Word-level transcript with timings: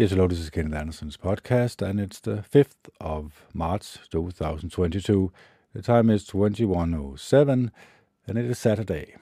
Yes, 0.00 0.12
hello, 0.12 0.26
this 0.28 0.38
is 0.38 0.48
Kenneth 0.48 0.72
Anderson's 0.72 1.18
podcast, 1.18 1.86
and 1.86 2.00
it's 2.00 2.20
the 2.20 2.42
5th 2.50 2.88
of 3.02 3.44
March 3.52 3.98
2022. 4.08 5.30
The 5.74 5.82
time 5.82 6.08
is 6.08 6.26
21.07, 6.26 7.70
and 8.26 8.38
it 8.38 8.46
is 8.46 8.58
Saturday. 8.58 9.14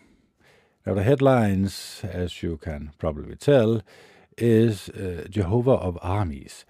Now, 0.86 0.94
the 0.94 1.02
headlines, 1.02 2.02
as 2.04 2.44
you 2.44 2.58
can 2.58 2.92
probably 2.96 3.34
tell, 3.34 3.82
is 4.36 4.88
uh, 4.90 5.26
Jehovah 5.28 5.72
of 5.72 5.98
Armies, 6.00 6.64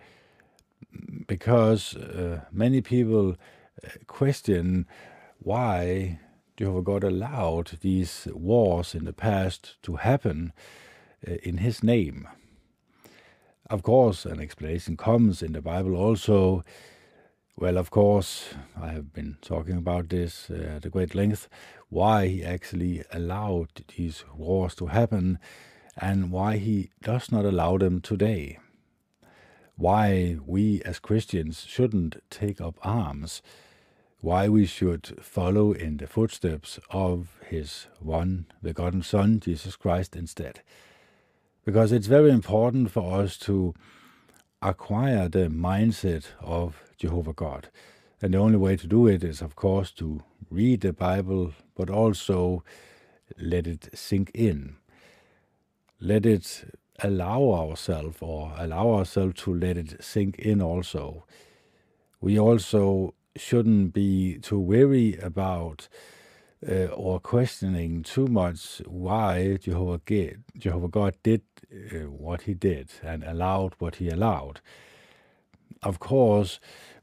because 1.26 1.94
uh, 1.94 2.46
many 2.50 2.80
people 2.80 3.36
uh, 3.84 3.88
question 4.06 4.86
why 5.38 6.18
Jehovah 6.56 6.80
God 6.80 7.04
allowed 7.04 7.76
these 7.82 8.26
wars 8.32 8.94
in 8.94 9.04
the 9.04 9.12
past 9.12 9.76
to 9.82 9.96
happen 9.96 10.54
uh, 11.28 11.34
in 11.42 11.58
His 11.58 11.82
name. 11.82 12.26
Of 13.70 13.82
course, 13.82 14.24
an 14.24 14.40
explanation 14.40 14.96
comes 14.96 15.42
in 15.42 15.52
the 15.52 15.60
Bible 15.60 15.94
also. 15.94 16.64
Well, 17.54 17.76
of 17.76 17.90
course, 17.90 18.54
I 18.80 18.92
have 18.92 19.12
been 19.12 19.36
talking 19.42 19.76
about 19.76 20.08
this 20.08 20.48
uh, 20.48 20.76
at 20.76 20.86
a 20.86 20.88
great 20.88 21.14
length, 21.14 21.50
why 21.90 22.28
he 22.28 22.42
actually 22.42 23.04
allowed 23.12 23.68
these 23.94 24.24
wars 24.34 24.74
to 24.76 24.86
happen 24.86 25.38
and 25.98 26.30
why 26.32 26.56
he 26.56 26.92
does 27.02 27.30
not 27.30 27.44
allow 27.44 27.76
them 27.76 28.00
today. 28.00 28.58
Why 29.76 30.38
we 30.46 30.80
as 30.86 30.98
Christians 30.98 31.66
shouldn't 31.68 32.22
take 32.30 32.62
up 32.62 32.78
arms. 32.82 33.42
Why 34.20 34.48
we 34.48 34.64
should 34.64 35.22
follow 35.22 35.72
in 35.72 35.98
the 35.98 36.06
footsteps 36.06 36.80
of 36.88 37.38
his 37.46 37.86
one 38.00 38.46
begotten 38.62 39.02
Son, 39.02 39.40
Jesus 39.40 39.76
Christ, 39.76 40.16
instead 40.16 40.62
because 41.68 41.92
it's 41.92 42.06
very 42.06 42.30
important 42.30 42.90
for 42.90 43.20
us 43.20 43.36
to 43.36 43.74
acquire 44.62 45.28
the 45.28 45.48
mindset 45.48 46.28
of 46.40 46.82
Jehovah 46.96 47.34
God. 47.34 47.68
And 48.22 48.32
the 48.32 48.38
only 48.38 48.56
way 48.56 48.74
to 48.78 48.86
do 48.86 49.06
it 49.06 49.22
is, 49.22 49.42
of 49.42 49.54
course, 49.54 49.90
to 50.00 50.22
read 50.48 50.80
the 50.80 50.94
Bible, 50.94 51.52
but 51.76 51.90
also 51.90 52.64
let 53.38 53.66
it 53.66 53.90
sink 53.92 54.30
in. 54.32 54.76
Let 56.00 56.24
it 56.24 56.64
allow 57.00 57.52
ourselves, 57.52 58.16
or 58.22 58.54
allow 58.56 58.94
ourselves 58.94 59.34
to 59.42 59.54
let 59.54 59.76
it 59.76 60.02
sink 60.02 60.38
in 60.38 60.62
also. 60.62 61.26
We 62.18 62.38
also 62.40 63.12
shouldn't 63.36 63.92
be 63.92 64.38
too 64.38 64.58
weary 64.58 65.18
about 65.18 65.88
uh, 66.66 66.86
or 66.86 67.20
questioning 67.20 68.02
too 68.02 68.26
much 68.26 68.82
why 68.86 69.58
Jehovah, 69.60 70.00
Jehovah 70.56 70.88
God 70.88 71.14
did 71.22 71.42
uh, 71.72 72.10
what 72.10 72.42
he 72.42 72.54
did 72.54 72.90
and 73.02 73.22
allowed 73.22 73.74
what 73.78 73.96
he 73.96 74.08
allowed. 74.08 74.60
Of 75.82 75.98
course, 75.98 76.58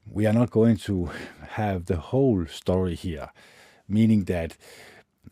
we 0.06 0.26
are 0.26 0.34
not 0.34 0.52
going 0.52 0.78
to 0.78 1.10
have 1.50 1.86
the 1.86 1.98
whole 1.98 2.46
story 2.48 2.96
here, 2.96 3.30
meaning 3.88 4.26
that 4.26 4.58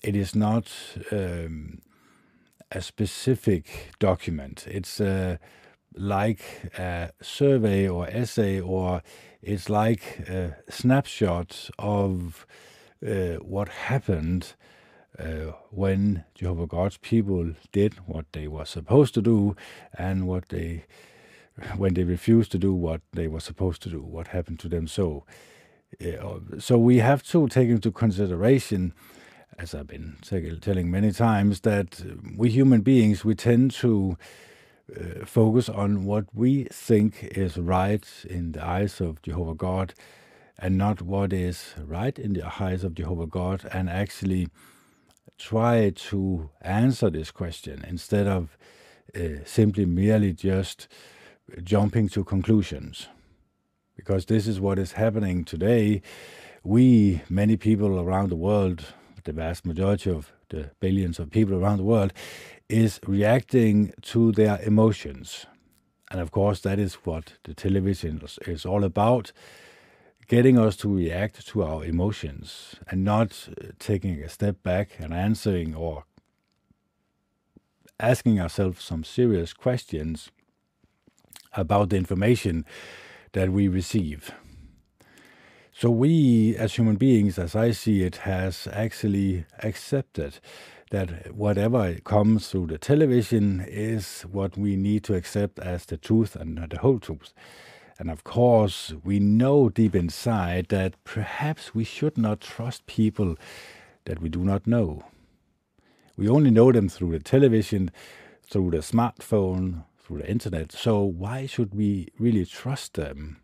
it 0.01 0.15
is 0.15 0.35
not 0.35 0.71
um, 1.11 1.81
a 2.71 2.81
specific 2.81 3.91
document. 3.99 4.65
It's 4.67 4.99
uh, 4.99 5.37
like 5.95 6.41
a 6.77 7.11
survey 7.21 7.87
or 7.87 8.07
essay, 8.07 8.59
or 8.59 9.03
it's 9.41 9.69
like 9.69 10.19
a 10.27 10.55
snapshot 10.69 11.69
of 11.77 12.47
uh, 13.05 13.35
what 13.43 13.69
happened 13.69 14.53
uh, 15.19 15.53
when 15.69 16.23
Jehovah 16.35 16.67
God's 16.67 16.97
people 16.97 17.53
did 17.71 17.95
what 18.07 18.25
they 18.33 18.47
were 18.47 18.65
supposed 18.65 19.13
to 19.15 19.21
do 19.21 19.55
and 19.97 20.27
what 20.27 20.49
they 20.49 20.85
when 21.77 21.93
they 21.93 22.03
refused 22.03 22.51
to 22.51 22.57
do 22.57 22.73
what 22.73 23.01
they 23.11 23.27
were 23.27 23.39
supposed 23.39 23.81
to 23.83 23.89
do, 23.89 24.01
what 24.01 24.27
happened 24.27 24.59
to 24.59 24.67
them. 24.67 24.87
So, 24.87 25.23
uh, 26.03 26.39
so 26.59 26.77
we 26.77 26.97
have 26.97 27.23
to 27.23 27.47
take 27.47 27.69
into 27.69 27.91
consideration, 27.91 28.93
as 29.59 29.75
I've 29.75 29.87
been 29.87 30.17
telling 30.21 30.89
many 30.89 31.11
times, 31.11 31.61
that 31.61 32.01
we 32.35 32.49
human 32.49 32.81
beings 32.81 33.23
we 33.23 33.35
tend 33.35 33.71
to 33.71 34.17
uh, 34.95 35.25
focus 35.25 35.69
on 35.69 36.05
what 36.05 36.25
we 36.33 36.65
think 36.65 37.23
is 37.23 37.57
right 37.57 38.07
in 38.29 38.53
the 38.53 38.65
eyes 38.65 38.99
of 38.99 39.21
Jehovah 39.21 39.55
God 39.55 39.93
and 40.59 40.77
not 40.77 41.01
what 41.01 41.33
is 41.33 41.73
right 41.83 42.17
in 42.17 42.33
the 42.33 42.45
eyes 42.61 42.83
of 42.83 42.95
Jehovah 42.95 43.27
God, 43.27 43.65
and 43.71 43.89
actually 43.89 44.49
try 45.37 45.91
to 45.95 46.49
answer 46.61 47.09
this 47.09 47.31
question 47.31 47.83
instead 47.87 48.27
of 48.27 48.57
uh, 49.15 49.43
simply 49.45 49.85
merely 49.85 50.33
just 50.33 50.87
jumping 51.63 52.07
to 52.09 52.23
conclusions. 52.23 53.07
Because 53.95 54.25
this 54.25 54.47
is 54.47 54.59
what 54.59 54.79
is 54.79 54.93
happening 54.93 55.43
today. 55.43 56.01
We, 56.63 57.21
many 57.29 57.57
people 57.57 57.99
around 57.99 58.29
the 58.29 58.35
world, 58.35 58.85
the 59.23 59.33
vast 59.33 59.65
majority 59.65 60.09
of 60.09 60.31
the 60.49 60.71
billions 60.79 61.19
of 61.19 61.31
people 61.31 61.55
around 61.55 61.77
the 61.77 61.83
world, 61.83 62.13
is 62.69 62.99
reacting 63.05 63.93
to 64.01 64.31
their 64.31 64.61
emotions. 64.61 65.45
And 66.09 66.21
of 66.21 66.31
course, 66.31 66.61
that 66.61 66.79
is 66.79 66.95
what 67.05 67.33
the 67.43 67.53
television 67.53 68.21
is 68.47 68.65
all 68.65 68.83
about 68.83 69.31
getting 70.27 70.57
us 70.57 70.75
to 70.77 70.93
react 70.93 71.45
to 71.47 71.63
our 71.63 71.83
emotions 71.83 72.75
and 72.87 73.03
not 73.03 73.49
uh, 73.49 73.67
taking 73.79 74.21
a 74.21 74.29
step 74.29 74.63
back 74.63 74.91
and 74.99 75.13
answering 75.13 75.75
or 75.75 76.05
asking 77.99 78.39
ourselves 78.39 78.83
some 78.83 79.03
serious 79.03 79.53
questions 79.53 80.31
about 81.53 81.89
the 81.89 81.97
information 81.97 82.65
that 83.33 83.51
we 83.51 83.67
receive. 83.67 84.31
So 85.75 85.89
we, 85.89 86.55
as 86.55 86.75
human 86.75 86.97
beings, 86.97 87.39
as 87.39 87.55
I 87.55 87.71
see 87.71 88.03
it, 88.03 88.17
has 88.17 88.67
actually 88.71 89.45
accepted 89.63 90.39
that 90.91 91.33
whatever 91.33 91.95
comes 92.03 92.47
through 92.47 92.67
the 92.67 92.77
television 92.77 93.65
is 93.67 94.21
what 94.31 94.55
we 94.55 94.75
need 94.75 95.03
to 95.05 95.15
accept 95.15 95.57
as 95.57 95.85
the 95.87 95.97
truth 95.97 96.35
and 96.35 96.59
the 96.69 96.77
whole 96.77 96.99
truth. 96.99 97.33
And 98.03 98.11
of 98.11 98.25
course, 98.25 98.93
we 99.05 99.21
know 99.21 99.69
deep 99.69 99.95
inside 99.95 100.67
that 100.67 101.01
perhaps 101.05 101.73
we 101.73 101.85
should 101.85 102.17
not 102.17 102.41
trust 102.41 102.85
people 102.85 103.37
that 104.03 104.21
we 104.21 104.27
do 104.27 104.43
not 104.43 104.67
know. 104.67 105.05
We 106.17 106.27
only 106.27 106.51
know 106.51 106.73
them 106.73 106.89
through 106.89 107.11
the 107.11 107.23
television, 107.23 107.91
through 108.45 108.71
the 108.71 108.79
smartphone, 108.79 109.85
through 109.97 110.17
the 110.17 110.29
internet. 110.29 110.73
So 110.73 111.01
why 111.01 111.45
should 111.45 111.73
we 111.73 112.09
really 112.19 112.45
trust 112.45 112.95
them? 112.95 113.39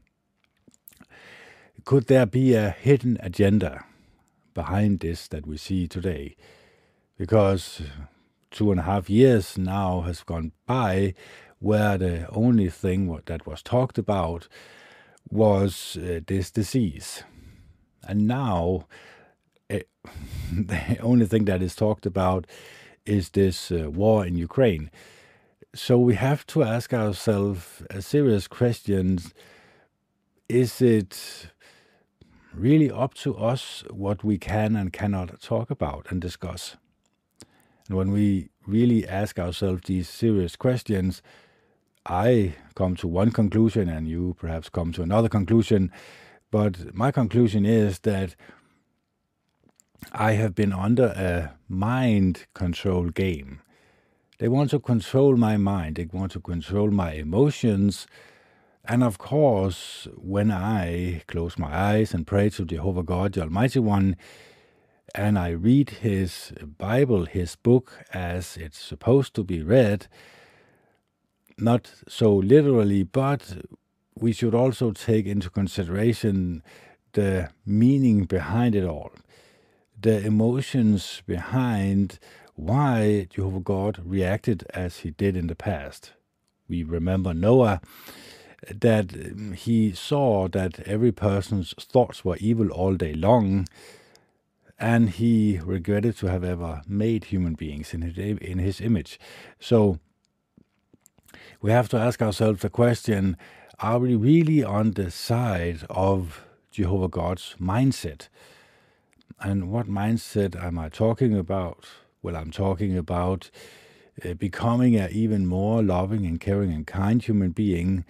Could 1.85 2.07
there 2.07 2.25
be 2.25 2.53
a 2.53 2.71
hidden 2.71 3.17
agenda 3.21 3.85
behind 4.53 4.99
this 4.99 5.29
that 5.29 5.47
we 5.47 5.55
see 5.55 5.87
today? 5.87 6.35
Because 7.17 7.81
two 8.51 8.71
and 8.71 8.79
a 8.79 8.83
half 8.83 9.09
years 9.09 9.57
now 9.57 10.01
has 10.01 10.23
gone 10.23 10.51
by 10.65 11.13
where 11.59 11.97
the 11.97 12.27
only 12.29 12.69
thing 12.69 13.21
that 13.25 13.45
was 13.45 13.61
talked 13.61 13.97
about 13.97 14.47
was 15.29 15.97
uh, 15.97 16.21
this 16.25 16.51
disease. 16.51 17.23
And 18.07 18.27
now, 18.27 18.87
it, 19.69 19.89
the 20.51 20.97
only 21.01 21.25
thing 21.25 21.45
that 21.45 21.61
is 21.61 21.75
talked 21.75 22.05
about 22.05 22.47
is 23.05 23.29
this 23.29 23.71
uh, 23.71 23.89
war 23.91 24.25
in 24.25 24.35
Ukraine. 24.35 24.89
So 25.75 25.97
we 25.99 26.15
have 26.15 26.47
to 26.47 26.63
ask 26.63 26.93
ourselves 26.93 27.83
a 27.89 28.01
serious 28.01 28.47
questions. 28.47 29.33
Is 30.47 30.81
it 30.81 31.51
really 32.53 32.89
up 32.89 33.13
to 33.15 33.35
us 33.37 33.83
what 33.91 34.23
we 34.23 34.37
can 34.37 34.75
and 34.75 34.91
cannot 34.91 35.39
talk 35.41 35.69
about 35.69 36.07
and 36.09 36.19
discuss? 36.19 36.75
When 37.89 38.11
we 38.11 38.49
really 38.67 39.07
ask 39.07 39.39
ourselves 39.39 39.81
these 39.85 40.07
serious 40.07 40.55
questions, 40.55 41.23
I 42.05 42.53
come 42.75 42.95
to 42.97 43.07
one 43.07 43.31
conclusion 43.31 43.89
and 43.89 44.07
you 44.07 44.35
perhaps 44.39 44.69
come 44.69 44.91
to 44.93 45.01
another 45.01 45.27
conclusion. 45.27 45.91
But 46.51 46.93
my 46.93 47.11
conclusion 47.11 47.65
is 47.65 47.99
that 47.99 48.35
I 50.11 50.33
have 50.33 50.53
been 50.53 50.71
under 50.71 51.05
a 51.07 51.57
mind 51.67 52.45
control 52.53 53.09
game. 53.09 53.61
They 54.37 54.47
want 54.47 54.69
to 54.69 54.79
control 54.79 55.35
my 55.35 55.57
mind, 55.57 55.95
they 55.95 56.05
want 56.05 56.31
to 56.33 56.39
control 56.39 56.91
my 56.91 57.13
emotions. 57.13 58.05
And 58.85 59.03
of 59.03 59.17
course, 59.17 60.07
when 60.15 60.51
I 60.51 61.23
close 61.27 61.57
my 61.57 61.75
eyes 61.75 62.13
and 62.13 62.25
pray 62.25 62.49
to 62.51 62.65
Jehovah 62.65 63.03
God, 63.03 63.33
the 63.33 63.41
Almighty 63.41 63.79
One, 63.79 64.15
and 65.15 65.37
I 65.37 65.49
read 65.49 65.89
His 66.01 66.53
Bible, 66.77 67.25
His 67.25 67.55
book, 67.55 68.05
as 68.13 68.57
it's 68.57 68.79
supposed 68.79 69.33
to 69.35 69.43
be 69.43 69.61
read, 69.61 70.07
not 71.57 71.91
so 72.07 72.35
literally, 72.35 73.03
but 73.03 73.57
we 74.15 74.31
should 74.33 74.55
also 74.55 74.91
take 74.91 75.25
into 75.25 75.49
consideration 75.49 76.63
the 77.13 77.49
meaning 77.65 78.25
behind 78.25 78.75
it 78.75 78.85
all, 78.85 79.11
the 79.99 80.25
emotions 80.25 81.21
behind 81.25 82.19
why 82.55 83.27
Jehovah 83.29 83.61
God 83.61 84.01
reacted 84.03 84.63
as 84.73 84.99
he 84.99 85.11
did 85.11 85.35
in 85.37 85.47
the 85.47 85.55
past. 85.55 86.11
we 86.67 86.83
remember 86.83 87.33
Noah, 87.33 87.81
that 88.69 89.55
he 89.55 89.93
saw 89.93 90.47
that 90.49 90.79
every 90.81 91.11
person's 91.11 91.73
thoughts 91.79 92.23
were 92.23 92.37
evil 92.37 92.69
all 92.69 92.95
day 92.95 93.13
long, 93.13 93.67
and 94.79 95.09
he 95.09 95.59
regretted 95.63 96.17
to 96.17 96.27
have 96.27 96.43
ever 96.43 96.81
made 96.87 97.25
human 97.25 97.53
beings 97.53 97.93
in 97.93 98.01
his, 98.01 98.17
in 98.17 98.59
his 98.59 98.79
image. 98.79 99.19
So 99.59 99.99
we 101.61 101.71
have 101.71 101.89
to 101.89 101.97
ask 101.97 102.21
ourselves 102.21 102.61
the 102.61 102.69
question 102.69 103.37
are 103.81 103.99
we 103.99 104.15
really 104.15 104.61
on 104.63 104.91
the 104.91 105.09
side 105.09 105.85
of 105.89 106.45
Jehovah 106.69 107.07
God's 107.07 107.55
mindset? 107.59 108.27
And 109.39 109.71
what 109.71 109.87
mindset 109.87 110.61
am 110.61 110.77
I 110.77 110.89
talking 110.89 111.37
about? 111.37 111.85
Well, 112.21 112.35
I'm 112.35 112.51
talking 112.51 112.97
about 112.97 113.49
uh, 114.25 114.33
becoming 114.33 114.97
an 114.97 115.09
even 115.13 115.45
more 115.45 115.81
loving 115.81 116.25
and 116.25 116.41
caring 116.41 116.73
and 116.73 116.85
kind 116.85 117.23
human 117.23 117.51
being 117.51 118.03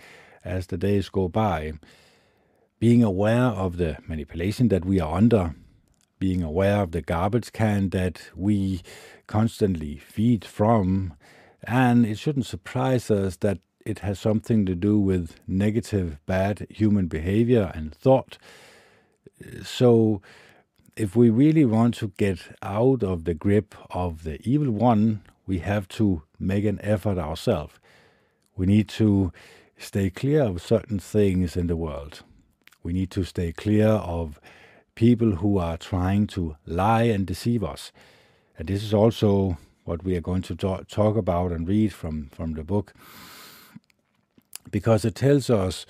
as 0.44 0.68
the 0.68 0.78
days 0.78 1.10
go 1.10 1.28
by. 1.28 1.74
Being 2.80 3.04
aware 3.04 3.44
of 3.44 3.78
the 3.78 3.98
manipulation 4.08 4.70
that 4.70 4.86
we 4.86 5.00
are 5.00 5.16
under, 5.16 5.54
being 6.20 6.44
aware 6.44 6.82
of 6.82 6.92
the 6.92 7.02
garbage 7.02 7.52
can 7.52 7.90
that 7.90 8.22
we 8.36 8.82
constantly 9.28 9.98
feed 9.98 10.46
from, 10.46 11.14
and 11.64 12.06
it 12.06 12.18
shouldn't 12.18 12.46
surprise 12.46 13.10
us 13.10 13.38
that 13.38 13.60
it 13.86 14.00
has 14.00 14.20
something 14.20 14.66
to 14.66 14.76
do 14.76 15.00
with 15.00 15.40
negative, 15.48 16.20
bad 16.26 16.68
human 16.70 17.08
behavior 17.08 17.72
and 17.74 17.94
thought. 17.96 18.38
So, 19.64 20.22
if 20.96 21.16
we 21.16 21.30
really 21.30 21.64
want 21.64 21.96
to 21.96 22.10
get 22.18 22.40
out 22.62 23.04
of 23.04 23.24
the 23.24 23.34
grip 23.34 23.74
of 23.90 24.24
the 24.24 24.40
evil 24.48 24.72
one, 24.72 25.22
we 25.48 25.60
have 25.60 25.88
to 25.88 26.24
make 26.38 26.66
an 26.66 26.80
effort 26.84 27.18
ourselves. 27.18 27.76
We 28.58 28.66
need 28.66 28.90
to 28.90 29.32
stay 29.78 30.10
clear 30.10 30.44
of 30.44 30.62
certain 30.62 31.00
things 31.00 31.56
in 31.56 31.68
the 31.68 31.78
world. 31.78 32.24
We 32.84 32.92
need 32.92 33.12
to 33.12 33.24
stay 33.24 33.54
clear 33.54 33.88
of 33.88 34.40
people 35.00 35.36
who 35.38 35.58
are 35.58 35.78
trying 35.78 36.28
to 36.28 36.58
lie 36.66 37.04
and 37.04 37.26
deceive 37.26 37.64
us. 37.64 37.94
And 38.58 38.68
this 38.68 38.84
is 38.84 38.94
also 38.94 39.58
what 39.86 40.04
we 40.04 40.14
are 40.18 40.22
going 40.30 40.42
to 40.42 40.56
talk 40.56 41.16
about 41.16 41.54
and 41.54 41.66
read 41.66 41.94
from, 41.94 42.30
from 42.34 42.56
the 42.56 42.66
book, 42.66 42.94
because 44.70 45.06
it 45.06 45.16
tells 45.16 45.50
us 45.50 45.86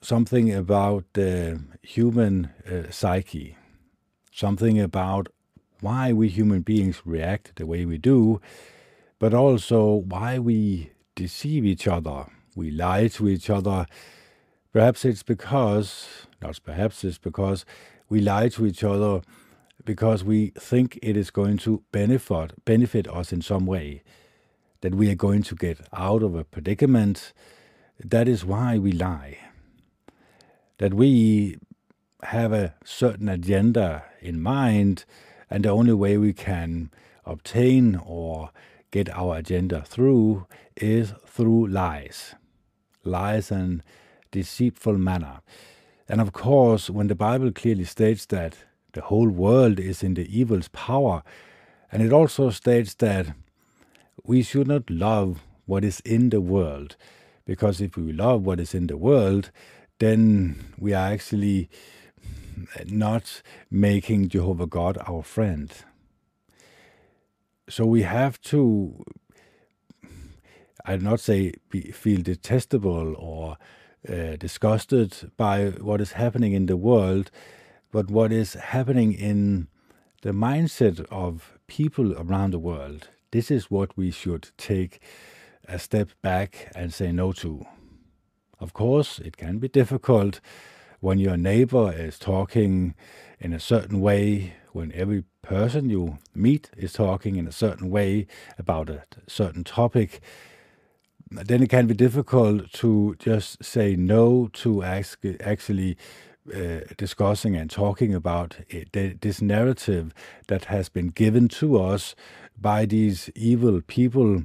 something 0.00 0.54
about 0.54 1.04
the 1.14 1.60
human 1.82 2.50
uh, 2.64 2.92
psyche, 2.92 3.56
something 4.30 4.80
about 4.80 5.26
why 5.80 6.12
we 6.12 6.28
human 6.28 6.62
beings 6.62 7.02
react 7.04 7.56
the 7.56 7.66
way 7.66 7.84
we 7.84 7.98
do, 7.98 8.40
but 9.18 9.34
also 9.34 10.04
why 10.14 10.38
we 10.38 10.92
deceive 11.16 11.64
each 11.64 11.88
other, 11.88 12.26
we 12.54 12.70
lie 12.70 13.08
to 13.08 13.28
each 13.28 13.50
other. 13.50 13.86
Perhaps 14.72 15.04
it's 15.04 15.24
because, 15.24 16.06
perhaps 16.52 17.04
it's 17.04 17.18
because 17.18 17.64
we 18.08 18.20
lie 18.20 18.48
to 18.50 18.66
each 18.66 18.84
other 18.84 19.22
because 19.84 20.24
we 20.24 20.48
think 20.58 20.98
it 21.02 21.16
is 21.16 21.30
going 21.30 21.58
to 21.58 21.82
benefit 21.92 22.64
benefit 22.64 23.08
us 23.08 23.32
in 23.32 23.42
some 23.42 23.66
way, 23.66 24.02
that 24.80 24.94
we 24.94 25.10
are 25.10 25.14
going 25.14 25.42
to 25.42 25.54
get 25.54 25.80
out 25.92 26.22
of 26.22 26.34
a 26.34 26.44
predicament. 26.44 27.32
That 28.02 28.28
is 28.28 28.44
why 28.44 28.78
we 28.78 28.92
lie. 28.92 29.38
That 30.78 30.94
we 30.94 31.58
have 32.24 32.52
a 32.52 32.74
certain 32.84 33.28
agenda 33.28 34.04
in 34.20 34.40
mind, 34.40 35.04
and 35.50 35.64
the 35.64 35.70
only 35.70 35.92
way 35.94 36.16
we 36.16 36.32
can 36.32 36.90
obtain 37.24 37.96
or 37.96 38.50
get 38.90 39.08
our 39.10 39.36
agenda 39.36 39.82
through 39.82 40.46
is 40.76 41.12
through 41.26 41.66
lies. 41.66 42.34
Lies 43.04 43.50
and 43.50 43.82
deceitful 44.30 44.98
manner. 44.98 45.40
And 46.08 46.20
of 46.20 46.32
course, 46.32 46.90
when 46.90 47.08
the 47.08 47.14
Bible 47.14 47.50
clearly 47.52 47.84
states 47.84 48.26
that 48.26 48.56
the 48.94 49.02
whole 49.02 49.28
world 49.28 49.78
is 49.78 50.02
in 50.02 50.14
the 50.14 50.26
evil's 50.38 50.68
power. 50.68 51.22
And 51.92 52.02
it 52.02 52.12
also 52.12 52.50
states 52.50 52.94
that 52.94 53.34
we 54.24 54.42
should 54.42 54.66
not 54.66 54.88
love 54.88 55.42
what 55.66 55.84
is 55.84 56.00
in 56.00 56.30
the 56.30 56.40
world, 56.40 56.96
because 57.44 57.80
if 57.80 57.96
we 57.96 58.12
love 58.12 58.46
what 58.46 58.60
is 58.60 58.74
in 58.74 58.86
the 58.86 58.96
world, 58.96 59.50
then 59.98 60.64
we 60.78 60.92
are 60.92 61.12
actually 61.12 61.68
not 62.86 63.42
making 63.70 64.28
Jehovah 64.28 64.66
God 64.66 64.98
our 65.06 65.22
friend. 65.22 65.72
So 67.68 67.86
we 67.86 68.02
have 68.02 68.40
to, 68.42 69.04
I'd 70.84 71.02
not 71.02 71.20
say 71.20 71.54
be, 71.70 71.92
feel 71.92 72.22
detestable 72.22 73.14
or 73.16 73.56
uh, 74.08 74.36
disgusted 74.36 75.30
by 75.36 75.70
what 75.70 76.00
is 76.00 76.12
happening 76.12 76.52
in 76.52 76.66
the 76.66 76.76
world, 76.76 77.30
but 77.90 78.10
what 78.10 78.32
is 78.32 78.54
happening 78.54 79.12
in 79.12 79.68
the 80.22 80.32
mindset 80.32 81.04
of 81.10 81.58
people 81.66 82.12
around 82.18 82.52
the 82.52 82.58
world. 82.58 83.08
This 83.30 83.50
is 83.50 83.70
what 83.70 83.96
we 83.96 84.10
should 84.10 84.50
take 84.56 85.00
a 85.66 85.78
step 85.78 86.10
back 86.22 86.70
and 86.74 86.92
say 86.92 87.12
no 87.12 87.32
to. 87.32 87.66
Of 88.60 88.72
course, 88.72 89.18
it 89.18 89.36
can 89.36 89.58
be 89.58 89.68
difficult 89.68 90.40
when 91.00 91.18
your 91.18 91.36
neighbor 91.36 91.92
is 91.92 92.18
talking 92.18 92.94
in 93.38 93.52
a 93.52 93.60
certain 93.60 94.00
way, 94.00 94.54
when 94.72 94.92
every 94.92 95.24
person 95.42 95.90
you 95.90 96.18
meet 96.34 96.70
is 96.76 96.94
talking 96.94 97.36
in 97.36 97.46
a 97.46 97.52
certain 97.52 97.90
way 97.90 98.26
about 98.58 98.88
a 98.88 99.04
certain 99.26 99.64
topic, 99.64 100.20
then 101.42 101.62
it 101.62 101.70
can 101.70 101.86
be 101.86 101.94
difficult 101.94 102.72
to 102.72 103.16
just 103.18 103.62
say 103.64 103.96
no 103.96 104.48
to 104.52 104.82
ask, 104.82 105.18
actually 105.40 105.96
uh, 106.54 106.80
discussing 106.96 107.56
and 107.56 107.70
talking 107.70 108.14
about 108.14 108.56
it, 108.68 109.20
this 109.20 109.40
narrative 109.40 110.12
that 110.48 110.66
has 110.66 110.88
been 110.88 111.08
given 111.08 111.48
to 111.48 111.80
us 111.80 112.14
by 112.60 112.84
these 112.84 113.30
evil 113.34 113.80
people, 113.80 114.44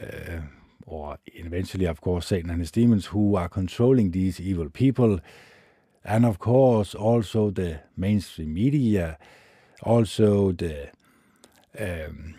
uh, 0.00 0.40
or 0.86 1.18
eventually, 1.34 1.84
of 1.84 2.00
course, 2.00 2.26
Satan 2.26 2.50
and 2.50 2.60
his 2.60 2.70
demons, 2.70 3.06
who 3.06 3.36
are 3.36 3.48
controlling 3.48 4.12
these 4.12 4.40
evil 4.40 4.70
people. 4.70 5.20
And 6.04 6.24
of 6.24 6.38
course, 6.38 6.94
also 6.94 7.50
the 7.50 7.80
mainstream 7.96 8.54
media, 8.54 9.18
also 9.82 10.52
the 10.52 10.90
um, 11.78 12.34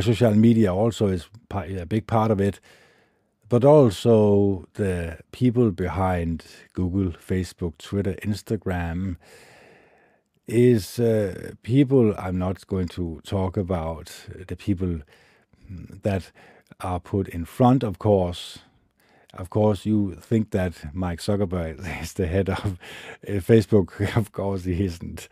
social 0.00 0.34
media 0.34 0.74
also 0.74 1.08
is 1.08 1.28
a 1.50 1.86
big 1.86 2.06
part 2.06 2.30
of 2.30 2.40
it 2.40 2.60
but 3.48 3.64
also 3.64 4.66
the 4.74 5.18
people 5.32 5.70
behind 5.70 6.44
Google, 6.74 7.12
Facebook, 7.12 7.78
Twitter, 7.78 8.14
Instagram 8.22 9.16
is 10.46 10.98
uh, 10.98 11.52
people. 11.62 12.14
I'm 12.18 12.38
not 12.38 12.66
going 12.66 12.88
to 12.88 13.20
talk 13.24 13.56
about 13.56 14.12
the 14.46 14.56
people 14.56 15.00
that 16.02 16.30
are 16.80 17.00
put 17.00 17.28
in 17.28 17.44
front, 17.44 17.82
of 17.82 17.98
course. 17.98 18.58
Of 19.34 19.50
course, 19.50 19.84
you 19.84 20.14
think 20.14 20.50
that 20.50 20.94
Mike 20.94 21.20
Zuckerberg 21.20 22.00
is 22.02 22.14
the 22.14 22.26
head 22.26 22.48
of 22.48 22.78
uh, 23.26 23.32
Facebook. 23.40 24.16
Of 24.16 24.32
course, 24.32 24.64
he 24.64 24.84
isn't. 24.84 25.28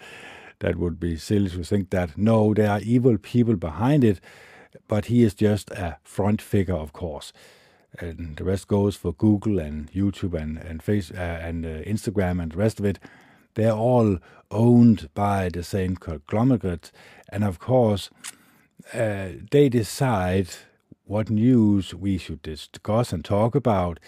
That 0.60 0.76
would 0.76 0.98
be 0.98 1.16
silly 1.16 1.50
to 1.50 1.64
think 1.64 1.90
that. 1.90 2.16
No, 2.16 2.54
there 2.54 2.70
are 2.70 2.80
evil 2.80 3.18
people 3.18 3.56
behind 3.56 4.04
it, 4.04 4.20
but 4.88 5.06
he 5.06 5.22
is 5.22 5.34
just 5.34 5.70
a 5.70 5.98
front 6.02 6.40
figure, 6.40 6.76
of 6.76 6.92
course 6.92 7.32
and 8.00 8.36
the 8.36 8.44
rest 8.44 8.68
goes 8.68 8.96
for 8.96 9.12
Google 9.12 9.58
and 9.58 9.90
YouTube 9.92 10.34
and 10.34 10.58
and 10.58 10.82
Face 10.82 11.10
uh, 11.10 11.40
and 11.42 11.64
uh, 11.64 11.82
Instagram 11.82 12.42
and 12.42 12.52
the 12.52 12.58
rest 12.58 12.80
of 12.80 12.86
it. 12.86 12.98
They're 13.54 13.72
all 13.72 14.18
owned 14.50 15.08
by 15.14 15.48
the 15.48 15.62
same 15.62 15.96
conglomerate, 15.96 16.92
and 17.30 17.42
of 17.44 17.58
course, 17.58 18.10
uh, 18.92 19.28
they 19.50 19.68
decide 19.68 20.48
what 21.04 21.30
news 21.30 21.94
we 21.94 22.18
should 22.18 22.42
discuss 22.42 23.12
and 23.12 23.24
talk 23.24 23.54
about. 23.54 23.98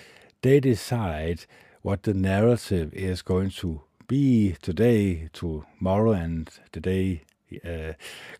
They 0.42 0.60
decide 0.60 1.46
what 1.82 2.02
the 2.02 2.14
narrative 2.14 2.92
is 2.92 3.22
going 3.22 3.50
to 3.50 3.82
be 4.06 4.56
today, 4.62 5.28
tomorrow, 5.32 6.12
and 6.12 6.50
the 6.72 6.80
day 6.80 7.22
uh, 7.64 7.92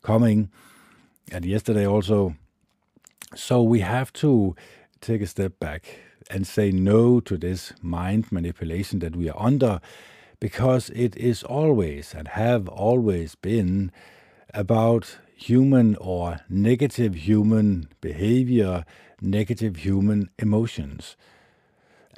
coming, 0.03 0.51
and 1.33 1.45
yesterday 1.45 1.87
also. 1.87 2.35
So 3.35 3.63
we 3.63 3.81
have 3.81 4.13
to 4.15 4.57
take 5.01 5.23
a 5.23 5.27
step 5.27 5.59
back 5.59 6.01
and 6.31 6.47
say 6.47 6.71
no 6.71 7.21
to 7.21 7.37
this 7.37 7.73
mind 7.83 8.31
manipulation 8.31 8.99
that 9.01 9.17
we 9.17 9.29
are 9.31 9.41
under 9.41 9.81
because 10.41 10.91
it 10.91 11.17
is 11.17 11.43
always 11.43 12.15
and 12.15 12.29
have 12.29 12.69
always 12.69 13.35
been 13.35 13.91
about 14.55 15.19
human 15.35 15.97
or 15.97 16.41
negative 16.49 17.15
human 17.15 17.89
behavior, 18.01 18.85
negative 19.21 19.77
human 19.77 20.31
emotions. 20.39 21.17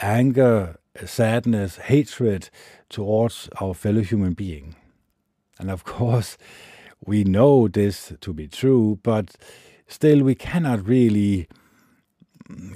Anger, 0.00 0.78
sadness, 1.04 1.76
hatred 1.76 2.50
towards 2.88 3.48
our 3.60 3.74
fellow 3.74 4.02
human 4.02 4.34
being. 4.34 4.74
And 5.58 5.70
of 5.70 5.84
course, 5.84 6.38
we 7.04 7.24
know 7.24 7.68
this 7.68 8.12
to 8.20 8.32
be 8.32 8.48
true, 8.48 8.98
but 9.02 9.36
still 9.86 10.22
we 10.22 10.34
cannot 10.34 10.86
really 10.86 11.48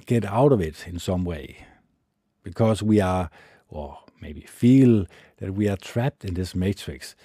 get 0.07 0.25
out 0.25 0.53
of 0.53 0.61
it 0.61 0.87
in 0.87 0.99
some 0.99 1.25
way 1.25 1.67
because 2.43 2.83
we 2.83 3.01
are, 3.01 3.31
or 3.69 3.99
maybe 4.21 4.43
feel 4.43 5.07
that 5.39 5.55
we 5.55 5.69
are 5.69 5.77
trapped 5.77 6.25
in 6.25 6.35
this 6.35 6.55
matrix, 6.55 7.17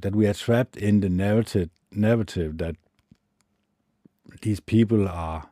that 0.00 0.14
we 0.14 0.26
are 0.26 0.34
trapped 0.34 0.76
in 0.76 1.00
the 1.00 1.08
narrative, 1.08 1.70
narrative 1.90 2.58
that 2.58 2.76
these 4.42 4.60
people 4.60 5.08
are 5.08 5.48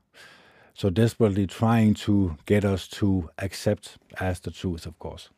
so 0.74 0.90
desperately 0.90 1.46
trying 1.46 1.94
to 1.94 2.36
get 2.44 2.64
us 2.64 2.86
to 2.86 3.30
accept 3.38 3.96
as 4.20 4.40
the 4.40 4.50
truth, 4.50 4.84
of 4.84 4.98
course. 4.98 5.30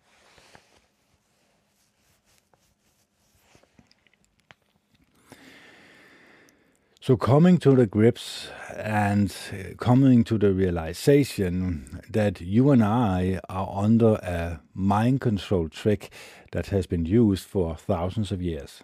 So, 7.01 7.17
coming 7.17 7.59
to 7.59 7.77
the 7.77 7.87
grips 7.87 8.49
and 8.77 9.33
coming 9.79 10.25
to 10.25 10.37
the 10.37 10.53
realization 10.53 12.01
that 12.11 12.41
you 12.41 12.73
and 12.73 12.83
I 12.83 13.39
are 13.49 13.73
under 13.73 14.15
a 14.15 14.61
mind 14.75 15.21
control 15.21 15.69
trick 15.69 16.11
that 16.51 16.67
has 16.67 16.89
been 16.89 17.07
used 17.07 17.45
for 17.47 17.77
thousands 17.77 18.33
of 18.33 18.43
years. 18.43 18.83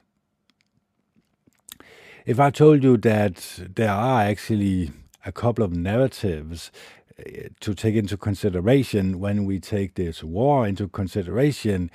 If 2.24 2.38
I 2.38 2.50
told 2.50 2.84
you 2.84 2.96
that 2.98 3.58
there 3.74 3.90
are 3.90 4.22
actually 4.22 4.92
a 5.26 5.32
couple 5.32 5.64
of 5.64 5.72
narratives 5.72 6.70
uh, 7.18 7.48
to 7.58 7.74
take 7.74 7.96
into 7.96 8.16
consideration 8.16 9.18
when 9.18 9.44
we 9.44 9.58
take 9.58 9.96
this 9.96 10.22
war 10.22 10.68
into 10.68 10.86
consideration, 10.86 11.90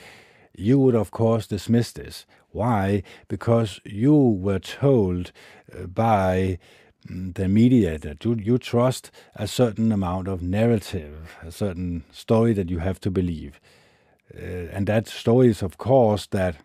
you 0.55 0.79
would, 0.79 0.95
of 0.95 1.11
course, 1.11 1.47
dismiss 1.47 1.91
this. 1.91 2.25
Why? 2.51 3.03
Because 3.27 3.79
you 3.85 4.15
were 4.15 4.59
told 4.59 5.31
uh, 5.71 5.85
by 5.85 6.57
mm, 7.07 7.33
the 7.35 7.47
media 7.47 7.97
that 7.99 8.25
you, 8.25 8.35
you 8.35 8.57
trust 8.57 9.11
a 9.35 9.47
certain 9.47 9.91
amount 9.91 10.27
of 10.27 10.41
narrative, 10.41 11.37
a 11.43 11.51
certain 11.51 12.03
story 12.11 12.53
that 12.53 12.69
you 12.69 12.79
have 12.79 12.99
to 13.01 13.11
believe. 13.11 13.59
Uh, 14.35 14.67
and 14.71 14.87
that 14.87 15.07
story 15.07 15.47
is, 15.49 15.61
of 15.61 15.77
course, 15.77 16.27
that 16.27 16.55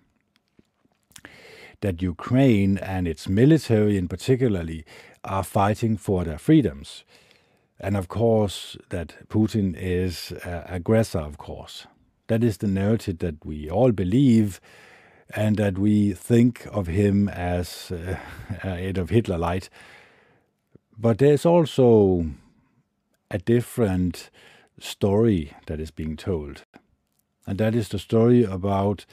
that 1.81 2.01
Ukraine 2.01 2.79
and 2.79 3.07
its 3.07 3.29
military, 3.29 3.99
in 3.99 4.09
particularly, 4.09 4.87
are 5.23 5.45
fighting 5.45 5.99
for 5.99 6.25
their 6.25 6.39
freedoms, 6.39 7.05
and 7.79 7.95
of 7.95 8.09
course 8.09 8.77
that 8.89 9.29
Putin 9.29 9.77
is 9.77 10.33
uh, 10.33 10.63
aggressor. 10.67 11.19
Of 11.19 11.37
course, 11.37 11.87
that 12.29 12.43
is 12.43 12.59
the 12.59 12.67
narrative 12.67 13.19
that 13.19 13.45
we 13.45 13.69
all 13.71 13.93
believe, 13.93 14.61
and 15.35 15.57
that 15.57 15.79
we 15.79 16.13
think 16.13 16.67
of 16.71 16.87
him 16.87 17.29
as 17.29 17.93
uh, 18.65 18.69
Adolf 18.69 19.11
Hitler 19.11 19.39
light. 19.39 19.69
But 20.97 21.19
there's 21.19 21.45
also 21.45 22.27
a 23.31 23.39
different 23.39 24.31
story 24.79 25.53
that 25.67 25.81
is 25.81 25.91
being 25.91 26.17
told, 26.17 26.65
and 27.47 27.59
that 27.59 27.75
is 27.75 27.89
the 27.89 27.99
story 27.99 28.45
about 28.45 29.07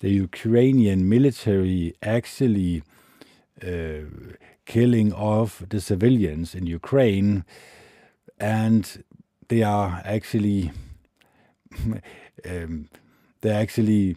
the 0.00 0.10
Ukrainian 0.10 1.08
military 1.08 1.94
actually 2.02 2.82
uh, 3.62 4.36
killing 4.66 5.12
off 5.12 5.62
the 5.68 5.80
civilians 5.80 6.54
in 6.54 6.66
Ukraine, 6.66 7.44
and 8.38 9.02
they 9.48 9.62
are 9.62 10.02
actually 10.04 10.72
um, 12.44 12.88
they're 13.40 13.60
actually 13.60 14.16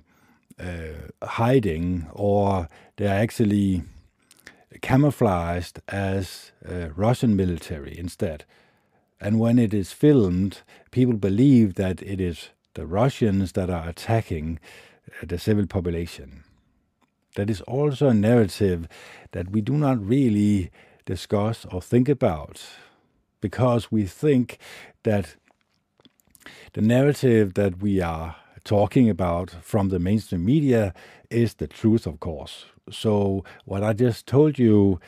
uh, 0.59 1.09
hiding 1.23 2.07
or 2.13 2.67
they're 2.97 3.17
actually 3.21 3.83
camouflaged 4.81 5.79
as 5.87 6.51
uh, 6.67 6.89
Russian 6.95 7.35
military 7.35 7.97
instead. 7.97 8.45
And 9.21 9.39
when 9.39 9.59
it 9.59 9.73
is 9.73 9.91
filmed, 9.91 10.61
people 10.91 11.15
believe 11.15 11.75
that 11.75 12.01
it 12.01 12.21
is 12.21 12.49
the 12.73 12.85
Russians 12.85 13.53
that 13.53 13.69
are 13.69 13.87
attacking 13.89 14.59
uh, 15.07 15.25
the 15.25 15.37
civil 15.37 15.67
population. 15.67 16.43
That 17.35 17.49
is 17.49 17.61
also 17.61 18.09
a 18.09 18.13
narrative 18.13 18.87
that 19.31 19.51
we 19.51 19.61
do 19.61 19.73
not 19.73 20.03
really 20.03 20.71
discuss 21.05 21.65
or 21.65 21.81
think 21.81 22.09
about 22.09 22.61
because 23.41 23.91
we 23.91 24.05
think 24.05 24.57
that 25.03 25.35
the 26.73 26.81
narrative 26.81 27.53
that 27.55 27.81
we 27.81 28.01
are 28.01 28.35
talking 28.63 29.09
about 29.09 29.49
from 29.61 29.89
the 29.89 29.99
mainstream 29.99 30.45
media 30.45 30.93
is 31.29 31.55
the 31.55 31.67
truth, 31.67 32.05
of 32.05 32.19
course. 32.19 32.65
So, 32.91 33.43
what 33.65 33.83
I 33.83 33.93
just 33.93 34.27
told 34.27 34.59
you 34.59 34.99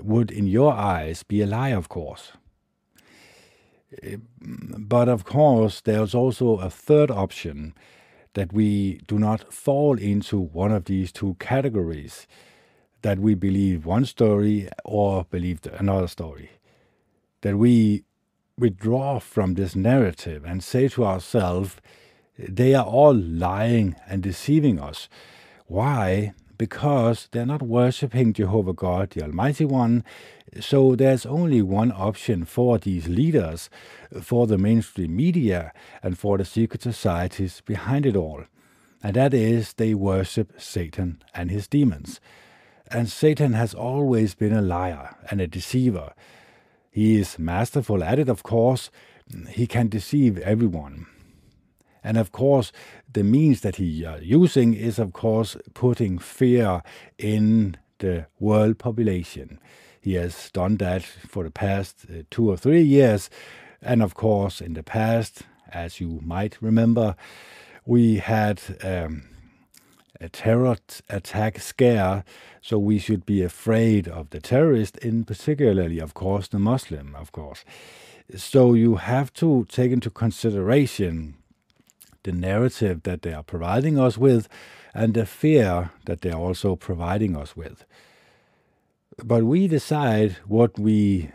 would, 0.00 0.30
in 0.30 0.46
your 0.46 0.72
eyes, 0.72 1.22
be 1.22 1.42
a 1.42 1.46
lie, 1.46 1.70
of 1.70 1.88
course. 1.88 2.32
But 4.40 5.08
of 5.08 5.24
course, 5.24 5.80
there's 5.80 6.14
also 6.14 6.58
a 6.58 6.70
third 6.70 7.10
option 7.10 7.74
that 8.34 8.52
we 8.52 9.00
do 9.06 9.18
not 9.18 9.52
fall 9.52 9.98
into 9.98 10.38
one 10.38 10.72
of 10.72 10.84
these 10.84 11.10
two 11.12 11.36
categories 11.38 12.26
that 13.02 13.18
we 13.18 13.34
believe 13.34 13.86
one 13.86 14.04
story 14.04 14.68
or 14.84 15.24
believe 15.30 15.60
another 15.78 16.08
story. 16.08 16.50
That 17.42 17.56
we 17.56 18.04
withdraw 18.58 19.18
from 19.18 19.54
this 19.54 19.76
narrative 19.76 20.44
and 20.44 20.64
say 20.64 20.88
to 20.88 21.04
ourselves, 21.04 21.76
they 22.38 22.74
are 22.74 22.84
all 22.84 23.14
lying 23.14 23.96
and 24.08 24.22
deceiving 24.22 24.78
us. 24.78 25.08
Why? 25.66 26.32
Because 26.58 27.28
they're 27.32 27.44
not 27.44 27.62
worshipping 27.62 28.32
Jehovah 28.32 28.72
God, 28.72 29.10
the 29.10 29.22
Almighty 29.22 29.66
One. 29.66 30.04
So 30.60 30.96
there's 30.96 31.26
only 31.26 31.60
one 31.60 31.92
option 31.92 32.46
for 32.46 32.78
these 32.78 33.08
leaders, 33.08 33.68
for 34.22 34.46
the 34.46 34.56
mainstream 34.56 35.14
media, 35.14 35.72
and 36.02 36.18
for 36.18 36.38
the 36.38 36.44
secret 36.44 36.82
societies 36.82 37.60
behind 37.66 38.06
it 38.06 38.16
all. 38.16 38.44
And 39.02 39.16
that 39.16 39.34
is 39.34 39.74
they 39.74 39.92
worship 39.92 40.58
Satan 40.58 41.22
and 41.34 41.50
his 41.50 41.68
demons. 41.68 42.20
And 42.90 43.08
Satan 43.08 43.52
has 43.52 43.74
always 43.74 44.34
been 44.34 44.54
a 44.54 44.62
liar 44.62 45.16
and 45.30 45.40
a 45.40 45.46
deceiver. 45.46 46.14
He 46.96 47.20
is 47.20 47.38
masterful 47.38 48.02
at 48.02 48.18
it, 48.18 48.30
of 48.30 48.42
course. 48.42 48.90
He 49.50 49.66
can 49.66 49.88
deceive 49.88 50.38
everyone. 50.38 51.04
And 52.02 52.16
of 52.16 52.32
course, 52.32 52.72
the 53.12 53.22
means 53.22 53.60
that 53.60 53.76
he 53.76 54.00
is 54.00 54.06
uh, 54.06 54.18
using 54.22 54.72
is, 54.72 54.98
of 54.98 55.12
course, 55.12 55.58
putting 55.74 56.18
fear 56.18 56.82
in 57.18 57.76
the 57.98 58.28
world 58.40 58.78
population. 58.78 59.60
He 60.00 60.14
has 60.14 60.50
done 60.52 60.78
that 60.78 61.02
for 61.02 61.44
the 61.44 61.50
past 61.50 62.06
uh, 62.08 62.22
two 62.30 62.48
or 62.48 62.56
three 62.56 62.80
years. 62.80 63.28
And 63.82 64.02
of 64.02 64.14
course, 64.14 64.62
in 64.62 64.72
the 64.72 64.82
past, 64.82 65.42
as 65.70 66.00
you 66.00 66.22
might 66.24 66.56
remember, 66.62 67.14
we 67.84 68.16
had 68.16 68.62
um, 68.82 69.35
a 70.20 70.28
terror 70.28 70.76
attack 71.08 71.58
scare, 71.60 72.24
so 72.60 72.78
we 72.78 72.98
should 72.98 73.26
be 73.26 73.42
afraid 73.42 74.08
of 74.08 74.30
the 74.30 74.40
terrorist, 74.40 74.96
in 74.98 75.24
particularly, 75.24 75.98
of 75.98 76.14
course, 76.14 76.48
the 76.48 76.58
Muslim, 76.58 77.14
of 77.14 77.32
course. 77.32 77.64
So 78.34 78.74
you 78.74 78.96
have 78.96 79.32
to 79.34 79.66
take 79.68 79.92
into 79.92 80.10
consideration 80.10 81.36
the 82.24 82.32
narrative 82.32 83.04
that 83.04 83.22
they 83.22 83.32
are 83.32 83.44
providing 83.44 83.98
us 83.98 84.18
with 84.18 84.48
and 84.92 85.14
the 85.14 85.26
fear 85.26 85.90
that 86.06 86.22
they 86.22 86.30
are 86.30 86.40
also 86.40 86.74
providing 86.74 87.36
us 87.36 87.56
with. 87.56 87.84
But 89.22 89.44
we 89.44 89.68
decide 89.68 90.32
what 90.46 90.78
we 90.78 91.30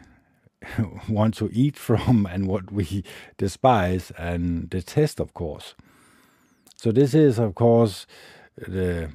want 1.09 1.35
to 1.35 1.49
eat 1.53 1.77
from 1.77 2.25
and 2.31 2.47
what 2.47 2.71
we 2.71 3.03
despise 3.37 4.11
and 4.17 4.69
detest, 4.69 5.19
of 5.19 5.33
course. 5.33 5.75
So, 6.75 6.91
this 6.91 7.13
is, 7.13 7.37
of 7.37 7.53
course, 7.53 8.07
the 8.67 9.11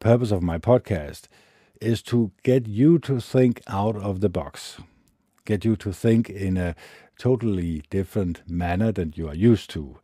purpose 0.00 0.30
of 0.30 0.42
my 0.42 0.58
podcast 0.58 1.28
is 1.80 2.02
to 2.02 2.32
get 2.42 2.66
you 2.66 2.98
to 3.00 3.20
think 3.20 3.62
out 3.68 3.96
of 3.96 4.20
the 4.20 4.28
box, 4.28 4.80
get 5.44 5.64
you 5.64 5.76
to 5.76 5.92
think 5.92 6.28
in 6.28 6.56
a 6.56 6.74
totally 7.18 7.82
different 7.90 8.48
manner 8.48 8.92
than 8.92 9.12
you 9.16 9.28
are 9.28 9.34
used 9.34 9.70
to. 9.70 9.98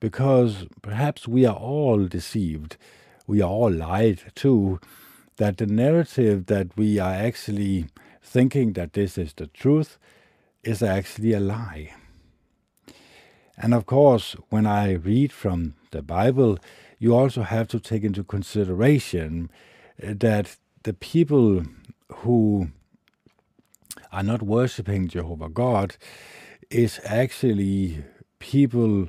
Because 0.00 0.66
perhaps 0.82 1.26
we 1.26 1.44
are 1.44 1.56
all 1.56 2.06
deceived, 2.06 2.76
we 3.26 3.42
are 3.42 3.50
all 3.50 3.70
lied 3.70 4.22
to, 4.36 4.80
that 5.36 5.56
the 5.58 5.66
narrative 5.66 6.46
that 6.46 6.76
we 6.76 6.98
are 6.98 7.14
actually 7.14 7.86
thinking 8.22 8.72
that 8.74 8.92
this 8.92 9.18
is 9.18 9.32
the 9.34 9.46
truth 9.48 9.98
is 10.62 10.82
actually 10.82 11.32
a 11.32 11.40
lie. 11.40 11.94
And 13.56 13.74
of 13.74 13.86
course, 13.86 14.36
when 14.50 14.66
I 14.66 14.92
read 14.92 15.32
from 15.32 15.74
the 15.90 16.02
Bible, 16.02 16.58
you 16.98 17.14
also 17.14 17.42
have 17.42 17.68
to 17.68 17.80
take 17.80 18.04
into 18.04 18.24
consideration 18.24 19.50
uh, 20.02 20.14
that 20.16 20.56
the 20.82 20.92
people 20.92 21.64
who 22.08 22.68
are 24.12 24.22
not 24.22 24.42
worshiping 24.42 25.08
Jehovah 25.08 25.48
God 25.48 25.96
is 26.70 27.00
actually 27.04 28.04
people 28.38 29.08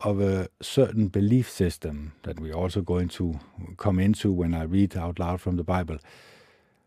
of 0.00 0.20
a 0.20 0.48
certain 0.60 1.08
belief 1.08 1.50
system 1.50 2.12
that 2.22 2.38
we're 2.38 2.54
also 2.54 2.80
going 2.80 3.08
to 3.08 3.40
come 3.76 3.98
into 3.98 4.32
when 4.32 4.54
I 4.54 4.62
read 4.62 4.96
out 4.96 5.18
loud 5.18 5.40
from 5.40 5.56
the 5.56 5.64
Bible. 5.64 5.98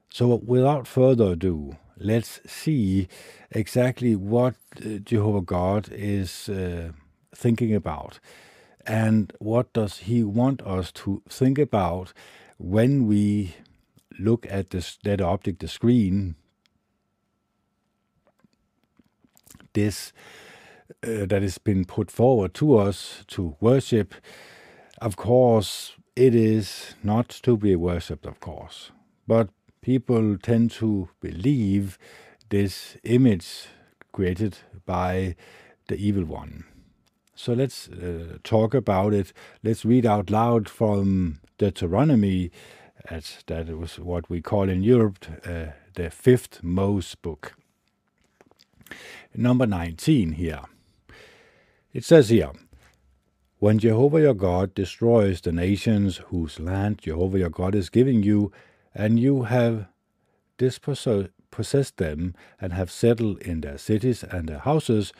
So, 0.10 0.36
without 0.36 0.88
further 0.88 1.34
ado, 1.34 1.78
let's 1.98 2.40
see 2.46 3.08
exactly 3.52 4.16
what 4.16 4.56
uh, 4.78 5.00
Jehovah 5.04 5.42
God 5.42 5.90
is 5.92 6.50
uh, 6.50 6.92
thinking 7.36 7.74
about 7.76 8.20
and 8.86 9.34
what 9.40 9.74
does 9.74 10.00
he 10.00 10.24
want 10.24 10.62
us 10.64 10.92
to 10.92 11.22
think 11.30 11.58
about 11.58 12.14
when 12.58 13.08
we 13.08 13.56
look 14.20 14.46
at 14.50 14.70
this 14.70 14.98
that 15.04 15.22
object, 15.22 15.60
the 15.60 15.68
screen, 15.68 16.36
this 19.74 20.14
uh, 21.04 21.26
that 21.26 21.42
has 21.42 21.58
been 21.58 21.86
put 21.86 22.12
forward 22.12 22.54
to 22.56 22.78
us 22.78 23.24
to 23.28 23.56
worship. 23.60 24.14
Of 25.02 25.16
course, 25.16 25.94
it 26.16 26.36
is 26.36 26.96
not 27.04 27.30
to 27.44 27.58
be 27.58 27.76
worshipped, 27.76 28.26
of 28.26 28.40
course, 28.40 28.92
but 29.28 29.50
people 29.82 30.38
tend 30.38 30.72
to 30.72 31.10
believe 31.22 31.98
this 32.50 32.98
image 33.04 33.68
created 34.12 34.58
by 34.86 35.36
the 35.88 35.96
evil 35.96 36.26
one. 36.26 36.66
So 37.36 37.54
let's 37.54 37.88
uh, 37.88 38.38
talk 38.44 38.74
about 38.74 39.14
it. 39.14 39.34
Let's 39.64 39.86
read 39.86 40.06
out 40.06 40.30
loud 40.30 40.70
from 40.70 41.40
Deuteronomy, 41.58 42.52
as 43.10 43.44
that 43.48 43.68
was 43.78 44.00
what 44.00 44.30
we 44.30 44.42
call 44.42 44.70
in 44.70 44.84
Europe 44.84 45.26
uh, 45.46 45.68
the 45.96 46.10
fifth 46.10 46.64
Moses 46.64 47.16
book. 47.16 47.54
Number 49.34 49.66
19 49.66 50.34
here. 50.34 50.62
It 51.94 52.04
says 52.04 52.30
here, 52.30 52.52
When 53.60 53.80
Jehovah 53.80 54.22
your 54.22 54.34
God 54.34 54.74
destroys 54.74 55.42
the 55.42 55.52
nations 55.52 56.18
whose 56.28 56.60
land 56.60 57.00
Jehovah 57.00 57.40
your 57.40 57.50
God 57.50 57.76
is 57.76 57.90
giving 57.90 58.24
you, 58.24 58.52
and 58.94 59.20
you 59.20 59.44
have 59.44 59.88
dispossessed 60.58 61.98
them 61.98 62.36
and 62.60 62.74
have 62.74 62.92
settled 62.92 63.40
in 63.40 63.62
their 63.62 63.78
cities 63.78 64.24
and 64.24 64.50
their 64.50 64.60
houses, 64.60 65.14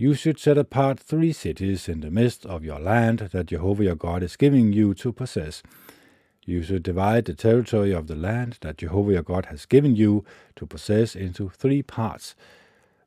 you 0.00 0.14
should 0.14 0.38
set 0.38 0.56
apart 0.56 0.98
three 0.98 1.30
cities 1.30 1.86
in 1.86 2.00
the 2.00 2.10
midst 2.10 2.46
of 2.46 2.64
your 2.64 2.80
land 2.80 3.18
that 3.32 3.44
Jehovah 3.44 3.84
your 3.84 3.94
God 3.94 4.22
is 4.22 4.34
giving 4.34 4.72
you 4.72 4.94
to 4.94 5.12
possess. 5.12 5.62
You 6.46 6.62
should 6.62 6.82
divide 6.82 7.26
the 7.26 7.34
territory 7.34 7.92
of 7.92 8.06
the 8.06 8.14
land 8.14 8.56
that 8.62 8.78
Jehovah 8.78 9.12
your 9.12 9.22
God 9.22 9.46
has 9.46 9.66
given 9.66 9.94
you 9.94 10.24
to 10.56 10.64
possess 10.64 11.14
into 11.14 11.50
three 11.50 11.82
parts, 11.82 12.34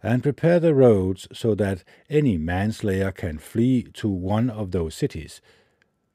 and 0.03 0.21
prepare 0.21 0.59
the 0.59 0.75
roads 0.75 1.27
so 1.33 1.55
that 1.55 1.83
any 2.12 2.38
manslayer 2.38 3.12
can 3.12 3.39
flee 3.39 3.88
to 3.93 4.07
one 4.07 4.51
of 4.51 4.69
those 4.69 4.93
cities. 4.93 5.41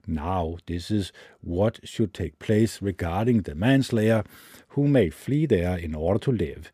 Now, 0.06 0.58
this 0.66 0.92
is 0.92 1.10
what 1.40 1.80
should 1.82 2.14
take 2.14 2.38
place 2.38 2.80
regarding 2.80 3.42
the 3.42 3.56
manslayer 3.56 4.22
who 4.68 4.86
may 4.86 5.10
flee 5.10 5.44
there 5.44 5.76
in 5.76 5.96
order 5.96 6.20
to 6.20 6.30
live 6.30 6.70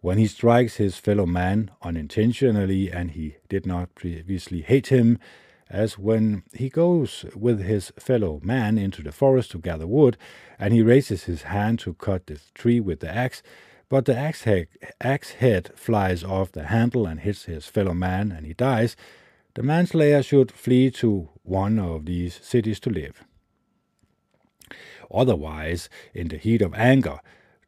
when 0.00 0.18
he 0.18 0.26
strikes 0.26 0.76
his 0.76 0.96
fellow 0.96 1.26
man 1.26 1.70
unintentionally 1.82 2.90
and 2.90 3.12
he 3.12 3.36
did 3.48 3.66
not 3.66 3.94
previously 3.94 4.62
hate 4.62 4.86
him, 4.86 5.18
as 5.68 5.98
when 5.98 6.42
he 6.52 6.68
goes 6.68 7.24
with 7.36 7.60
his 7.60 7.92
fellow 7.98 8.40
man 8.42 8.76
into 8.78 9.02
the 9.02 9.12
forest 9.12 9.50
to 9.52 9.58
gather 9.58 9.86
wood, 9.86 10.16
and 10.58 10.72
he 10.72 10.82
raises 10.82 11.24
his 11.24 11.42
hand 11.42 11.78
to 11.78 11.94
cut 11.94 12.26
the 12.26 12.40
tree 12.54 12.80
with 12.80 13.00
the 13.00 13.14
axe, 13.14 13.42
but 13.88 14.04
the 14.04 14.16
axe 14.16 14.42
head, 14.44 14.68
axe 15.00 15.32
head 15.32 15.70
flies 15.76 16.24
off 16.24 16.52
the 16.52 16.64
handle 16.64 17.06
and 17.06 17.20
hits 17.20 17.44
his 17.44 17.66
fellow 17.66 17.94
man, 17.94 18.32
and 18.32 18.46
he 18.46 18.54
dies, 18.54 18.96
the 19.54 19.62
manslayer 19.62 20.22
should 20.22 20.50
flee 20.50 20.90
to 20.90 21.28
one 21.42 21.78
of 21.78 22.06
these 22.06 22.40
cities 22.42 22.80
to 22.80 22.90
live. 22.90 23.24
Otherwise, 25.12 25.88
in 26.14 26.28
the 26.28 26.38
heat 26.38 26.62
of 26.62 26.72
anger, 26.74 27.18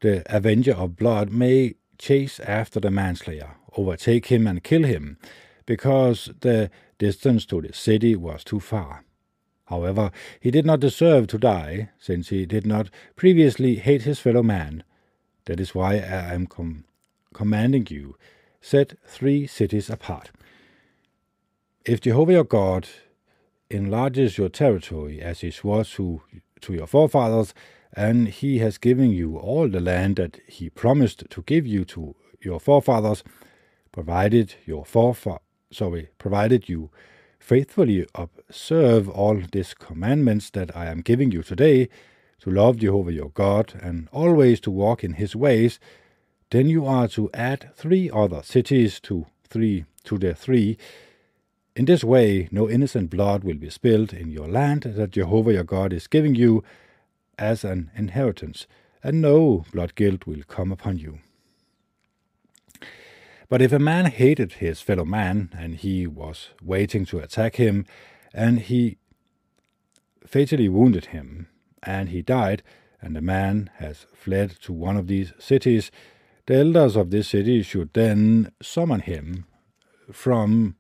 the 0.01 0.23
avenger 0.35 0.75
of 0.75 0.97
blood 0.97 1.31
may 1.31 1.75
chase 2.03 2.41
after 2.41 2.81
the 2.81 2.91
manslayer, 2.91 3.55
overtake 3.77 4.27
him 4.27 4.47
and 4.47 4.65
kill 4.65 4.83
him, 4.83 5.17
because 5.65 6.31
the 6.41 6.69
distance 6.99 7.47
to 7.47 7.63
the 7.63 7.73
city 7.73 8.17
was 8.17 8.43
too 8.43 8.61
far. 8.61 9.05
However, 9.67 10.11
he 10.41 10.51
did 10.51 10.67
not 10.67 10.81
deserve 10.81 11.29
to 11.29 11.39
die, 11.39 11.91
since 11.99 12.29
he 12.29 12.45
did 12.45 12.67
not 12.67 12.91
previously 13.15 13.77
hate 13.77 14.03
his 14.03 14.19
fellow 14.19 14.43
man. 14.43 14.83
That 15.47 15.61
is 15.61 15.75
why 15.75 15.95
I 15.95 16.35
am 16.35 16.47
com- 16.47 16.85
commanding 17.33 17.87
you, 17.89 18.17
set 18.61 18.95
three 19.07 19.47
cities 19.47 19.89
apart. 19.89 20.31
If 21.85 22.01
Jehovah 22.01 22.33
your 22.33 22.45
God 22.45 22.89
enlarges 23.71 24.37
your 24.39 24.49
territory 24.49 25.23
as 25.23 25.41
he 25.41 25.51
swore 25.51 25.85
to, 25.85 26.23
to 26.61 26.75
your 26.75 26.87
forefathers, 26.87 27.55
and 27.93 28.29
he 28.29 28.59
has 28.59 28.79
given 28.79 29.11
you 29.11 29.37
all 29.37 29.69
the 29.69 29.81
land 29.81 30.17
that 30.17 30.41
he 30.47 30.71
promised 30.71 31.25
to 31.31 31.43
give 31.43 31.67
you 31.67 31.85
to 31.85 32.15
your 32.41 32.59
forefathers, 32.59 33.23
provided 33.93 34.55
your 34.65 34.85
forefa- 34.85 35.41
sorry, 35.71 36.09
provided 36.19 36.69
you 36.69 36.91
faithfully 37.39 38.07
observe 38.15 39.09
all 39.09 39.41
these 39.53 39.75
commandments 39.75 40.51
that 40.51 40.75
I 40.77 40.87
am 40.87 41.01
giving 41.01 41.33
you 41.33 41.43
today, 41.43 41.89
to 42.41 42.51
love 42.51 42.79
Jehovah 42.79 43.13
your 43.13 43.31
God 43.31 43.75
and 43.81 44.09
always 44.13 44.61
to 44.61 44.71
walk 44.71 45.05
in 45.05 45.15
his 45.15 45.37
ways, 45.37 45.79
then 46.51 46.69
you 46.69 46.85
are 46.87 47.09
to 47.09 47.31
add 47.33 47.71
three 47.75 48.11
other 48.11 48.43
cities 48.43 48.99
to 49.01 49.27
three 49.49 49.85
to 50.05 50.19
the 50.19 50.35
three. 50.35 50.77
In 51.77 51.85
this 51.85 52.03
way, 52.03 52.49
no 52.51 52.69
innocent 52.69 53.11
blood 53.11 53.45
will 53.45 53.57
be 53.57 53.71
spilled 53.71 54.13
in 54.13 54.31
your 54.31 54.49
land 54.49 54.83
that 54.83 55.13
Jehovah 55.13 55.53
your 55.53 55.65
God 55.65 55.93
is 55.93 56.07
giving 56.07 56.35
you, 56.35 56.65
as 57.39 57.65
an 57.65 57.91
inheritance, 57.97 58.67
and 59.03 59.21
no 59.21 59.65
blood 59.73 59.95
guilt 59.95 60.27
will 60.27 60.43
come 60.47 60.73
upon 60.73 60.99
you. 60.99 61.19
But 63.49 63.61
if 63.61 63.73
a 63.73 63.79
man 63.79 64.07
hated 64.07 64.55
his 64.55 64.81
fellow 64.81 65.05
man, 65.05 65.51
and 65.53 65.75
he 65.75 66.07
was 66.07 66.51
waiting 66.63 67.05
to 67.07 67.19
attack 67.19 67.57
him, 67.57 67.85
and 68.33 68.61
he 68.61 68.97
fatally 70.27 70.69
wounded 70.69 71.07
him, 71.07 71.49
and 71.83 72.09
he 72.09 72.23
died, 72.23 72.63
and 73.01 73.15
the 73.15 73.21
man 73.21 73.69
has 73.77 74.07
fled 74.15 74.53
to 74.63 74.73
one 74.73 74.97
of 74.97 75.07
these 75.07 75.33
cities, 75.39 75.91
the 76.47 76.55
elders 76.55 76.97
of 76.97 77.11
this 77.11 77.29
city 77.29 77.63
should 77.63 77.93
then 77.93 78.53
summon 78.63 79.01
him 79.01 79.45
from 80.11 80.77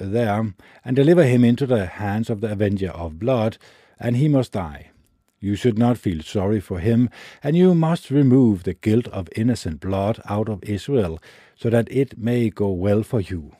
there 0.00 0.54
and 0.84 0.96
deliver 0.96 1.24
him 1.24 1.44
into 1.44 1.66
the 1.66 1.86
hands 1.86 2.30
of 2.30 2.40
the 2.40 2.50
avenger 2.50 2.90
of 2.90 3.18
blood, 3.18 3.58
and 3.98 4.16
he 4.16 4.28
must 4.28 4.52
die. 4.52 4.90
You 5.44 5.56
should 5.56 5.76
not 5.76 5.98
feel 5.98 6.22
sorry 6.22 6.58
for 6.58 6.78
him, 6.78 7.10
and 7.42 7.54
you 7.54 7.74
must 7.74 8.10
remove 8.10 8.62
the 8.62 8.72
guilt 8.72 9.08
of 9.08 9.28
innocent 9.36 9.78
blood 9.78 10.18
out 10.24 10.48
of 10.48 10.64
Israel, 10.64 11.18
so 11.54 11.68
that 11.68 11.86
it 11.90 12.16
may 12.16 12.48
go 12.48 12.70
well 12.70 13.02
for 13.02 13.20
you. 13.20 13.54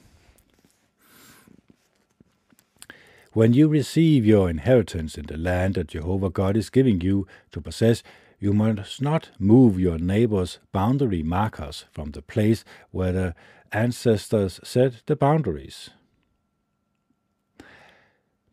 When 3.35 3.53
you 3.53 3.69
receive 3.69 4.25
your 4.25 4.49
inheritance 4.49 5.19
in 5.19 5.27
the 5.27 5.37
land 5.37 5.75
that 5.75 5.89
Jehovah 5.89 6.31
God 6.31 6.57
is 6.57 6.71
giving 6.71 7.03
you 7.03 7.27
to 7.53 7.61
possess, 7.61 8.03
you 8.39 8.55
must 8.55 9.03
not 9.03 9.33
move 9.39 9.79
your 9.79 9.99
neighbor's 9.99 10.61
boundary 10.73 11.23
markers 11.23 11.85
from 11.93 12.13
the 12.13 12.23
place 12.23 12.65
where 12.93 13.13
the 13.13 13.35
ancestors 13.73 14.59
set 14.65 15.03
the 15.05 15.17
boundaries. 15.17 15.91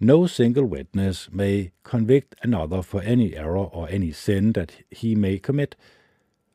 No 0.03 0.25
single 0.25 0.65
witness 0.65 1.29
may 1.31 1.73
convict 1.83 2.33
another 2.41 2.81
for 2.81 3.03
any 3.03 3.35
error 3.35 3.65
or 3.65 3.87
any 3.87 4.11
sin 4.11 4.53
that 4.53 4.71
he 4.89 5.13
may 5.13 5.37
commit. 5.37 5.75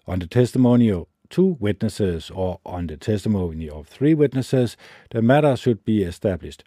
On 0.04 0.18
the 0.18 0.26
testimony 0.26 0.90
of 0.90 1.06
two 1.30 1.56
witnesses 1.60 2.28
or 2.28 2.58
on 2.66 2.88
the 2.88 2.96
testimony 2.96 3.70
of 3.70 3.86
three 3.86 4.14
witnesses, 4.14 4.76
the 5.12 5.22
matter 5.22 5.54
should 5.54 5.84
be 5.84 6.02
established. 6.02 6.64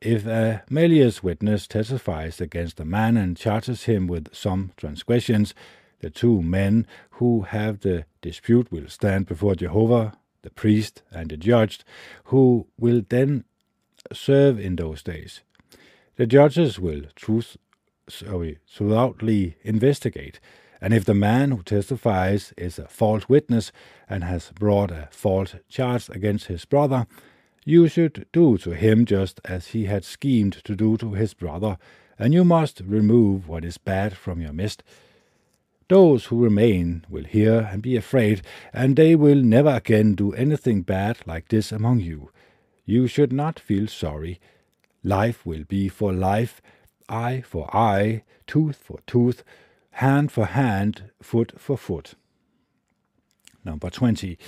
If 0.00 0.24
a 0.24 0.62
malicious 0.70 1.20
witness 1.20 1.66
testifies 1.66 2.40
against 2.40 2.78
a 2.78 2.84
man 2.84 3.16
and 3.16 3.36
charges 3.36 3.82
him 3.82 4.06
with 4.06 4.32
some 4.32 4.70
transgressions, 4.76 5.52
the 5.98 6.10
two 6.10 6.42
men 6.42 6.86
who 7.18 7.42
have 7.42 7.80
the 7.80 8.04
dispute 8.20 8.70
will 8.70 8.88
stand 8.88 9.26
before 9.26 9.56
Jehovah, 9.56 10.12
the 10.42 10.50
priest, 10.50 11.02
and 11.10 11.28
the 11.28 11.36
judge, 11.36 11.80
who 12.26 12.68
will 12.78 13.02
then 13.08 13.46
serve 14.12 14.60
in 14.60 14.76
those 14.76 15.02
days. 15.02 15.40
The 16.16 16.26
judges 16.26 16.78
will 16.78 17.04
truth, 17.16 17.56
sorry, 18.06 18.58
thoroughly 18.68 19.56
investigate, 19.62 20.40
and 20.78 20.92
if 20.92 21.06
the 21.06 21.14
man 21.14 21.52
who 21.52 21.62
testifies 21.62 22.52
is 22.58 22.78
a 22.78 22.86
false 22.86 23.30
witness 23.30 23.72
and 24.10 24.22
has 24.22 24.50
brought 24.50 24.90
a 24.90 25.08
false 25.10 25.54
charge 25.70 26.10
against 26.10 26.48
his 26.48 26.66
brother, 26.66 27.06
you 27.64 27.88
should 27.88 28.26
do 28.30 28.58
to 28.58 28.72
him 28.72 29.06
just 29.06 29.40
as 29.46 29.68
he 29.68 29.86
had 29.86 30.04
schemed 30.04 30.62
to 30.64 30.76
do 30.76 30.98
to 30.98 31.12
his 31.12 31.32
brother, 31.32 31.78
and 32.18 32.34
you 32.34 32.44
must 32.44 32.82
remove 32.84 33.48
what 33.48 33.64
is 33.64 33.78
bad 33.78 34.14
from 34.14 34.38
your 34.38 34.52
midst. 34.52 34.82
Those 35.88 36.26
who 36.26 36.44
remain 36.44 37.06
will 37.08 37.24
hear 37.24 37.70
and 37.72 37.80
be 37.80 37.96
afraid, 37.96 38.42
and 38.74 38.96
they 38.96 39.16
will 39.16 39.42
never 39.42 39.70
again 39.70 40.14
do 40.14 40.34
anything 40.34 40.82
bad 40.82 41.18
like 41.26 41.48
this 41.48 41.72
among 41.72 42.00
you. 42.00 42.30
You 42.84 43.06
should 43.06 43.32
not 43.32 43.58
feel 43.58 43.86
sorry 43.86 44.40
Life 45.04 45.44
will 45.44 45.64
be 45.64 45.88
for 45.88 46.12
life, 46.12 46.62
eye 47.08 47.42
for 47.46 47.74
eye, 47.74 48.22
tooth 48.46 48.76
for 48.76 49.00
tooth, 49.06 49.42
hand 49.92 50.30
for 50.30 50.46
hand, 50.46 51.10
foot 51.20 51.52
for 51.58 51.76
foot. 51.76 52.14
number 53.64 53.90
20. 53.90 54.38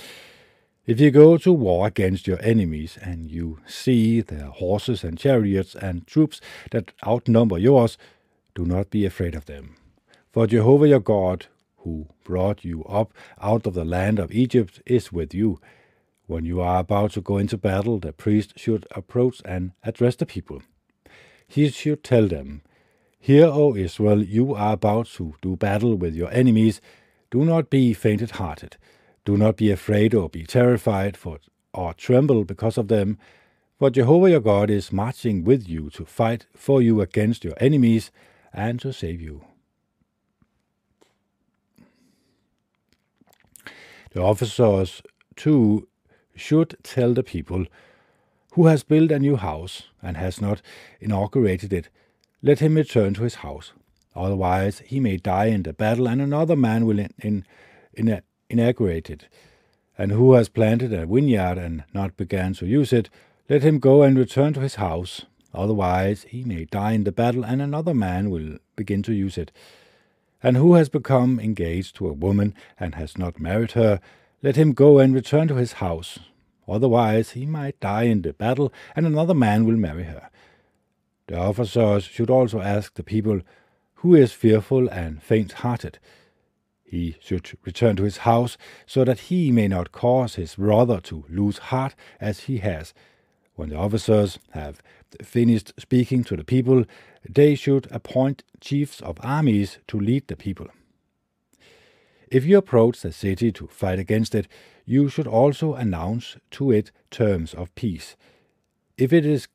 If 0.85 0.99
you 0.99 1.11
go 1.11 1.37
to 1.37 1.51
war 1.51 1.87
against 1.87 2.27
your 2.27 2.39
enemies, 2.41 2.97
and 3.01 3.31
you 3.31 3.59
see 3.65 4.21
their 4.21 4.47
horses 4.47 5.03
and 5.03 5.17
chariots 5.17 5.75
and 5.75 6.05
troops 6.05 6.39
that 6.71 6.91
outnumber 7.05 7.57
yours, 7.57 7.97
do 8.53 8.65
not 8.65 8.91
be 8.91 9.05
afraid 9.05 9.35
of 9.35 9.45
them. 9.45 9.75
For 10.31 10.47
Jehovah 10.47 10.87
your 10.87 10.99
God, 10.99 11.47
who 11.77 12.07
brought 12.23 12.63
you 12.63 12.83
up 12.85 13.13
out 13.41 13.65
of 13.65 13.73
the 13.73 13.85
land 13.85 14.19
of 14.19 14.31
Egypt, 14.31 14.81
is 14.85 15.11
with 15.11 15.33
you. 15.33 15.59
When 16.27 16.43
you 16.43 16.59
are 16.61 16.79
about 16.79 17.11
to 17.11 17.21
go 17.21 17.37
into 17.37 17.57
battle, 17.57 17.99
the 17.99 18.11
priest 18.11 18.53
should 18.57 18.87
approach 18.91 19.41
and 19.45 19.73
address 19.83 20.15
the 20.15 20.25
people. 20.25 20.63
He 21.47 21.69
should 21.69 22.03
tell 22.03 22.27
them, 22.27 22.63
Hear, 23.19 23.45
O 23.45 23.75
Israel, 23.75 24.23
you 24.23 24.53
are 24.55 24.73
about 24.73 25.07
to 25.17 25.35
do 25.41 25.55
battle 25.55 25.95
with 25.95 26.15
your 26.15 26.31
enemies. 26.31 26.81
Do 27.31 27.43
not 27.43 27.69
be 27.69 27.93
fainted 27.93 28.31
hearted. 28.31 28.77
Do 29.23 29.37
not 29.37 29.57
be 29.57 29.71
afraid 29.71 30.13
or 30.13 30.29
be 30.29 30.45
terrified 30.45 31.17
for, 31.17 31.39
or 31.73 31.93
tremble 31.93 32.43
because 32.43 32.77
of 32.77 32.87
them. 32.87 33.17
For 33.77 33.89
Jehovah 33.89 34.29
your 34.29 34.39
God 34.39 34.69
is 34.69 34.91
marching 34.91 35.43
with 35.43 35.67
you 35.67 35.89
to 35.91 36.05
fight 36.05 36.45
for 36.55 36.81
you 36.81 37.01
against 37.01 37.43
your 37.43 37.55
enemies 37.57 38.11
and 38.53 38.79
to 38.81 38.93
save 38.93 39.21
you. 39.21 39.45
The 44.11 44.21
officers, 44.21 45.01
too, 45.35 45.87
should 46.35 46.77
tell 46.83 47.13
the 47.13 47.23
people 47.23 47.65
who 48.53 48.67
has 48.67 48.83
built 48.83 49.11
a 49.11 49.19
new 49.19 49.35
house 49.35 49.83
and 50.01 50.17
has 50.17 50.39
not 50.39 50.61
inaugurated 51.01 51.73
it 51.73 51.89
let 52.45 52.59
him 52.59 52.75
return 52.75 53.15
to 53.15 53.23
his 53.23 53.35
house. 53.35 53.71
Otherwise, 54.15 54.79
he 54.85 54.99
may 54.99 55.17
die 55.17 55.47
in 55.47 55.63
the 55.63 55.73
battle, 55.73 56.07
and 56.07 56.21
another 56.21 56.55
man 56.55 56.85
will 56.85 56.99
in, 56.99 57.09
in, 57.19 57.45
in, 57.95 58.21
inaugurate 58.51 59.09
it. 59.09 59.27
And 59.97 60.11
who 60.11 60.33
has 60.33 60.47
planted 60.47 60.93
a 60.93 61.07
vineyard 61.07 61.57
and 61.57 61.83
not 61.91 62.15
began 62.15 62.53
to 62.55 62.67
use 62.67 62.93
it, 62.93 63.09
let 63.49 63.63
him 63.63 63.79
go 63.79 64.03
and 64.03 64.15
return 64.15 64.53
to 64.53 64.59
his 64.59 64.75
house. 64.75 65.25
Otherwise, 65.55 66.27
he 66.29 66.43
may 66.43 66.65
die 66.65 66.91
in 66.91 67.03
the 67.03 67.11
battle, 67.11 67.43
and 67.43 67.63
another 67.63 67.95
man 67.95 68.29
will 68.29 68.59
begin 68.75 69.01
to 69.03 69.13
use 69.13 69.39
it. 69.39 69.51
And 70.43 70.55
who 70.55 70.75
has 70.75 70.87
become 70.87 71.39
engaged 71.39 71.95
to 71.95 72.07
a 72.07 72.13
woman 72.13 72.53
and 72.79 72.93
has 72.93 73.17
not 73.17 73.39
married 73.39 73.71
her, 73.71 73.99
let 74.45 74.57
him 74.57 74.73
go 74.73 74.99
and 74.99 75.15
return 75.15 75.47
to 75.47 75.55
his 75.55 75.73
house. 75.73 76.19
Otherwise, 76.67 77.31
he 77.31 77.47
might 77.47 77.79
die 77.79 78.03
in 78.03 78.21
the 78.21 78.31
battle, 78.31 78.71
and 78.95 79.07
another 79.07 79.33
man 79.33 79.65
will 79.65 79.75
marry 79.75 80.03
her. 80.03 80.29
The 81.25 81.39
officers 81.39 82.03
should 82.03 82.29
also 82.29 82.61
ask 82.61 82.93
the 82.93 83.01
people, 83.01 83.41
Who 83.95 84.13
is 84.13 84.33
fearful 84.33 84.87
and 84.87 85.23
faint 85.23 85.51
hearted? 85.63 85.97
He 86.83 87.15
should 87.19 87.57
return 87.65 87.95
to 87.95 88.03
his 88.03 88.17
house, 88.17 88.55
so 88.85 89.03
that 89.03 89.31
he 89.31 89.51
may 89.51 89.67
not 89.67 89.91
cause 89.91 90.35
his 90.35 90.53
brother 90.57 91.01
to 91.01 91.25
lose 91.27 91.57
heart 91.73 91.95
as 92.21 92.41
he 92.41 92.59
has. 92.59 92.93
When 93.55 93.69
the 93.69 93.77
officers 93.77 94.37
have 94.51 94.79
finished 95.23 95.73
speaking 95.79 96.23
to 96.25 96.35
the 96.35 96.43
people, 96.43 96.85
they 97.27 97.55
should 97.55 97.87
appoint 97.89 98.43
chiefs 98.61 99.01
of 99.01 99.17
armies 99.23 99.79
to 99.87 99.99
lead 99.99 100.27
the 100.27 100.37
people. 100.37 100.67
If 102.35 102.45
you 102.45 102.57
approach 102.57 102.99
the 102.99 103.13
city 103.13 103.53
to 103.53 103.67
fight 103.67 103.97
against 103.97 104.35
it, 104.35 104.49
you 104.85 105.07
should 105.07 105.25
also 105.25 105.73
announce 105.73 106.35
to 106.51 106.69
it 106.69 106.91
terms 107.09 107.53
of 107.53 107.73
peace. 107.75 108.17
If 108.97 109.13
it 109.13 109.25
is 109.25 109.47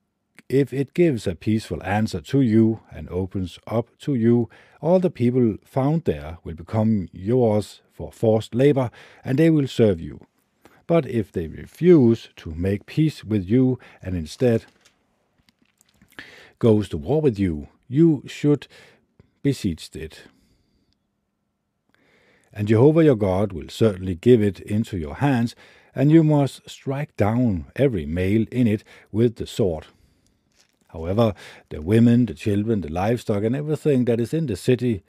if 0.49 0.73
it 0.73 0.95
gives 0.95 1.27
a 1.27 1.35
peaceful 1.35 1.83
answer 1.83 2.23
to 2.23 2.40
you 2.40 2.81
and 2.90 3.07
opens 3.11 3.59
up 3.66 3.88
to 3.99 4.14
you, 4.14 4.49
all 4.81 4.99
the 4.99 5.11
people 5.11 5.59
found 5.62 6.05
there 6.05 6.38
will 6.43 6.55
become 6.55 7.11
yours 7.12 7.83
for 7.93 8.11
forced 8.11 8.55
labor, 8.55 8.90
and 9.23 9.38
they 9.38 9.51
will 9.51 9.69
serve 9.69 10.01
you. 10.01 10.27
But 10.87 11.05
if 11.05 11.31
they 11.31 11.49
refuse 11.49 12.31
to 12.37 12.55
make 12.55 12.87
peace 12.87 13.23
with 13.23 13.45
you 13.45 13.79
and 14.01 14.16
instead 14.16 14.64
goes 16.59 16.88
to 16.88 16.97
war 16.97 17.21
with 17.21 17.38
you, 17.38 17.69
you 17.88 18.23
should 18.27 18.69
besiege 19.43 19.90
it. 19.93 20.23
And 22.52 22.68
Jehovah 22.68 23.04
your 23.04 23.16
God 23.16 23.52
will 23.52 23.68
certainly 23.68 24.14
give 24.14 24.42
it 24.42 24.60
into 24.60 24.98
your 24.98 25.16
hands, 25.16 25.54
and 25.94 26.10
you 26.10 26.22
must 26.24 26.68
strike 26.68 27.16
down 27.16 27.66
every 27.76 28.06
male 28.06 28.46
in 28.50 28.66
it 28.66 28.84
with 29.12 29.36
the 29.36 29.46
sword. 29.46 29.86
However, 30.88 31.34
the 31.68 31.80
women, 31.80 32.26
the 32.26 32.34
children, 32.34 32.80
the 32.80 32.90
livestock, 32.92 33.44
and 33.44 33.54
everything 33.54 34.04
that 34.06 34.20
is 34.20 34.34
in 34.34 34.46
the 34.46 34.56
city, 34.56 35.02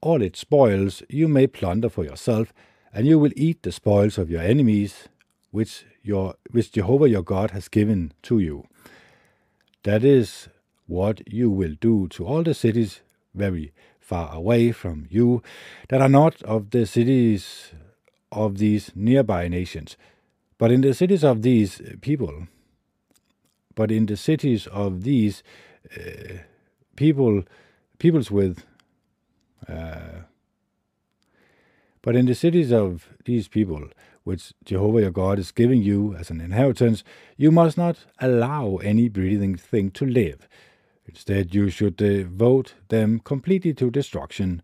all 0.00 0.22
its 0.22 0.40
spoils, 0.40 1.02
you 1.08 1.28
may 1.28 1.46
plunder 1.46 1.90
for 1.90 2.04
yourself, 2.04 2.52
and 2.94 3.06
you 3.06 3.18
will 3.18 3.32
eat 3.36 3.62
the 3.62 3.72
spoils 3.72 4.16
of 4.16 4.30
your 4.30 4.40
enemies, 4.42 5.08
which, 5.50 5.84
your, 6.02 6.36
which 6.50 6.72
Jehovah 6.72 7.08
your 7.08 7.22
God 7.22 7.50
has 7.50 7.68
given 7.68 8.12
to 8.22 8.38
you. 8.38 8.66
That 9.82 10.02
is 10.02 10.48
what 10.86 11.20
you 11.30 11.50
will 11.50 11.74
do 11.80 12.08
to 12.08 12.26
all 12.26 12.42
the 12.42 12.54
cities 12.54 13.00
very 13.34 13.72
far 14.02 14.34
away 14.34 14.72
from 14.72 15.06
you 15.10 15.42
that 15.88 16.02
are 16.02 16.08
not 16.08 16.42
of 16.42 16.70
the 16.70 16.84
cities 16.84 17.72
of 18.30 18.58
these 18.58 18.92
nearby 18.94 19.48
nations, 19.48 19.96
but 20.58 20.70
in 20.70 20.82
the 20.82 20.94
cities 20.94 21.24
of 21.24 21.42
these 21.42 21.80
people 22.02 22.46
but 23.74 23.90
in 23.90 24.06
the 24.06 24.16
cities 24.16 24.66
of 24.68 25.02
these 25.02 25.42
uh, 25.96 26.34
people, 26.96 27.44
peoples 27.98 28.30
with, 28.30 28.64
uh, 29.68 30.22
but 32.02 32.16
in 32.16 32.26
the 32.26 32.34
cities 32.34 32.72
of 32.72 33.08
these 33.24 33.48
people, 33.48 33.88
which 34.24 34.52
Jehovah 34.64 35.00
your 35.02 35.10
God 35.10 35.38
is 35.38 35.50
giving 35.50 35.82
you 35.82 36.14
as 36.14 36.30
an 36.30 36.40
inheritance, 36.40 37.02
you 37.36 37.50
must 37.50 37.76
not 37.76 37.98
allow 38.18 38.76
any 38.76 39.08
breathing 39.08 39.56
thing 39.56 39.90
to 39.92 40.06
live. 40.06 40.48
Instead, 41.14 41.54
you 41.54 41.68
should 41.68 42.00
uh, 42.00 42.06
devote 42.06 42.74
them 42.88 43.20
completely 43.20 43.74
to 43.74 43.90
destruction. 43.90 44.62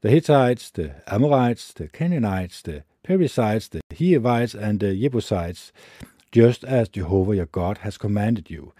The 0.00 0.08
Hittites, 0.10 0.70
the 0.70 1.02
Amorites, 1.06 1.72
the 1.74 1.86
Canaanites, 1.86 2.62
the 2.62 2.84
Perizzites, 3.02 3.68
the 3.68 3.82
Hivites, 3.96 4.54
and 4.54 4.80
the 4.80 4.94
Jebusites, 4.96 5.70
just 6.32 6.64
as 6.64 6.88
Jehovah 6.88 7.36
your 7.36 7.46
God 7.46 7.78
has 7.78 7.98
commanded 7.98 8.48
you, 8.48 8.72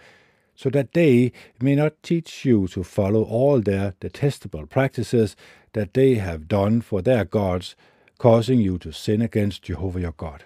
so 0.55 0.71
that 0.71 0.93
they 0.93 1.31
may 1.61 1.75
not 1.75 2.01
teach 2.01 2.45
you 2.45 2.67
to 2.69 2.83
follow 2.83 3.23
all 3.23 3.61
their 3.61 3.93
detestable 3.99 4.65
practices 4.65 5.35
that 5.73 5.93
they 5.93 6.15
have 6.15 6.47
done 6.47 6.81
for 6.81 7.03
their 7.03 7.25
gods, 7.25 7.75
causing 8.17 8.59
you 8.59 8.79
to 8.79 8.91
sin 8.91 9.21
against 9.21 9.61
Jehovah 9.61 10.01
your 10.01 10.13
God. 10.13 10.45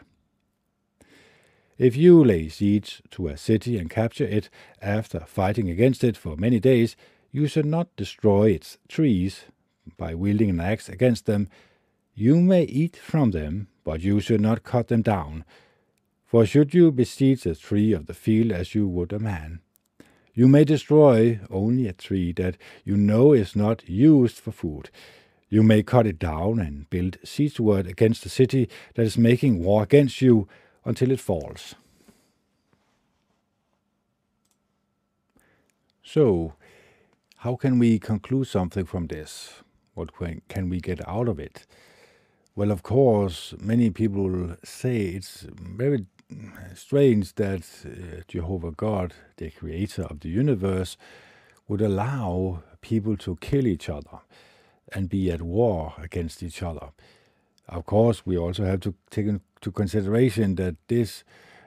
If 1.78 1.96
you 1.96 2.24
lay 2.24 2.50
siege 2.50 3.04
to 3.12 3.28
a 3.28 3.38
city 3.38 3.78
and 3.78 3.88
capture 3.88 4.26
it 4.26 4.50
after 4.82 5.20
fighting 5.20 5.70
against 5.70 6.04
it 6.04 6.18
for 6.18 6.36
many 6.36 6.60
days, 6.60 6.96
you 7.32 7.48
should 7.48 7.68
not 7.68 7.96
destroy 7.96 8.50
its 8.50 8.80
trees 8.88 9.46
by 9.96 10.16
wielding 10.16 10.50
an 10.50 10.60
axe 10.60 10.90
against 10.90 11.28
them. 11.28 11.50
You 12.16 12.42
may 12.42 12.64
eat 12.64 12.96
from 12.98 13.30
them, 13.30 13.68
but 13.84 14.02
you 14.02 14.20
should 14.20 14.42
not 14.42 14.64
cut 14.64 14.88
them 14.88 15.04
down, 15.04 15.46
for 16.26 16.48
should 16.48 16.74
you 16.74 16.92
besiege 16.92 17.46
a 17.46 17.54
tree 17.54 17.94
of 17.94 18.08
the 18.08 18.16
field 18.16 18.52
as 18.52 18.74
you 18.74 18.88
would 18.88 19.14
a 19.14 19.20
man? 19.20 19.60
You 20.34 20.48
may 20.48 20.64
destroy 20.64 21.40
only 21.52 21.88
a 21.88 21.94
tree 21.94 22.32
that 22.34 22.58
you 22.86 22.98
know 22.98 23.34
is 23.34 23.56
not 23.56 23.88
used 23.88 24.40
for 24.40 24.52
food. 24.52 24.90
You 25.48 25.62
may 25.62 25.84
cut 25.84 26.08
it 26.08 26.18
down 26.18 26.60
and 26.60 26.90
build 26.90 27.22
siegeworks 27.24 27.88
against 27.88 28.24
the 28.24 28.30
city 28.30 28.68
that 28.96 29.04
is 29.04 29.18
making 29.18 29.64
war 29.64 29.84
against 29.84 30.22
you 30.22 30.48
until 30.88 31.12
it 31.12 31.20
falls. 31.20 31.76
So, 36.02 36.54
how 37.38 37.56
can 37.58 37.78
we 37.78 38.00
conclude 38.00 38.48
something 38.48 38.86
from 38.86 39.08
this? 39.08 39.62
What 39.94 40.12
can 40.48 40.70
we 40.70 40.80
get 40.80 41.06
out 41.08 41.28
of 41.28 41.40
it? 41.40 41.68
Well, 42.56 42.72
of 42.72 42.82
course, 42.82 43.54
many 43.60 43.90
people 43.90 44.56
say 44.64 44.98
it's 45.18 45.46
very 45.60 46.06
strange 46.74 47.36
that 47.36 47.64
uh, 47.86 48.22
Jehovah 48.28 48.72
God, 48.72 49.14
the 49.36 49.52
creator 49.52 50.04
of 50.04 50.22
the 50.22 50.30
universe, 50.30 50.98
would 51.68 51.82
allow 51.82 52.64
people 52.82 53.18
to 53.18 53.36
kill 53.42 53.68
each 53.68 53.90
other 53.90 54.20
and 54.94 55.10
be 55.10 55.30
at 55.32 55.42
war 55.42 55.94
against 55.98 56.42
each 56.42 56.64
other. 56.64 56.92
Of 57.68 57.86
course, 57.86 58.26
we 58.26 58.38
also 58.38 58.64
have 58.66 58.80
to 58.82 58.94
take 59.10 59.28
into 59.28 59.72
consideration 59.72 60.56
that 60.56 60.76
this 60.88 61.24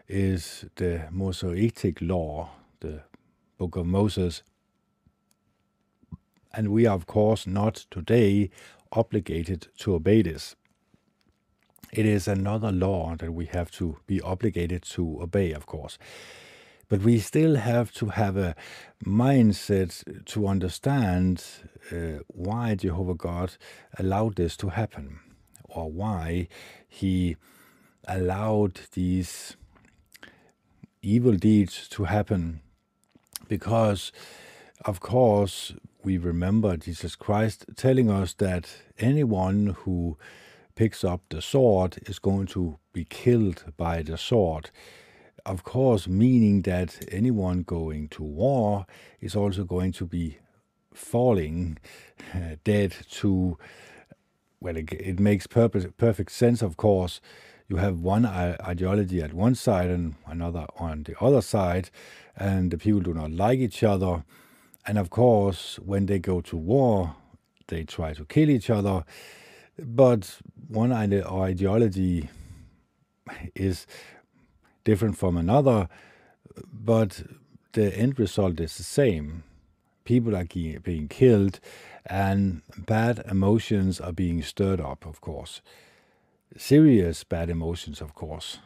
is 0.09 0.65
the 0.77 1.09
Mosaic 1.11 2.01
law, 2.01 2.51
the 2.81 3.03
book 3.59 3.77
of 3.77 3.87
Moses. 3.87 4.43
And 6.53 6.69
we 6.69 6.87
are, 6.87 6.95
of 6.95 7.07
course, 7.07 7.47
not 7.47 7.87
today 7.91 8.51
obligated 8.93 9.69
to 9.79 9.95
obey 9.95 10.23
this 10.23 10.57
it 11.93 12.07
is 12.07 12.29
another 12.29 12.71
law 12.71 13.17
that 13.17 13.33
we 13.33 13.47
have 13.47 13.71
to 13.73 13.97
be 14.07 14.21
obligated 14.21 14.83
to 14.83 15.21
obey, 15.23 15.53
of 15.53 15.67
course. 15.67 15.99
But 16.89 17.03
we 17.03 17.19
still 17.19 17.57
have 17.57 17.93
to 17.95 18.07
have 18.07 18.37
a 18.37 18.55
mindset 19.05 20.25
to 20.27 20.47
understand 20.47 21.45
uh, 21.93 22.23
why 22.29 22.75
Jehovah 22.75 23.15
God 23.15 23.57
allowed 23.99 24.37
this 24.37 24.57
to 24.59 24.69
happen, 24.71 25.21
or 25.75 25.91
why 25.91 26.49
He 26.89 27.37
allowed 28.07 28.81
these 28.93 29.57
evil 31.03 31.35
deeds 31.35 31.89
to 31.89 32.05
happen 32.05 32.61
because, 33.49 34.13
of 34.85 35.01
course, 35.01 35.73
we 36.03 36.17
remember 36.17 36.77
Jesus 36.77 37.17
Christ 37.17 37.67
telling 37.77 38.11
us 38.11 38.33
that 38.35 38.69
anyone 38.99 39.77
who 39.81 40.17
picks 40.75 41.05
up 41.05 41.21
the 41.29 41.43
sword 41.43 41.99
is 42.07 42.19
going 42.19 42.47
to 42.47 42.79
be 42.93 43.05
killed 43.05 43.65
by 43.77 44.03
the 44.03 44.17
sword. 44.17 44.71
Of 45.45 45.65
course, 45.65 46.07
meaning 46.09 46.63
that 46.63 47.05
anyone 47.11 47.63
going 47.63 48.09
to 48.11 48.23
war 48.23 48.87
is 49.21 49.35
also 49.35 49.65
going 49.65 49.93
to 49.93 50.07
be 50.07 50.39
falling 50.95 51.79
dead 52.65 52.95
to, 53.11 53.59
well, 54.61 54.77
it, 54.77 54.93
it 54.93 55.19
makes 55.19 55.47
purpose, 55.47 55.87
perfect 55.97 56.33
sense, 56.33 56.63
of 56.63 56.77
course. 56.77 57.21
You 57.69 57.77
have 57.77 58.01
one 58.01 58.27
ideology 58.27 59.23
at 59.23 59.33
one 59.33 59.55
side 59.55 59.91
and 59.91 60.17
another 60.27 60.67
on 60.77 61.05
the 61.05 61.15
other 61.21 61.41
side, 61.41 61.91
and 62.37 62.71
the 62.71 62.79
people 62.79 63.01
do 63.01 63.15
not 63.15 63.31
like 63.31 63.61
each 63.61 63.83
other. 63.83 64.25
And 64.87 64.99
of 64.99 65.11
course, 65.11 65.79
when 65.79 66.07
they 66.07 66.19
go 66.19 66.41
to 66.41 66.57
war, 66.57 67.15
they 67.69 67.85
try 67.85 68.13
to 68.15 68.25
kill 68.25 68.51
each 68.51 68.71
other. 68.71 69.05
But 69.79 70.39
one 70.69 70.93
ideology 70.93 72.29
is 73.55 73.87
different 74.85 75.17
from 75.17 75.37
another, 75.37 75.89
but 76.73 77.23
the 77.73 77.97
end 77.97 78.19
result 78.19 78.59
is 78.61 78.77
the 78.77 78.83
same. 78.83 79.45
People 80.05 80.37
are 80.37 80.45
being 80.45 81.09
killed, 81.09 81.61
and 82.07 82.63
bad 82.77 83.23
emotions 83.31 84.01
are 84.01 84.13
being 84.13 84.43
stirred 84.43 84.81
up, 84.81 85.07
of 85.07 85.21
course. 85.21 85.61
Serious 86.57 87.23
bad 87.25 87.51
emotions, 87.51 88.01
of 88.01 88.15
course. 88.15 88.59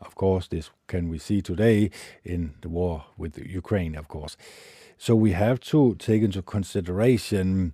Of 0.00 0.14
course, 0.14 0.48
this 0.48 0.70
can 0.86 1.08
we 1.08 1.18
see 1.18 1.40
today 1.40 1.90
in 2.24 2.54
the 2.60 2.68
war 2.68 3.06
with 3.16 3.38
Ukraine, 3.38 3.94
of 3.94 4.08
course. 4.08 4.36
So 4.98 5.14
we 5.14 5.32
have 5.32 5.60
to 5.60 5.94
take 5.98 6.22
into 6.22 6.42
consideration 6.42 7.72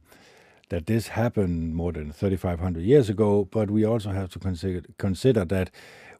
that 0.69 0.87
this 0.87 1.09
happened 1.09 1.75
more 1.75 1.93
than 1.93 2.13
3,500 2.13 2.83
years 2.83 3.11
ago, 3.11 3.49
but 3.51 3.71
we 3.71 3.85
also 3.85 4.11
have 4.11 4.31
to 4.31 4.39
consider, 4.39 4.83
consider 4.99 5.45
that 5.47 5.71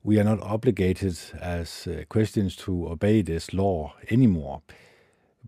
we 0.03 0.19
are 0.19 0.25
not 0.25 0.41
obligated 0.41 1.17
as 1.41 1.87
uh, 1.87 2.03
Christians 2.09 2.57
to 2.57 2.89
obey 2.89 3.23
this 3.23 3.55
law 3.55 3.95
anymore. 4.11 4.63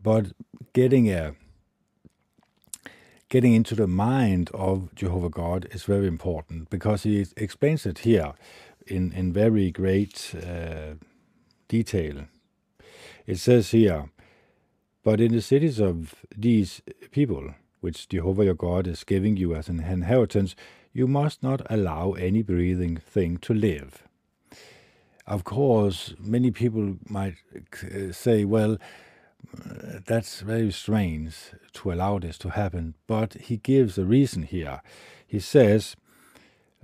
But 0.00 0.32
getting 0.72 1.10
a 1.10 1.34
getting 3.28 3.54
into 3.54 3.74
the 3.74 3.86
mind 3.86 4.50
of 4.52 4.94
Jehovah 4.94 5.30
God 5.30 5.66
is 5.70 5.84
very 5.84 6.06
important 6.06 6.68
because 6.68 7.04
he 7.04 7.26
explains 7.36 7.86
it 7.86 8.00
here 8.00 8.34
in 8.86 9.12
in 9.12 9.32
very 9.32 9.70
great 9.70 10.34
uh, 10.34 10.94
detail. 11.68 12.26
It 13.26 13.38
says 13.38 13.70
here, 13.70 14.10
but 15.04 15.20
in 15.20 15.32
the 15.32 15.40
cities 15.40 15.80
of 15.80 16.14
these 16.36 16.82
people 17.10 17.54
which 17.80 18.08
Jehovah 18.08 18.44
your 18.44 18.54
God 18.54 18.86
is 18.86 19.04
giving 19.04 19.36
you 19.36 19.54
as 19.54 19.68
an 19.68 19.80
inheritance, 19.80 20.54
you 20.92 21.08
must 21.08 21.42
not 21.42 21.62
allow 21.68 22.12
any 22.12 22.42
breathing 22.42 22.96
thing 22.96 23.38
to 23.38 23.52
live. 23.52 24.04
Of 25.26 25.44
course, 25.44 26.14
many 26.18 26.50
people 26.50 26.96
might 27.08 27.34
uh, 27.54 28.12
say, 28.12 28.44
well, 28.44 28.78
that's 30.06 30.40
very 30.40 30.70
strange 30.70 31.34
to 31.74 31.92
allow 31.92 32.18
this 32.18 32.38
to 32.38 32.50
happen, 32.50 32.94
but 33.06 33.34
he 33.34 33.56
gives 33.56 33.98
a 33.98 34.04
reason 34.04 34.42
here. 34.42 34.82
He 35.26 35.40
says, 35.40 35.96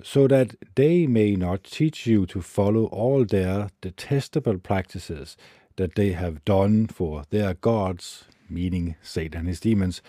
so 0.03 0.29
that 0.29 0.55
they 0.75 1.07
may 1.07 1.35
not 1.35 1.65
teach 1.65 2.07
you 2.07 2.27
to 2.27 2.41
follow 2.41 2.85
all 2.87 3.25
their 3.25 3.69
detestable 3.81 4.59
practices 4.59 5.37
that 5.77 5.95
they 5.95 6.13
have 6.13 6.45
done 6.45 6.87
for 6.87 7.25
their 7.31 7.55
gods, 7.55 8.25
meaning 8.49 8.97
Satan 9.03 9.41
and 9.41 9.49
his 9.49 9.61
demons, 9.61 10.03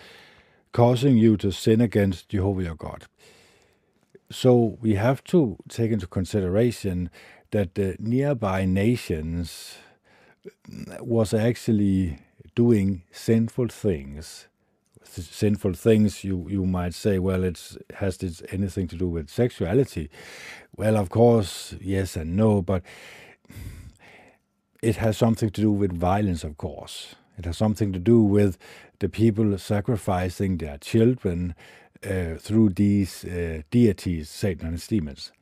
causing 0.72 1.16
you 1.16 1.36
to 1.38 1.50
sin 1.50 1.80
against 1.80 2.28
Jehovah 2.28 2.62
your 2.62 2.74
God. 2.76 3.06
So 4.30 4.78
we 4.80 4.94
have 4.94 5.24
to 5.24 5.56
take 5.68 5.90
into 5.90 6.06
consideration 6.06 7.10
that 7.50 7.74
the 7.74 7.96
nearby 7.98 8.64
nations 8.64 9.76
was 11.00 11.34
actually 11.34 12.18
doing 12.54 13.02
sinful 13.10 13.68
things. 13.68 14.46
Sinful 15.02 15.74
things, 15.74 16.22
you, 16.22 16.46
you 16.48 16.66
might 16.66 16.94
say, 16.94 17.18
well, 17.18 17.42
it's 17.42 17.76
has 17.94 18.18
this 18.18 18.42
anything 18.50 18.86
to 18.88 18.96
do 18.96 19.08
with 19.08 19.28
sexuality? 19.28 20.08
Well, 20.76 20.96
of 20.96 21.08
course, 21.08 21.74
yes 21.80 22.16
and 22.16 22.36
no, 22.36 22.62
but 22.62 22.82
it 24.82 24.96
has 24.96 25.16
something 25.16 25.50
to 25.50 25.60
do 25.60 25.72
with 25.72 25.92
violence, 25.92 26.44
of 26.44 26.56
course. 26.56 27.16
It 27.36 27.44
has 27.44 27.56
something 27.56 27.92
to 27.92 27.98
do 27.98 28.22
with 28.22 28.56
the 29.00 29.08
people 29.08 29.56
sacrificing 29.58 30.58
their 30.58 30.78
children 30.78 31.54
uh, 32.04 32.34
through 32.38 32.70
these 32.70 33.24
uh, 33.24 33.62
deities, 33.70 34.28
Satan 34.28 34.66
and 34.66 34.74
his 34.74 34.86
demons. 34.86 35.32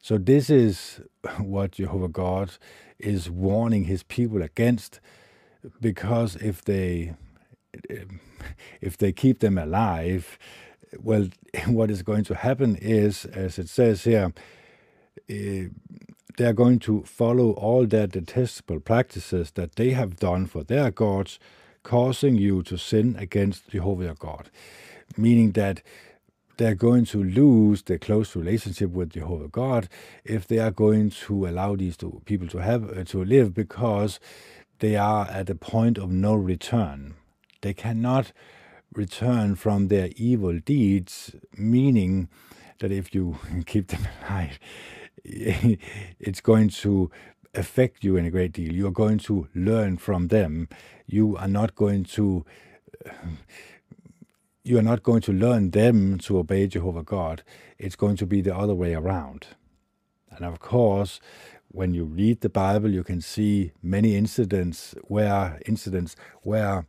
So 0.00 0.18
this 0.18 0.50
is 0.50 1.00
what 1.38 1.72
Jehovah 1.72 2.08
God 2.08 2.52
is 2.98 3.30
warning 3.30 3.84
his 3.84 4.02
people 4.02 4.42
against, 4.42 5.00
because 5.80 6.36
if 6.36 6.64
they 6.64 7.14
if 8.80 8.96
they 8.98 9.12
keep 9.12 9.38
them 9.40 9.58
alive, 9.58 10.38
well, 11.00 11.28
what 11.66 11.90
is 11.90 12.02
going 12.02 12.24
to 12.24 12.34
happen 12.34 12.76
is, 12.76 13.24
as 13.26 13.58
it 13.58 13.68
says 13.68 14.04
here, 14.04 14.32
uh, 15.30 15.68
they 16.38 16.46
are 16.46 16.52
going 16.54 16.78
to 16.80 17.02
follow 17.02 17.52
all 17.52 17.86
their 17.86 18.06
detestable 18.06 18.80
practices 18.80 19.52
that 19.52 19.76
they 19.76 19.90
have 19.90 20.16
done 20.16 20.46
for 20.46 20.64
their 20.64 20.90
gods, 20.90 21.38
causing 21.82 22.36
you 22.36 22.62
to 22.62 22.78
sin 22.78 23.16
against 23.18 23.68
Jehovah 23.68 24.04
your 24.04 24.14
God. 24.14 24.50
Meaning 25.16 25.52
that 25.52 25.82
they're 26.56 26.74
going 26.74 27.04
to 27.06 27.22
lose 27.22 27.82
their 27.82 27.98
close 27.98 28.34
relationship 28.36 28.90
with 28.90 29.10
Jehovah 29.10 29.48
God 29.48 29.88
if 30.24 30.46
they 30.46 30.58
are 30.58 30.70
going 30.70 31.10
to 31.10 31.46
allow 31.46 31.76
these 31.76 31.96
two 31.96 32.22
people 32.24 32.48
to 32.48 32.58
have 32.58 32.96
uh, 32.96 33.04
to 33.04 33.24
live 33.24 33.52
because 33.52 34.20
they 34.82 34.96
are 34.96 35.28
at 35.28 35.48
a 35.48 35.54
point 35.54 35.96
of 35.96 36.10
no 36.10 36.34
return. 36.34 37.14
They 37.60 37.72
cannot 37.72 38.32
return 38.92 39.54
from 39.54 39.86
their 39.86 40.10
evil 40.16 40.58
deeds, 40.58 41.36
meaning 41.56 42.28
that 42.80 42.90
if 42.90 43.14
you 43.14 43.38
keep 43.66 43.86
them 43.86 44.08
alive, 44.26 44.58
it's 45.24 46.40
going 46.40 46.68
to 46.70 47.12
affect 47.54 48.02
you 48.02 48.16
in 48.16 48.26
a 48.26 48.30
great 48.30 48.52
deal. 48.54 48.72
You're 48.72 48.90
going 48.90 49.18
to 49.18 49.46
learn 49.54 49.98
from 49.98 50.28
them. 50.28 50.68
You 51.06 51.36
are 51.36 51.46
not 51.46 51.76
going 51.76 52.02
to 52.16 52.44
you 54.64 54.78
are 54.78 54.88
not 54.90 55.04
going 55.04 55.20
to 55.22 55.32
learn 55.32 55.70
them 55.70 56.18
to 56.18 56.38
obey 56.38 56.66
Jehovah 56.66 57.04
God. 57.04 57.44
It's 57.78 57.94
going 57.94 58.16
to 58.16 58.26
be 58.26 58.40
the 58.40 58.56
other 58.56 58.74
way 58.74 58.94
around. 58.94 59.46
And 60.30 60.44
of 60.44 60.58
course, 60.58 61.20
when 61.72 61.94
you 61.94 62.04
read 62.04 62.40
the 62.42 62.48
Bible, 62.48 62.90
you 62.90 63.02
can 63.02 63.20
see 63.20 63.72
many 63.82 64.14
incidents 64.14 64.94
where 65.04 65.60
incidents 65.66 66.14
where 66.42 66.86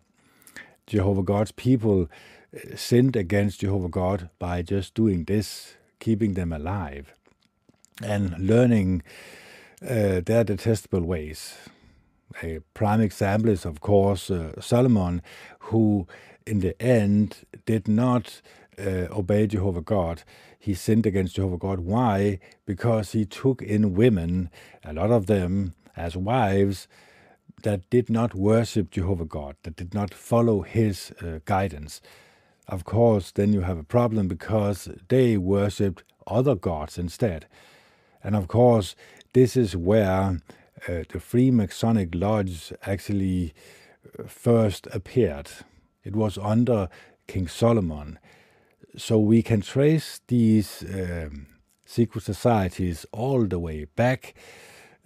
Jehovah 0.87 1.23
God's 1.23 1.51
people 1.51 2.09
uh, 2.55 2.75
sinned 2.75 3.15
against 3.15 3.61
Jehovah 3.61 3.89
God 3.89 4.29
by 4.39 4.61
just 4.61 4.93
doing 4.93 5.23
this, 5.23 5.75
keeping 5.99 6.33
them 6.33 6.51
alive 6.51 7.13
and 8.01 8.37
learning 8.37 9.03
uh, 9.81 10.21
their 10.25 10.43
detestable 10.43 11.01
ways. 11.01 11.55
A 12.41 12.59
prime 12.73 13.01
example 13.01 13.49
is, 13.49 13.65
of 13.65 13.79
course, 13.79 14.29
uh, 14.29 14.59
Solomon, 14.59 15.21
who 15.59 16.07
in 16.45 16.59
the 16.59 16.79
end 16.81 17.45
did 17.65 17.87
not 17.87 18.41
uh, 18.77 19.07
obey 19.11 19.47
Jehovah 19.47 19.81
God. 19.81 20.23
He 20.63 20.75
sinned 20.75 21.05
against 21.05 21.35
Jehovah 21.35 21.57
God. 21.57 21.81
Why? 21.81 22.39
Because 22.65 23.11
he 23.11 23.25
took 23.25 23.61
in 23.61 23.95
women, 23.95 24.49
a 24.85 24.93
lot 24.93 25.11
of 25.11 25.25
them, 25.25 25.73
as 25.97 26.15
wives 26.15 26.87
that 27.63 27.89
did 27.89 28.09
not 28.09 28.33
worship 28.33 28.89
Jehovah 28.89 29.25
God, 29.25 29.57
that 29.63 29.75
did 29.75 29.93
not 29.93 30.13
follow 30.13 30.61
his 30.61 31.11
uh, 31.21 31.39
guidance. 31.43 31.99
Of 32.65 32.85
course, 32.85 33.29
then 33.31 33.51
you 33.51 33.59
have 33.59 33.77
a 33.77 33.83
problem 33.83 34.29
because 34.29 34.87
they 35.09 35.35
worshipped 35.35 36.05
other 36.25 36.55
gods 36.55 36.97
instead. 36.97 37.45
And 38.23 38.33
of 38.33 38.47
course, 38.47 38.95
this 39.33 39.57
is 39.57 39.75
where 39.75 40.39
uh, 40.87 41.03
the 41.09 41.19
Freemasonic 41.19 42.15
Lodge 42.15 42.71
actually 42.85 43.53
uh, 44.17 44.27
first 44.29 44.87
appeared. 44.93 45.49
It 46.05 46.15
was 46.15 46.37
under 46.37 46.87
King 47.27 47.49
Solomon. 47.49 48.17
So 48.95 49.17
we 49.17 49.41
can 49.41 49.61
trace 49.61 50.21
these 50.27 50.83
um, 50.83 51.47
secret 51.85 52.23
societies 52.23 53.05
all 53.11 53.45
the 53.45 53.59
way 53.59 53.85
back 53.85 54.35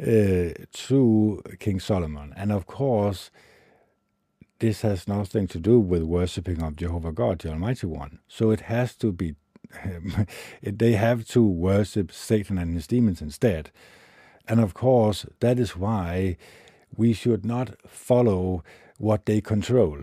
uh, 0.01 0.49
to 0.71 1.41
King 1.59 1.79
Solomon. 1.79 2.33
And 2.35 2.51
of 2.51 2.67
course, 2.67 3.31
this 4.59 4.81
has 4.81 5.07
nothing 5.07 5.47
to 5.47 5.59
do 5.59 5.79
with 5.79 6.03
worshipping 6.03 6.61
of 6.61 6.75
Jehovah 6.75 7.11
God, 7.11 7.39
the 7.39 7.49
Almighty 7.49 7.87
One. 7.87 8.19
So 8.27 8.51
it 8.51 8.61
has 8.61 8.95
to 8.95 9.11
be 9.11 9.35
they 10.63 10.93
have 10.93 11.25
to 11.27 11.43
worship 11.43 12.11
Satan 12.11 12.57
and 12.57 12.73
his 12.73 12.87
demons 12.87 13.21
instead. 13.21 13.71
And 14.47 14.59
of 14.59 14.73
course, 14.73 15.25
that 15.39 15.59
is 15.59 15.75
why 15.75 16.37
we 16.95 17.13
should 17.13 17.45
not 17.45 17.75
follow 17.87 18.63
what 18.97 19.25
they 19.25 19.41
control. 19.41 19.99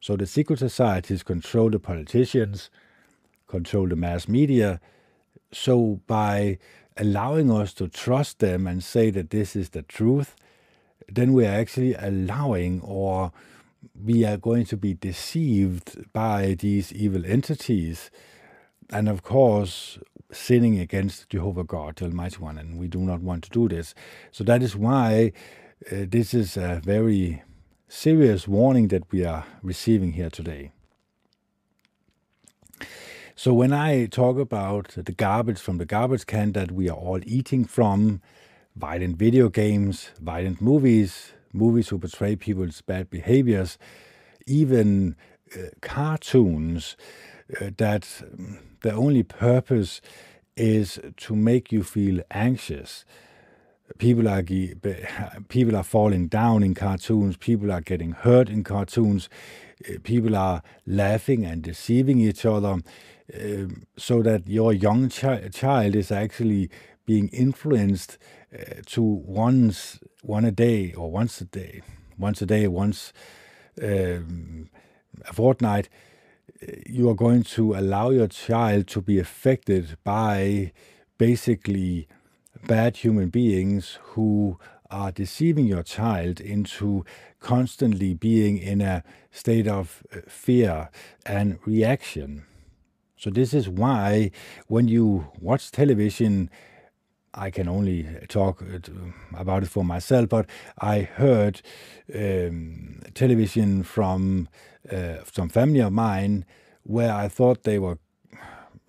So 0.00 0.16
the 0.16 0.26
secret 0.26 0.58
societies 0.58 1.22
control 1.22 1.70
the 1.70 1.78
politicians, 1.78 2.70
control 3.46 3.88
the 3.88 3.96
mass 3.96 4.28
media. 4.28 4.80
So 5.52 6.00
by 6.06 6.58
allowing 6.96 7.50
us 7.50 7.72
to 7.74 7.88
trust 7.88 8.38
them 8.38 8.66
and 8.66 8.82
say 8.82 9.10
that 9.10 9.30
this 9.30 9.56
is 9.56 9.70
the 9.70 9.82
truth, 9.82 10.36
then 11.08 11.32
we 11.32 11.46
are 11.46 11.54
actually 11.54 11.94
allowing 11.94 12.80
or 12.82 13.32
we 14.02 14.24
are 14.24 14.36
going 14.36 14.64
to 14.66 14.76
be 14.76 14.94
deceived 14.94 16.12
by 16.12 16.56
these 16.58 16.92
evil 16.92 17.24
entities. 17.26 18.10
And 18.90 19.08
of 19.08 19.22
course, 19.22 19.98
sinning 20.32 20.78
against 20.78 21.30
Jehovah 21.30 21.64
God, 21.64 21.96
the 21.96 22.06
Almighty 22.06 22.38
One, 22.38 22.58
and 22.58 22.78
we 22.78 22.88
do 22.88 22.98
not 22.98 23.20
want 23.20 23.44
to 23.44 23.50
do 23.50 23.68
this. 23.68 23.94
So 24.32 24.44
that 24.44 24.62
is 24.62 24.76
why 24.76 25.32
uh, 25.90 26.06
this 26.08 26.34
is 26.34 26.56
a 26.56 26.80
very 26.84 27.42
serious 27.88 28.48
warning 28.48 28.88
that 28.88 29.10
we 29.12 29.24
are 29.24 29.44
receiving 29.62 30.12
here 30.12 30.30
today. 30.30 30.73
So 33.36 33.52
when 33.52 33.72
I 33.72 34.06
talk 34.06 34.38
about 34.38 34.90
the 34.96 35.10
garbage 35.10 35.58
from 35.58 35.78
the 35.78 35.84
garbage 35.84 36.24
can 36.24 36.52
that 36.52 36.70
we 36.70 36.88
are 36.88 36.96
all 36.96 37.18
eating 37.26 37.64
from, 37.64 38.20
violent 38.76 39.16
video 39.16 39.48
games, 39.48 40.10
violent 40.20 40.60
movies, 40.60 41.32
movies 41.52 41.88
who 41.88 41.98
portray 41.98 42.36
people's 42.36 42.80
bad 42.80 43.10
behaviors, 43.10 43.76
even 44.46 45.16
uh, 45.52 45.70
cartoons 45.80 46.96
uh, 47.60 47.70
that 47.76 48.22
um, 48.22 48.58
the 48.82 48.92
only 48.92 49.24
purpose 49.24 50.00
is 50.56 51.00
to 51.16 51.34
make 51.34 51.72
you 51.72 51.82
feel 51.82 52.20
anxious. 52.30 53.04
People 53.98 54.28
are 54.28 54.42
people 55.48 55.76
are 55.76 55.82
falling 55.82 56.28
down 56.28 56.62
in 56.62 56.74
cartoons. 56.74 57.36
People 57.36 57.72
are 57.72 57.80
getting 57.80 58.12
hurt 58.12 58.48
in 58.48 58.62
cartoons. 58.62 59.28
Uh, 59.88 59.94
people 60.04 60.36
are 60.36 60.62
laughing 60.86 61.44
and 61.44 61.62
deceiving 61.62 62.20
each 62.20 62.46
other, 62.46 62.78
so 63.96 64.22
that 64.22 64.46
your 64.46 64.72
young 64.72 65.08
chi- 65.08 65.48
child 65.48 65.96
is 65.96 66.10
actually 66.10 66.70
being 67.06 67.28
influenced 67.28 68.18
uh, 68.52 68.80
to 68.86 69.02
once 69.02 69.98
one 70.22 70.44
a 70.44 70.50
day 70.50 70.92
or 70.92 71.10
once 71.10 71.40
a 71.40 71.44
day, 71.44 71.82
once 72.18 72.40
a 72.42 72.46
day, 72.46 72.66
once 72.66 73.12
um, 73.82 74.68
a 75.28 75.32
fortnight, 75.32 75.88
you 76.86 77.08
are 77.08 77.14
going 77.14 77.42
to 77.42 77.74
allow 77.74 78.10
your 78.10 78.28
child 78.28 78.86
to 78.88 79.00
be 79.00 79.18
affected 79.18 79.96
by 80.04 80.72
basically 81.18 82.06
bad 82.66 82.98
human 82.98 83.28
beings 83.28 83.98
who 84.02 84.58
are 84.90 85.10
deceiving 85.10 85.66
your 85.66 85.82
child 85.82 86.40
into 86.40 87.04
constantly 87.40 88.14
being 88.14 88.58
in 88.58 88.80
a 88.80 89.02
state 89.30 89.66
of 89.66 90.02
uh, 90.12 90.20
fear 90.28 90.88
and 91.26 91.58
reaction. 91.66 92.44
So, 93.24 93.30
this 93.30 93.54
is 93.54 93.70
why 93.70 94.32
when 94.66 94.86
you 94.86 95.28
watch 95.40 95.70
television, 95.70 96.50
I 97.32 97.48
can 97.48 97.68
only 97.68 98.06
talk 98.28 98.60
uh, 98.60 98.80
about 99.34 99.62
it 99.62 99.70
for 99.70 99.82
myself, 99.82 100.28
but 100.28 100.44
I 100.78 100.98
heard 101.00 101.62
um, 102.14 103.00
television 103.14 103.82
from 103.82 104.50
uh, 104.92 105.24
some 105.32 105.48
family 105.48 105.80
of 105.80 105.94
mine 105.94 106.44
where 106.82 107.14
I 107.14 107.28
thought 107.28 107.62
they 107.62 107.78
were 107.78 107.96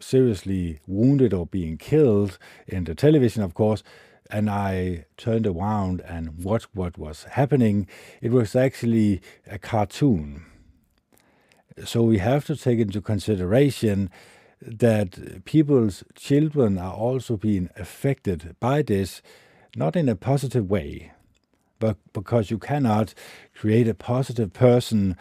seriously 0.01 0.81
wounded 0.85 1.33
or 1.33 1.45
being 1.45 1.77
killed 1.77 2.37
in 2.67 2.83
the 2.83 2.93
television, 2.93 3.41
of 3.41 3.53
course. 3.53 3.83
And 4.29 4.49
I 4.49 5.05
turned 5.15 5.47
around 5.47 6.01
and 6.01 6.43
watched 6.43 6.67
what 6.73 6.97
was 6.97 7.23
happening. 7.23 7.87
It 8.21 8.33
was 8.33 8.53
actually 8.53 9.21
a 9.47 9.57
cartoon. 9.57 10.45
So 11.83 12.03
we 12.03 12.19
have 12.19 12.45
to 12.45 12.55
take 12.55 12.79
into 12.79 13.01
consideration 13.01 14.09
that 14.61 15.43
people's 15.43 16.05
children 16.15 16.77
are 16.77 16.93
also 16.93 17.35
being 17.35 17.69
affected 17.75 18.55
by 18.61 18.81
this, 18.81 19.21
not 19.75 19.97
in 19.97 20.07
a 20.07 20.15
positive 20.15 20.69
way, 20.69 21.11
but 21.79 21.97
because 22.13 22.49
you 22.49 22.57
cannot 22.57 23.13
create 23.53 23.89
a 23.89 23.93
positive 23.93 24.53
person 24.53 25.17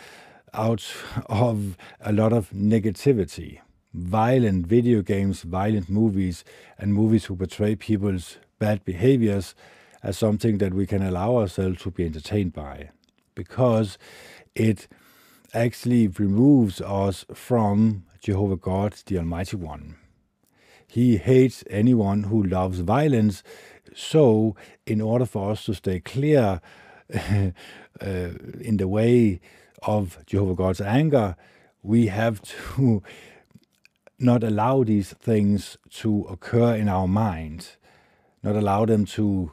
out 0.52 0.94
of 1.26 1.76
a 2.00 2.12
lot 2.12 2.32
of 2.32 2.50
negativity. 2.50 3.58
Violent 3.92 4.66
video 4.68 5.02
games, 5.02 5.42
violent 5.42 5.90
movies, 5.90 6.44
and 6.78 6.94
movies 6.94 7.24
who 7.24 7.34
portray 7.34 7.74
people's 7.74 8.38
bad 8.60 8.84
behaviors 8.84 9.56
as 10.04 10.16
something 10.16 10.58
that 10.58 10.72
we 10.72 10.86
can 10.86 11.02
allow 11.02 11.36
ourselves 11.36 11.82
to 11.82 11.90
be 11.90 12.04
entertained 12.04 12.52
by 12.52 12.90
because 13.34 13.98
it 14.54 14.86
actually 15.54 16.08
removes 16.08 16.80
us 16.80 17.24
from 17.32 18.04
Jehovah 18.20 18.56
God, 18.56 18.94
the 19.06 19.18
Almighty 19.18 19.56
One. 19.56 19.96
He 20.86 21.16
hates 21.16 21.64
anyone 21.70 22.24
who 22.24 22.42
loves 22.42 22.80
violence. 22.80 23.42
So, 23.94 24.56
in 24.86 25.00
order 25.00 25.26
for 25.26 25.52
us 25.52 25.64
to 25.66 25.74
stay 25.74 26.00
clear 26.00 26.60
uh, 27.14 27.50
in 28.00 28.76
the 28.76 28.88
way 28.88 29.40
of 29.82 30.18
Jehovah 30.26 30.54
God's 30.54 30.80
anger, 30.80 31.36
we 31.82 32.06
have 32.06 32.40
to 32.42 33.02
not 34.18 34.42
allow 34.42 34.84
these 34.84 35.12
things 35.12 35.76
to 35.90 36.22
occur 36.30 36.74
in 36.74 36.88
our 36.88 37.08
mind, 37.08 37.76
not 38.42 38.56
allow 38.56 38.86
them 38.86 39.04
to 39.04 39.52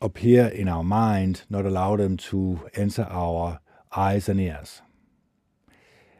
appear 0.00 0.46
in 0.46 0.68
our 0.68 0.84
mind, 0.84 1.42
not 1.48 1.64
allow 1.64 1.96
them 1.96 2.16
to 2.16 2.60
enter 2.74 3.06
our 3.10 3.60
eyes 3.94 4.28
and 4.28 4.40
ears. 4.40 4.82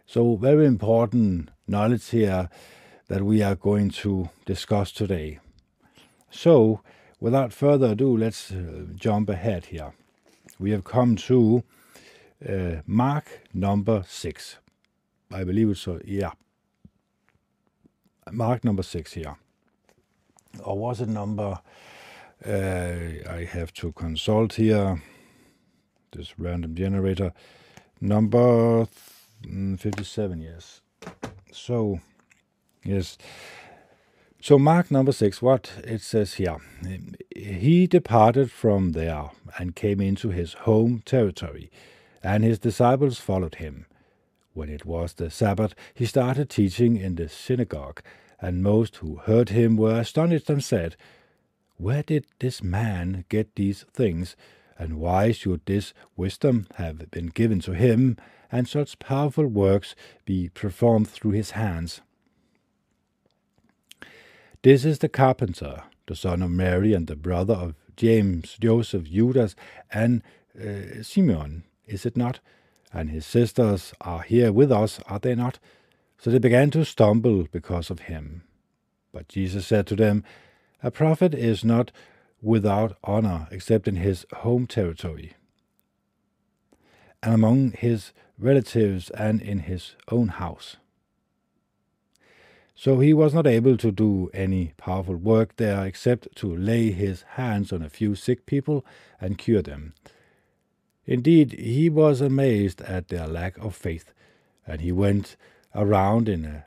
So, 0.09 0.37
very 0.37 0.67
important 0.67 1.51
knowledge 1.67 2.11
here 2.11 2.49
that 3.09 3.23
we 3.25 3.43
are 3.43 3.57
going 3.57 3.91
to 3.91 4.31
discuss 4.45 4.93
today. 4.93 5.41
So, 6.31 6.81
without 7.19 7.53
further 7.53 7.89
ado, 7.89 8.17
let's 8.17 8.53
uh, 8.53 8.85
jump 8.95 9.29
ahead 9.29 9.67
here. 9.67 9.95
We 10.61 10.71
have 10.71 10.85
come 10.85 11.17
to 11.17 11.65
uh, 12.49 12.77
Mark 12.87 13.41
number 13.53 14.05
six. 14.07 14.59
I 15.33 15.43
believe 15.43 15.71
it's, 15.71 15.89
uh, 15.89 15.99
yeah. 16.05 16.33
Mark 18.31 18.63
number 18.65 18.85
six 18.85 19.15
here. 19.15 19.37
Or 20.63 20.79
was 20.79 21.01
it 21.01 21.09
number? 21.09 21.59
Uh, 22.47 22.51
I 23.29 23.49
have 23.51 23.73
to 23.75 23.91
consult 23.91 24.55
here. 24.55 25.03
This 26.13 26.39
random 26.39 26.77
generator. 26.77 27.33
Number 28.01 28.87
mm, 29.43 29.79
57, 29.79 30.41
yes. 30.41 30.81
So, 31.53 32.01
yes. 32.85 33.19
So, 34.41 34.59
Mark 34.59 34.91
number 34.91 35.13
six, 35.13 35.43
what 35.43 35.73
it 35.83 36.01
says 36.03 36.35
here 36.35 36.59
He 37.35 37.87
departed 37.87 38.51
from 38.51 38.93
there 38.93 39.31
and 39.59 39.75
came 39.75 40.01
into 40.01 40.29
his 40.29 40.53
home 40.53 41.03
territory, 41.05 41.71
and 42.23 42.45
his 42.45 42.59
disciples 42.59 43.19
followed 43.19 43.57
him. 43.57 43.87
When 44.55 44.69
it 44.69 44.87
was 44.87 45.15
the 45.15 45.31
Sabbath, 45.31 45.75
he 45.95 46.07
started 46.07 46.49
teaching 46.49 46.97
in 46.97 47.17
the 47.17 47.29
synagogue, 47.29 48.03
and 48.41 48.63
most 48.63 48.97
who 48.97 49.17
heard 49.17 49.51
him 49.51 49.77
were 49.77 49.99
astonished 50.01 50.49
and 50.49 50.63
said, 50.63 50.97
Where 51.77 52.03
did 52.03 52.27
this 52.39 52.63
man 52.63 53.25
get 53.29 53.55
these 53.55 53.85
things? 53.93 54.37
And 54.79 54.99
why 54.99 55.33
should 55.33 55.63
this 55.65 55.95
wisdom 56.17 56.67
have 56.75 57.11
been 57.11 57.29
given 57.29 57.61
to 57.61 57.73
him? 57.73 58.17
and 58.51 58.69
such 58.69 58.99
powerful 58.99 59.47
works 59.47 59.95
be 60.25 60.49
performed 60.49 61.09
through 61.09 61.33
his 61.33 61.53
hands. 61.53 62.01
This 64.63 64.85
is 64.85 64.99
the 64.99 65.09
carpenter, 65.09 65.85
the 66.07 66.17
son 66.17 66.43
of 66.43 66.51
Mary 66.51 66.93
and 66.93 67.07
the 67.07 67.17
brother 67.17 67.55
of 67.55 67.75
James, 67.97 68.57
Joseph, 68.61 69.05
Judas, 69.05 69.55
and 69.93 70.23
uh, 70.61 71.03
Simeon, 71.03 71.65
is 71.87 72.05
it 72.05 72.17
not? 72.17 72.41
And 72.93 73.11
his 73.11 73.27
sisters 73.27 73.93
are 74.01 74.23
here 74.23 74.53
with 74.53 74.73
us, 74.73 75.01
are 75.07 75.19
they 75.19 75.35
not? 75.35 75.59
So 76.19 76.31
they 76.31 76.39
began 76.39 76.71
to 76.71 76.85
stumble 76.85 77.47
because 77.51 77.91
of 77.91 78.01
him. 78.01 78.43
But 79.13 79.29
Jesus 79.29 79.67
said 79.67 79.87
to 79.89 79.97
them, 79.97 80.25
A 80.83 80.91
prophet 80.91 81.35
is 81.35 81.65
not 81.65 81.93
without 82.47 82.97
honor 83.03 83.49
except 83.51 83.89
in 83.89 83.97
his 83.97 84.25
home 84.33 84.69
territory 84.69 85.33
and 87.21 87.35
among 87.35 87.73
his 87.73 88.13
relatives 88.39 89.11
and 89.11 89.43
in 89.43 89.59
his 89.61 89.97
own 90.13 90.29
house. 90.29 90.77
So 92.77 93.01
he 93.01 93.13
was 93.13 93.35
not 93.35 93.49
able 93.49 93.77
to 93.79 93.91
do 93.91 94.31
any 94.33 94.75
powerful 94.77 95.17
work 95.17 95.57
there 95.57 95.85
except 95.85 96.37
to 96.37 96.55
lay 96.55 96.93
his 96.93 97.23
hands 97.31 97.73
on 97.73 97.83
a 97.83 97.91
few 97.91 98.15
sick 98.15 98.47
people 98.47 98.87
and 99.21 99.39
cure 99.39 99.63
them. 99.63 99.95
Indeed, 101.05 101.53
he 101.53 101.91
was 101.91 102.21
amazed 102.21 102.81
at 102.83 103.09
their 103.09 103.27
lack 103.27 103.59
of 103.59 103.75
faith, 103.75 104.13
and 104.67 104.81
he 104.81 104.93
went 104.93 105.37
around 105.75 106.29
in 106.29 106.45
a 106.45 106.65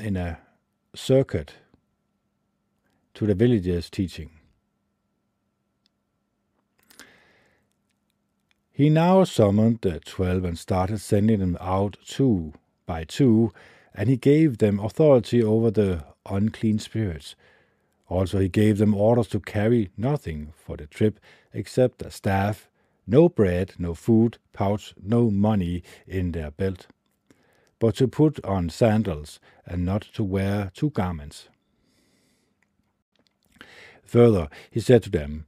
in 0.00 0.16
a 0.16 0.38
circuit 0.94 1.54
to 3.16 3.26
the 3.26 3.34
villagers' 3.34 3.90
teaching. 3.90 4.30
He 8.70 8.90
now 8.90 9.24
summoned 9.24 9.80
the 9.80 10.00
twelve 10.00 10.44
and 10.44 10.58
started 10.58 11.00
sending 11.00 11.40
them 11.40 11.56
out 11.58 11.96
two 12.06 12.52
by 12.84 13.04
two, 13.04 13.52
and 13.94 14.10
he 14.10 14.18
gave 14.18 14.58
them 14.58 14.78
authority 14.78 15.42
over 15.42 15.70
the 15.70 16.04
unclean 16.26 16.78
spirits. 16.78 17.34
Also, 18.08 18.38
he 18.38 18.50
gave 18.50 18.76
them 18.76 18.94
orders 18.94 19.28
to 19.28 19.40
carry 19.40 19.90
nothing 19.96 20.52
for 20.54 20.76
the 20.76 20.86
trip 20.86 21.18
except 21.54 22.02
a 22.02 22.10
staff, 22.10 22.68
no 23.06 23.30
bread, 23.30 23.72
no 23.78 23.94
food, 23.94 24.36
pouch, 24.52 24.94
no 25.02 25.30
money 25.30 25.82
in 26.06 26.32
their 26.32 26.50
belt, 26.50 26.86
but 27.78 27.96
to 27.96 28.06
put 28.06 28.44
on 28.44 28.68
sandals 28.68 29.40
and 29.64 29.86
not 29.86 30.02
to 30.02 30.22
wear 30.22 30.70
two 30.74 30.90
garments. 30.90 31.48
Further, 34.06 34.48
he 34.70 34.80
said 34.80 35.02
to 35.04 35.10
them, 35.10 35.46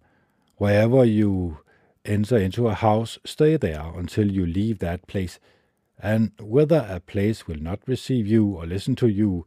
Wherever 0.56 1.04
you 1.04 1.58
enter 2.04 2.36
into 2.36 2.68
a 2.68 2.74
house, 2.74 3.18
stay 3.24 3.56
there 3.56 3.92
until 3.96 4.30
you 4.30 4.44
leave 4.44 4.80
that 4.80 5.06
place. 5.06 5.38
And 6.00 6.32
whether 6.40 6.86
a 6.88 7.00
place 7.00 7.46
will 7.46 7.60
not 7.60 7.80
receive 7.86 8.26
you 8.26 8.46
or 8.46 8.66
listen 8.66 8.96
to 8.96 9.08
you, 9.08 9.46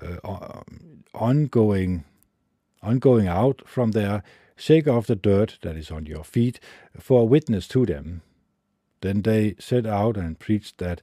uh, 0.00 0.62
ongoing, 1.14 2.04
ongoing 2.82 3.28
out 3.28 3.62
from 3.66 3.92
there, 3.92 4.22
shake 4.56 4.86
off 4.86 5.06
the 5.06 5.16
dirt 5.16 5.58
that 5.62 5.76
is 5.76 5.90
on 5.90 6.06
your 6.06 6.24
feet 6.24 6.60
for 6.98 7.22
a 7.22 7.24
witness 7.24 7.66
to 7.68 7.86
them. 7.86 8.22
Then 9.00 9.22
they 9.22 9.54
set 9.58 9.86
out 9.86 10.16
and 10.16 10.38
preached 10.38 10.78
that 10.78 11.02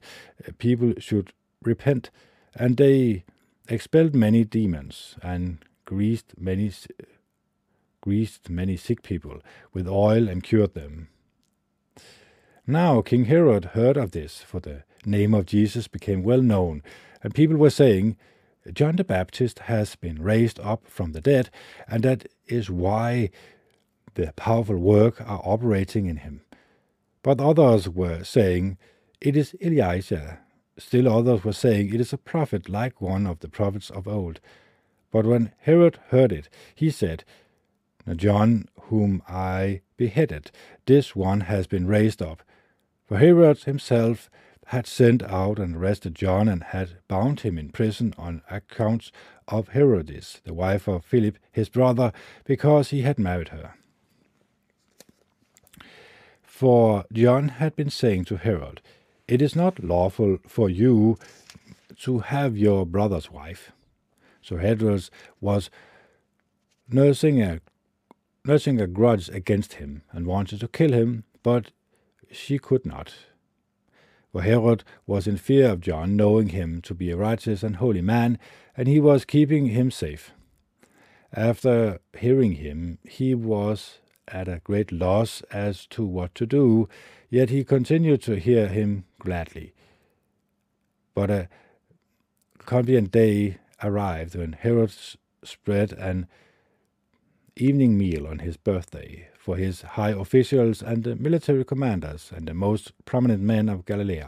people 0.58 0.94
should 0.98 1.32
repent, 1.62 2.10
and 2.54 2.76
they 2.76 3.24
expelled 3.68 4.14
many 4.14 4.44
demons 4.44 5.16
and 5.22 5.58
greased 5.84 6.34
many 6.38 6.72
greased 8.02 8.50
many 8.50 8.76
sick 8.76 9.02
people 9.02 9.40
with 9.72 9.88
oil 9.88 10.28
and 10.28 10.42
cured 10.42 10.74
them. 10.74 11.08
Now 12.66 13.00
King 13.00 13.24
Herod 13.24 13.64
heard 13.76 13.96
of 13.96 14.10
this, 14.10 14.42
for 14.42 14.60
the 14.60 14.82
name 15.06 15.32
of 15.32 15.46
Jesus 15.46 15.88
became 15.88 16.22
well 16.22 16.42
known, 16.42 16.82
and 17.22 17.34
people 17.34 17.56
were 17.56 17.70
saying, 17.70 18.16
John 18.72 18.96
the 18.96 19.04
Baptist 19.04 19.60
has 19.60 19.96
been 19.96 20.22
raised 20.22 20.60
up 20.60 20.86
from 20.86 21.12
the 21.12 21.20
dead, 21.20 21.50
and 21.88 22.04
that 22.04 22.28
is 22.46 22.70
why 22.70 23.30
the 24.14 24.32
powerful 24.36 24.76
work 24.76 25.20
are 25.20 25.40
operating 25.44 26.06
in 26.06 26.18
him. 26.18 26.42
But 27.22 27.40
others 27.40 27.88
were 27.88 28.22
saying, 28.24 28.78
It 29.20 29.36
is 29.36 29.56
Elijah. 29.60 30.40
Still 30.78 31.08
others 31.08 31.44
were 31.44 31.52
saying, 31.52 31.92
It 31.92 32.00
is 32.00 32.12
a 32.12 32.18
prophet 32.18 32.68
like 32.68 33.00
one 33.00 33.26
of 33.26 33.40
the 33.40 33.48
prophets 33.48 33.90
of 33.90 34.06
old. 34.06 34.40
But 35.10 35.26
when 35.26 35.52
Herod 35.60 35.98
heard 36.08 36.32
it, 36.32 36.48
he 36.74 36.90
said, 36.90 37.24
John, 38.16 38.68
whom 38.82 39.22
I 39.28 39.82
beheaded, 39.96 40.50
this 40.86 41.14
one 41.14 41.42
has 41.42 41.66
been 41.66 41.86
raised 41.86 42.20
up. 42.20 42.42
For 43.06 43.18
Herod 43.18 43.64
himself 43.64 44.28
had 44.66 44.86
sent 44.86 45.22
out 45.22 45.58
and 45.58 45.76
arrested 45.76 46.14
John 46.14 46.48
and 46.48 46.62
had 46.62 46.98
bound 47.08 47.40
him 47.40 47.58
in 47.58 47.70
prison 47.70 48.14
on 48.16 48.42
account 48.50 49.10
of 49.48 49.68
Herodias, 49.70 50.40
the 50.44 50.54
wife 50.54 50.88
of 50.88 51.04
Philip, 51.04 51.38
his 51.50 51.68
brother, 51.68 52.12
because 52.44 52.90
he 52.90 53.02
had 53.02 53.18
married 53.18 53.48
her. 53.48 53.74
For 56.42 57.04
John 57.12 57.48
had 57.48 57.76
been 57.76 57.90
saying 57.90 58.24
to 58.26 58.36
Herod, 58.36 58.80
It 59.28 59.42
is 59.42 59.56
not 59.56 59.82
lawful 59.82 60.38
for 60.46 60.70
you 60.70 61.18
to 62.02 62.20
have 62.20 62.56
your 62.56 62.86
brother's 62.86 63.30
wife. 63.30 63.72
So 64.40 64.56
Herod 64.56 65.08
was 65.40 65.70
nursing 66.88 67.42
a 67.42 67.60
nursing 68.44 68.80
a 68.80 68.86
grudge 68.86 69.28
against 69.28 69.74
him 69.74 70.02
and 70.10 70.26
wanted 70.26 70.60
to 70.60 70.68
kill 70.68 70.92
him, 70.92 71.24
but 71.42 71.70
she 72.30 72.58
could 72.58 72.84
not. 72.84 73.14
For 74.32 74.42
Herod 74.42 74.84
was 75.06 75.26
in 75.26 75.36
fear 75.36 75.68
of 75.68 75.80
John, 75.80 76.16
knowing 76.16 76.48
him 76.48 76.80
to 76.82 76.94
be 76.94 77.10
a 77.10 77.16
righteous 77.16 77.62
and 77.62 77.76
holy 77.76 78.00
man, 78.00 78.38
and 78.76 78.88
he 78.88 78.98
was 78.98 79.24
keeping 79.24 79.66
him 79.66 79.90
safe. 79.90 80.32
After 81.32 82.00
hearing 82.18 82.52
him, 82.52 82.98
he 83.04 83.34
was 83.34 83.98
at 84.28 84.48
a 84.48 84.60
great 84.64 84.90
loss 84.90 85.42
as 85.50 85.86
to 85.88 86.04
what 86.04 86.34
to 86.36 86.46
do, 86.46 86.88
yet 87.28 87.50
he 87.50 87.64
continued 87.64 88.22
to 88.22 88.38
hear 88.38 88.68
him 88.68 89.04
gladly. 89.18 89.74
But 91.14 91.30
a 91.30 91.48
convenient 92.58 93.10
day 93.10 93.58
arrived 93.82 94.34
when 94.34 94.52
Herod 94.54 94.92
spread 95.44 95.92
an 95.92 96.26
evening 97.56 97.98
meal 97.98 98.26
on 98.26 98.40
his 98.40 98.56
birthday 98.56 99.28
for 99.38 99.56
his 99.56 99.82
high 99.82 100.10
officials 100.10 100.82
and 100.82 101.20
military 101.20 101.64
commanders 101.64 102.32
and 102.34 102.46
the 102.46 102.54
most 102.54 102.92
prominent 103.04 103.42
men 103.42 103.68
of 103.68 103.84
Galilee. 103.84 104.22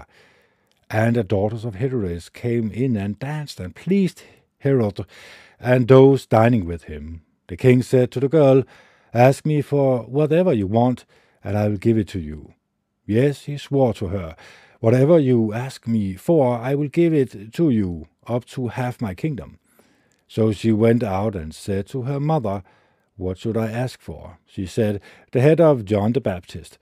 And 0.90 1.16
the 1.16 1.24
daughters 1.24 1.64
of 1.64 1.76
Herod 1.76 2.32
came 2.32 2.70
in 2.70 2.96
and 2.96 3.18
danced 3.18 3.60
and 3.60 3.74
pleased 3.74 4.22
Herod 4.58 5.06
and 5.58 5.88
those 5.88 6.26
dining 6.26 6.66
with 6.66 6.84
him. 6.84 7.22
The 7.48 7.56
king 7.56 7.82
said 7.82 8.10
to 8.12 8.20
the 8.20 8.28
girl, 8.28 8.64
Ask 9.12 9.46
me 9.46 9.62
for 9.62 10.00
whatever 10.00 10.52
you 10.52 10.66
want, 10.66 11.04
and 11.42 11.56
I 11.56 11.68
will 11.68 11.76
give 11.76 11.96
it 11.96 12.08
to 12.08 12.18
you. 12.20 12.54
Yes, 13.06 13.44
he 13.44 13.56
swore 13.56 13.94
to 13.94 14.08
her, 14.08 14.36
Whatever 14.80 15.18
you 15.18 15.54
ask 15.54 15.86
me 15.86 16.14
for, 16.14 16.58
I 16.58 16.74
will 16.74 16.88
give 16.88 17.14
it 17.14 17.54
to 17.54 17.70
you, 17.70 18.06
up 18.26 18.44
to 18.46 18.68
half 18.68 19.00
my 19.00 19.14
kingdom. 19.14 19.58
So 20.28 20.52
she 20.52 20.72
went 20.72 21.02
out 21.02 21.34
and 21.34 21.54
said 21.54 21.86
to 21.88 22.02
her 22.02 22.20
mother, 22.20 22.62
what 23.16 23.38
should 23.38 23.56
I 23.56 23.70
ask 23.70 24.00
for? 24.00 24.38
She 24.44 24.66
said, 24.66 25.00
The 25.32 25.40
head 25.40 25.60
of 25.60 25.84
John 25.84 26.12
the 26.12 26.20
Baptist. 26.20 26.78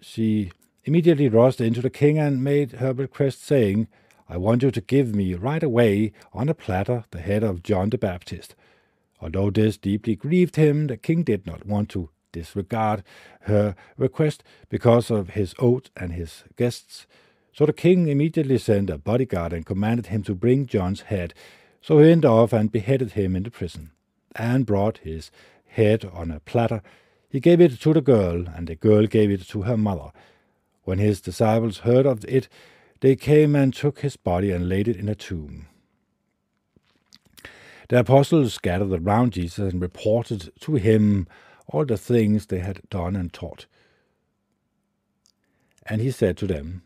She 0.00 0.52
immediately 0.84 1.28
rushed 1.28 1.60
into 1.60 1.82
the 1.82 1.90
king 1.90 2.18
and 2.18 2.44
made 2.44 2.72
her 2.72 2.92
request, 2.92 3.44
saying, 3.44 3.88
I 4.28 4.36
want 4.36 4.62
you 4.62 4.70
to 4.70 4.80
give 4.80 5.14
me 5.14 5.34
right 5.34 5.62
away 5.62 6.12
on 6.32 6.48
a 6.48 6.54
platter 6.54 7.04
the 7.10 7.20
head 7.20 7.42
of 7.42 7.64
John 7.64 7.90
the 7.90 7.98
Baptist. 7.98 8.54
Although 9.20 9.50
this 9.50 9.76
deeply 9.76 10.14
grieved 10.14 10.56
him, 10.56 10.86
the 10.86 10.96
king 10.96 11.24
did 11.24 11.46
not 11.46 11.66
want 11.66 11.88
to 11.90 12.10
disregard 12.32 13.02
her 13.42 13.74
request 13.96 14.44
because 14.68 15.10
of 15.10 15.30
his 15.30 15.52
oath 15.58 15.90
and 15.96 16.12
his 16.12 16.44
guests. 16.56 17.06
So 17.52 17.66
the 17.66 17.72
king 17.72 18.06
immediately 18.06 18.58
sent 18.58 18.88
a 18.88 18.98
bodyguard 18.98 19.52
and 19.52 19.66
commanded 19.66 20.06
him 20.06 20.22
to 20.22 20.34
bring 20.36 20.66
John's 20.66 21.02
head. 21.02 21.34
So 21.82 21.98
he 21.98 22.08
went 22.08 22.24
off 22.24 22.52
and 22.52 22.70
beheaded 22.70 23.12
him 23.12 23.34
in 23.34 23.42
the 23.42 23.50
prison 23.50 23.90
and 24.36 24.66
brought 24.66 24.98
his 24.98 25.30
head 25.66 26.04
on 26.04 26.30
a 26.30 26.40
platter. 26.40 26.82
He 27.28 27.40
gave 27.40 27.60
it 27.60 27.80
to 27.80 27.92
the 27.92 28.00
girl, 28.00 28.46
and 28.48 28.66
the 28.66 28.74
girl 28.74 29.06
gave 29.06 29.30
it 29.30 29.46
to 29.48 29.62
her 29.62 29.76
mother. 29.76 30.12
When 30.82 30.98
his 30.98 31.20
disciples 31.20 31.78
heard 31.78 32.06
of 32.06 32.24
it, 32.24 32.48
they 33.00 33.16
came 33.16 33.54
and 33.54 33.72
took 33.72 34.00
his 34.00 34.16
body 34.16 34.50
and 34.50 34.68
laid 34.68 34.88
it 34.88 34.96
in 34.96 35.08
a 35.08 35.14
tomb. 35.14 35.66
The 37.88 38.00
apostles 38.00 38.58
gathered 38.58 38.92
around 38.92 39.32
Jesus 39.32 39.72
and 39.72 39.82
reported 39.82 40.52
to 40.60 40.74
him 40.74 41.26
all 41.66 41.84
the 41.84 41.96
things 41.96 42.46
they 42.46 42.60
had 42.60 42.82
done 42.88 43.16
and 43.16 43.32
taught. 43.32 43.66
And 45.86 46.00
he 46.00 46.10
said 46.10 46.36
to 46.38 46.46
them, 46.46 46.82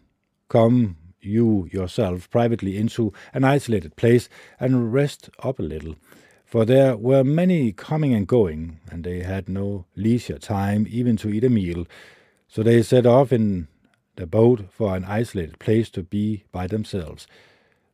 Come 0.48 0.96
you 1.20 1.68
yourself 1.72 2.30
privately 2.30 2.76
into 2.76 3.12
an 3.32 3.44
isolated 3.44 3.96
place 3.96 4.28
and 4.60 4.92
rest 4.92 5.30
up 5.42 5.58
a 5.58 5.62
little 5.62 5.96
for 6.54 6.64
there 6.64 6.96
were 6.96 7.24
many 7.24 7.72
coming 7.72 8.14
and 8.14 8.28
going, 8.28 8.78
and 8.88 9.02
they 9.02 9.24
had 9.24 9.48
no 9.48 9.86
leisure 9.96 10.38
time 10.38 10.86
even 10.88 11.16
to 11.16 11.28
eat 11.28 11.42
a 11.42 11.50
meal. 11.50 11.84
So 12.46 12.62
they 12.62 12.80
set 12.82 13.06
off 13.06 13.32
in 13.32 13.66
the 14.14 14.24
boat 14.24 14.66
for 14.70 14.94
an 14.94 15.04
isolated 15.04 15.58
place 15.58 15.90
to 15.90 16.04
be 16.04 16.44
by 16.52 16.68
themselves. 16.68 17.26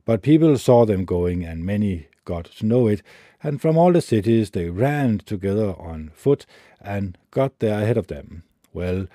But 0.04 0.20
people 0.20 0.58
saw 0.58 0.84
them 0.84 1.06
going, 1.06 1.42
and 1.42 1.64
many 1.64 2.08
got 2.26 2.44
to 2.58 2.66
know 2.66 2.86
it, 2.86 3.00
and 3.42 3.62
from 3.62 3.78
all 3.78 3.94
the 3.94 4.02
cities 4.02 4.50
they 4.50 4.68
ran 4.68 5.20
together 5.20 5.74
on 5.78 6.10
foot 6.12 6.44
and 6.82 7.16
got 7.30 7.60
there 7.60 7.80
ahead 7.80 7.96
of 7.96 8.08
them. 8.08 8.42
Well, 8.74 9.06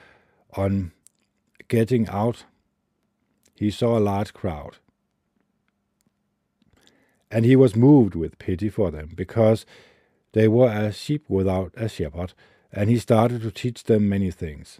on 0.57 0.91
getting 1.67 2.09
out, 2.09 2.45
he 3.53 3.69
saw 3.69 3.95
a 3.95 3.99
large 3.99 4.33
crowd 4.33 4.77
and 7.31 7.45
he 7.45 7.55
was 7.55 7.75
moved 7.75 8.15
with 8.15 8.39
pity 8.39 8.69
for 8.69 8.91
them, 8.91 9.11
because 9.15 9.65
they 10.33 10.47
were 10.47 10.69
as 10.69 10.97
sheep 10.97 11.23
without 11.27 11.71
a 11.75 11.87
shepherd, 11.89 12.33
and 12.71 12.89
he 12.89 12.97
started 12.97 13.41
to 13.41 13.51
teach 13.51 13.83
them 13.83 14.09
many 14.09 14.31
things. 14.31 14.79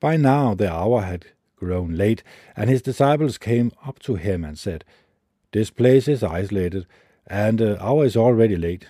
By 0.00 0.16
now 0.16 0.54
the 0.54 0.72
hour 0.72 1.02
had 1.02 1.26
grown 1.56 1.94
late, 1.96 2.22
and 2.56 2.70
his 2.70 2.82
disciples 2.82 3.36
came 3.36 3.72
up 3.84 3.98
to 4.00 4.14
him 4.14 4.44
and 4.44 4.58
said, 4.58 4.84
This 5.52 5.70
place 5.70 6.08
is 6.08 6.22
isolated, 6.22 6.86
and 7.26 7.58
the 7.58 7.82
hour 7.82 8.04
is 8.04 8.16
already 8.16 8.56
late. 8.56 8.86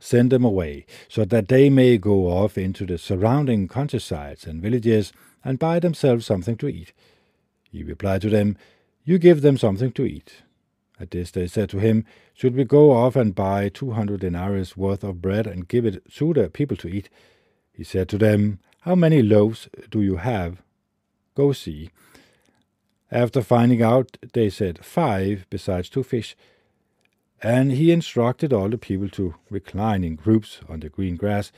Send 0.00 0.30
them 0.30 0.44
away, 0.44 0.86
so 1.08 1.24
that 1.24 1.48
they 1.48 1.70
may 1.70 1.98
go 1.98 2.26
off 2.26 2.56
into 2.56 2.86
the 2.86 2.98
surrounding 2.98 3.66
countrysides 3.66 4.46
and 4.46 4.62
villages 4.62 5.12
and 5.44 5.58
buy 5.58 5.80
themselves 5.80 6.26
something 6.26 6.56
to 6.56 6.68
eat. 6.68 6.92
He 7.70 7.82
replied 7.82 8.22
to 8.22 8.30
them, 8.30 8.56
you 9.08 9.16
give 9.16 9.40
them 9.40 9.56
something 9.56 9.90
to 9.92 10.04
eat. 10.04 10.42
At 11.00 11.12
this 11.12 11.30
they 11.30 11.46
said 11.46 11.70
to 11.70 11.78
him, 11.78 12.04
Should 12.34 12.54
we 12.54 12.64
go 12.64 12.90
off 12.90 13.16
and 13.16 13.34
buy 13.34 13.70
two 13.70 13.92
hundred 13.92 14.20
denarii 14.20 14.66
worth 14.76 15.02
of 15.02 15.22
bread 15.22 15.46
and 15.46 15.66
give 15.66 15.86
it 15.86 16.02
to 16.16 16.34
the 16.34 16.50
people 16.50 16.76
to 16.76 16.88
eat? 16.88 17.08
He 17.72 17.84
said 17.84 18.10
to 18.10 18.18
them, 18.18 18.58
How 18.82 18.94
many 18.94 19.22
loaves 19.22 19.70
do 19.88 20.02
you 20.02 20.16
have? 20.16 20.60
Go 21.34 21.52
see. 21.52 21.88
After 23.10 23.40
finding 23.40 23.82
out, 23.82 24.18
they 24.34 24.50
said, 24.50 24.84
Five, 24.84 25.46
besides 25.48 25.88
two 25.88 26.02
fish. 26.02 26.36
And 27.42 27.72
he 27.72 27.90
instructed 27.90 28.52
all 28.52 28.68
the 28.68 28.76
people 28.76 29.08
to 29.10 29.36
recline 29.48 30.04
in 30.04 30.16
groups 30.16 30.60
on 30.68 30.80
the 30.80 30.90
green 30.90 31.16
grass. 31.16 31.50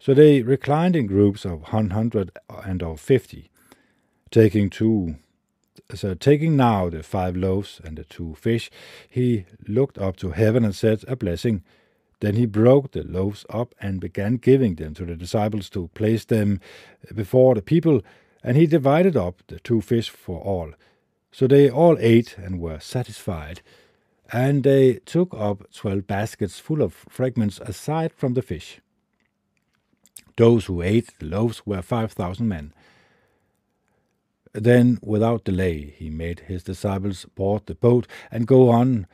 So 0.00 0.14
they 0.14 0.42
reclined 0.42 0.96
in 0.96 1.06
groups 1.06 1.44
of 1.44 1.72
one 1.72 1.90
hundred 1.90 2.32
and 2.64 2.82
of 2.82 2.98
fifty, 2.98 3.50
taking 4.32 4.68
two. 4.68 5.16
So 5.94 6.12
taking 6.12 6.54
now 6.54 6.90
the 6.90 7.02
five 7.02 7.34
loaves 7.34 7.80
and 7.82 7.96
the 7.96 8.04
two 8.04 8.34
fish, 8.34 8.70
he 9.08 9.46
looked 9.66 9.96
up 9.96 10.16
to 10.16 10.32
heaven 10.32 10.62
and 10.62 10.74
said 10.74 11.02
a 11.08 11.16
blessing. 11.16 11.62
Then 12.20 12.34
he 12.34 12.44
broke 12.44 12.92
the 12.92 13.04
loaves 13.04 13.46
up 13.48 13.74
and 13.80 13.98
began 13.98 14.36
giving 14.36 14.74
them 14.74 14.92
to 14.94 15.06
the 15.06 15.16
disciples 15.16 15.70
to 15.70 15.88
place 15.94 16.26
them 16.26 16.60
before 17.14 17.54
the 17.54 17.62
people, 17.62 18.02
and 18.44 18.56
he 18.56 18.66
divided 18.66 19.16
up 19.16 19.42
the 19.46 19.60
two 19.60 19.80
fish 19.80 20.10
for 20.10 20.40
all. 20.42 20.72
So 21.32 21.46
they 21.46 21.70
all 21.70 21.96
ate 22.00 22.36
and 22.36 22.60
were 22.60 22.80
satisfied. 22.80 23.62
And 24.30 24.64
they 24.64 24.94
took 25.06 25.32
up 25.32 25.72
twelve 25.72 26.06
baskets 26.06 26.58
full 26.58 26.82
of 26.82 26.92
fragments 27.08 27.60
aside 27.60 28.12
from 28.12 28.34
the 28.34 28.42
fish. 28.42 28.80
Those 30.36 30.66
who 30.66 30.82
ate 30.82 31.18
the 31.18 31.26
loaves 31.26 31.64
were 31.64 31.80
five 31.80 32.12
thousand 32.12 32.48
men. 32.48 32.74
Then, 34.52 34.98
without 35.02 35.44
delay, 35.44 35.94
he 35.96 36.10
made 36.10 36.40
his 36.40 36.62
disciples 36.62 37.26
board 37.34 37.66
the 37.66 37.74
boat 37.74 38.06
and 38.30 38.46
go 38.46 38.70
on 38.70 39.06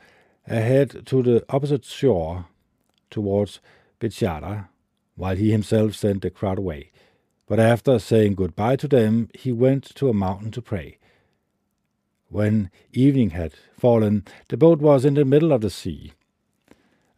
ahead 0.47 1.05
to 1.07 1.23
the 1.23 1.45
opposite 1.49 1.85
shore 1.85 2.45
towards 3.09 3.59
Bethsaida, 3.99 4.69
while 5.15 5.35
he 5.35 5.51
himself 5.51 5.95
sent 5.95 6.21
the 6.21 6.29
crowd 6.29 6.57
away. 6.57 6.91
But 7.47 7.59
after 7.59 7.99
saying 7.99 8.35
goodbye 8.35 8.75
to 8.77 8.87
them, 8.87 9.29
he 9.33 9.51
went 9.51 9.83
to 9.95 10.09
a 10.09 10.13
mountain 10.13 10.51
to 10.51 10.61
pray. 10.61 10.97
When 12.29 12.71
evening 12.91 13.31
had 13.31 13.53
fallen, 13.77 14.25
the 14.49 14.57
boat 14.57 14.79
was 14.79 15.05
in 15.05 15.13
the 15.13 15.25
middle 15.25 15.51
of 15.51 15.61
the 15.61 15.69
sea, 15.69 16.13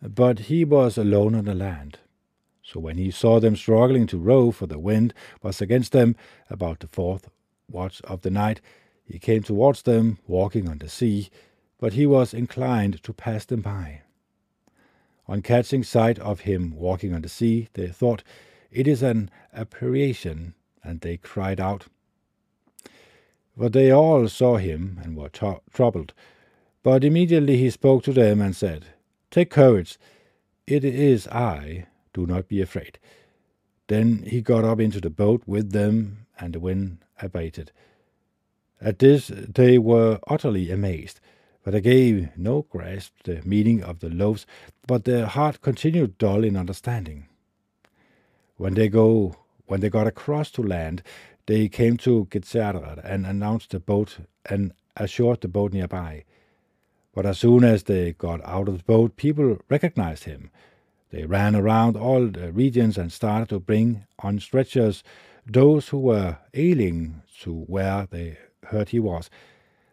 but 0.01 0.39
he 0.39 0.65
was 0.65 0.97
alone 0.97 1.33
on 1.33 1.45
the 1.45 1.55
land. 1.55 1.99
So 2.61 2.79
when 2.79 2.97
he 2.97 3.09
saw 3.09 3.39
them 3.39 3.55
struggling 3.55 4.05
to 4.07 4.17
row, 4.17 4.51
for 4.51 4.67
the 4.67 4.77
wind 4.77 5.13
was 5.41 5.61
against 5.61 5.93
them, 5.93 6.15
about 6.49 6.81
the 6.81 6.87
fourth 6.87 7.29
watch 7.69 8.01
of 8.01 8.21
the 8.21 8.29
night, 8.29 8.61
he 9.03 9.19
came 9.19 9.43
towards 9.43 9.83
them, 9.83 10.19
walking 10.27 10.67
on 10.67 10.79
the 10.79 10.89
sea, 10.89 11.29
but 11.79 11.93
he 11.93 12.05
was 12.05 12.33
inclined 12.33 13.01
to 13.03 13.13
pass 13.13 13.45
them 13.45 13.61
by. 13.61 14.01
On 15.27 15.41
catching 15.41 15.83
sight 15.83 16.19
of 16.19 16.41
him 16.41 16.75
walking 16.75 17.13
on 17.13 17.21
the 17.21 17.29
sea, 17.29 17.67
they 17.73 17.87
thought, 17.87 18.23
It 18.71 18.87
is 18.87 19.03
an 19.03 19.29
apparition, 19.53 20.55
and 20.83 21.01
they 21.01 21.17
cried 21.17 21.59
out. 21.59 21.87
But 23.55 23.73
they 23.73 23.91
all 23.91 24.27
saw 24.29 24.57
him 24.57 24.99
and 25.03 25.17
were 25.17 25.29
troubled. 25.29 26.13
But 26.83 27.03
immediately 27.03 27.57
he 27.57 27.69
spoke 27.69 28.03
to 28.03 28.13
them 28.13 28.39
and 28.39 28.55
said, 28.55 28.85
Take 29.31 29.49
courage, 29.49 29.97
it 30.65 30.85
is 30.85 31.27
I, 31.27 31.87
do 32.13 32.25
not 32.25 32.47
be 32.47 32.61
afraid. 32.61 32.99
Then 33.87 34.23
he 34.27 34.41
got 34.41 34.63
up 34.63 34.79
into 34.79 35.01
the 35.01 35.09
boat 35.09 35.43
with 35.45 35.71
them, 35.71 36.26
and 36.39 36.53
the 36.53 36.59
wind 36.59 36.99
abated. 37.21 37.71
At 38.79 38.99
this 38.99 39.27
they 39.27 39.77
were 39.77 40.19
utterly 40.27 40.71
amazed, 40.71 41.19
but 41.63 41.71
they 41.71 41.81
gave 41.81 42.29
no 42.37 42.63
grasp 42.69 43.13
the 43.23 43.41
meaning 43.43 43.83
of 43.83 43.99
the 43.99 44.09
loaves, 44.09 44.45
but 44.85 45.05
their 45.05 45.25
heart 45.25 45.61
continued 45.61 46.17
dull 46.17 46.43
in 46.43 46.55
understanding. 46.55 47.27
When 48.57 48.73
they 48.73 48.89
go 48.89 49.35
when 49.65 49.81
they 49.81 49.89
got 49.89 50.07
across 50.07 50.49
to 50.51 50.63
land, 50.63 51.03
they 51.45 51.67
came 51.67 51.97
to 51.97 52.27
Gennesaret 52.31 52.99
and 53.03 53.25
announced 53.25 53.71
the 53.71 53.79
boat 53.79 54.19
and 54.45 54.73
assured 54.95 55.41
the 55.41 55.47
boat 55.47 55.73
nearby. 55.73 56.23
But 57.13 57.25
as 57.25 57.39
soon 57.39 57.63
as 57.63 57.83
they 57.83 58.13
got 58.13 58.45
out 58.45 58.69
of 58.69 58.77
the 58.77 58.83
boat, 58.83 59.15
people 59.15 59.57
recognized 59.69 60.25
him. 60.25 60.51
They 61.09 61.25
ran 61.25 61.55
around 61.55 61.95
all 61.97 62.27
the 62.27 62.51
regions 62.51 62.97
and 62.97 63.11
started 63.11 63.49
to 63.49 63.59
bring 63.59 64.05
on 64.19 64.39
stretchers 64.39 65.03
those 65.47 65.89
who 65.89 65.99
were 65.99 66.37
ailing 66.53 67.21
to 67.41 67.53
where 67.53 68.07
they 68.09 68.37
heard 68.65 68.89
he 68.89 68.99
was, 68.99 69.29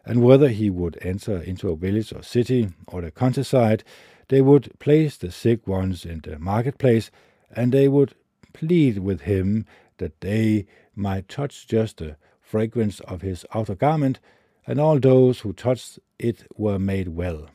and 0.05 0.21
whether 0.21 0.49
he 0.49 0.69
would 0.69 0.97
enter 1.01 1.37
into 1.41 1.69
a 1.69 1.75
village 1.75 2.13
or 2.13 2.21
city 2.21 2.69
or 2.87 3.01
the 3.01 3.11
countryside, 3.11 3.83
they 4.27 4.41
would 4.41 4.77
place 4.79 5.17
the 5.17 5.31
sick 5.31 5.65
ones 5.67 6.05
in 6.05 6.19
the 6.23 6.37
marketplace, 6.37 7.09
and 7.55 7.71
they 7.71 7.87
would 7.87 8.13
plead 8.53 8.99
with 8.99 9.21
him 9.21 9.65
that 9.97 10.19
they 10.21 10.65
might 10.95 11.29
touch 11.29 11.67
just 11.67 11.97
the 11.97 12.17
fragrance 12.41 12.99
of 13.01 13.21
his 13.21 13.45
outer 13.53 13.75
garment, 13.75 14.19
and 14.67 14.79
all 14.79 14.99
those 14.99 15.39
who 15.39 15.53
touched 15.53 15.99
it 16.19 16.45
were 16.57 16.79
made 16.79 17.09
well. 17.09 17.49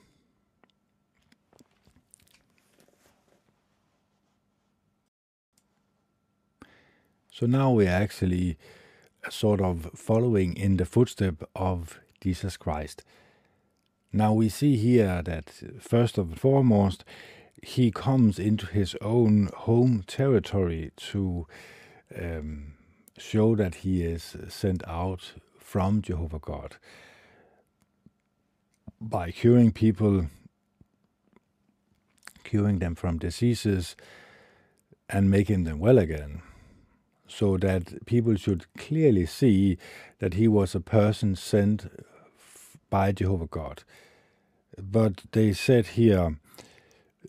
So 7.40 7.46
now 7.46 7.70
we're 7.70 7.88
actually 7.88 8.58
sort 9.30 9.62
of 9.62 9.92
following 9.94 10.54
in 10.54 10.76
the 10.76 10.84
footstep 10.84 11.42
of 11.56 11.98
Jesus 12.20 12.58
Christ. 12.58 13.02
Now 14.12 14.34
we 14.34 14.50
see 14.50 14.76
here 14.76 15.22
that 15.22 15.50
first 15.80 16.18
and 16.18 16.38
foremost, 16.38 17.02
he 17.62 17.90
comes 17.90 18.38
into 18.38 18.66
his 18.66 18.94
own 19.00 19.48
home 19.56 20.04
territory 20.06 20.90
to 20.96 21.46
um, 22.14 22.74
show 23.16 23.56
that 23.56 23.76
he 23.76 24.02
is 24.02 24.36
sent 24.48 24.86
out 24.86 25.32
from 25.58 26.02
Jehovah 26.02 26.40
God 26.40 26.76
by 29.00 29.30
curing 29.30 29.72
people, 29.72 30.26
curing 32.44 32.80
them 32.80 32.94
from 32.94 33.16
diseases, 33.16 33.96
and 35.08 35.30
making 35.30 35.64
them 35.64 35.78
well 35.78 35.96
again 35.96 36.42
so 37.30 37.56
that 37.58 38.04
people 38.06 38.34
should 38.36 38.66
clearly 38.76 39.24
see 39.24 39.78
that 40.18 40.34
he 40.34 40.48
was 40.48 40.74
a 40.74 40.80
person 40.80 41.36
sent 41.36 41.86
by 42.90 43.12
Jehovah 43.12 43.46
God. 43.46 43.84
But 44.76 45.22
they 45.32 45.52
said 45.52 45.86
here, 45.88 46.36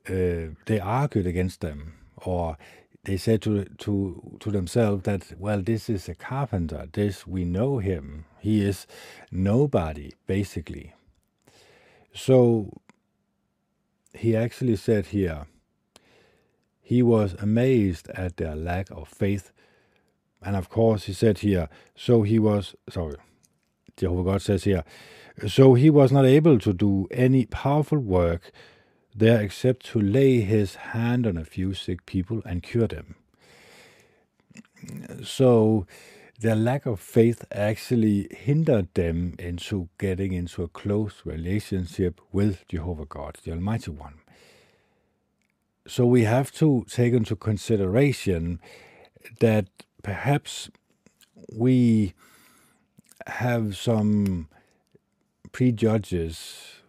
uh, 0.10 0.56
they 0.66 0.80
argued 0.82 1.28
against 1.28 1.62
them, 1.62 1.94
or 2.18 2.58
they 3.04 3.18
said 3.18 3.42
to 3.44 3.66
to 3.66 4.38
to 4.40 4.52
themselves 4.52 5.04
that 5.04 5.34
well, 5.38 5.62
this 5.62 5.90
is 5.90 6.10
a 6.10 6.16
carpenter. 6.16 6.88
This 6.92 7.28
we 7.28 7.46
know 7.46 7.78
him. 7.78 8.26
He 8.40 8.66
is 8.66 8.88
nobody, 9.32 10.14
basically. 10.26 10.94
So 12.14 12.82
he 14.14 14.36
actually 14.36 14.76
said 14.76 15.08
here, 15.08 15.46
he 16.82 17.02
was 17.04 17.34
amazed 17.36 18.10
at 18.10 18.38
their 18.38 18.56
lack 18.56 18.90
of 18.92 19.08
faith 19.08 19.52
and 20.42 20.56
of 20.56 20.70
course, 20.70 21.04
he 21.04 21.14
said 21.14 21.40
here, 21.40 21.70
so 21.96 22.24
he 22.24 22.40
was, 22.40 22.76
sorry, 22.90 23.16
Jehovah 23.98 24.32
God 24.32 24.42
says 24.42 24.64
here, 24.64 24.84
so 25.48 25.74
he 25.76 25.90
was 25.90 26.12
not 26.12 26.26
able 26.26 26.60
to 26.60 26.74
do 26.74 27.08
any 27.12 27.46
powerful 27.46 28.00
work 28.00 28.52
there 29.16 29.42
except 29.42 29.86
to 29.88 30.00
lay 30.00 30.42
his 30.42 30.76
hand 30.76 31.28
on 31.28 31.38
a 31.38 31.46
few 31.46 31.74
sick 31.74 32.06
people 32.06 32.42
and 32.46 32.64
cure 32.64 32.88
them. 32.88 33.16
So 35.24 35.86
their 36.40 36.56
lack 36.56 36.86
of 36.86 37.00
faith 37.00 37.46
actually 37.52 38.28
hindered 38.32 38.94
them 38.96 39.36
into 39.38 39.90
getting 40.00 40.34
into 40.34 40.64
a 40.64 40.68
close 40.68 41.22
relationship 41.24 42.20
with 42.32 42.68
Jehovah 42.68 43.06
God, 43.06 43.38
the 43.44 43.52
Almighty 43.52 43.92
One. 43.92 44.16
So 45.88 46.06
we 46.06 46.24
have 46.24 46.52
to 46.54 46.86
take 46.90 47.14
into 47.14 47.36
consideration 47.36 48.60
that 49.40 49.68
perhaps 50.04 50.70
we 51.54 52.14
have 53.28 53.76
some 53.78 54.48
prejudges 55.52 56.82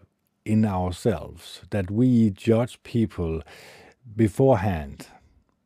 in 0.45 0.65
ourselves 0.65 1.63
that 1.71 1.91
we 1.91 2.31
judge 2.31 2.83
people 2.83 3.43
beforehand 4.17 5.07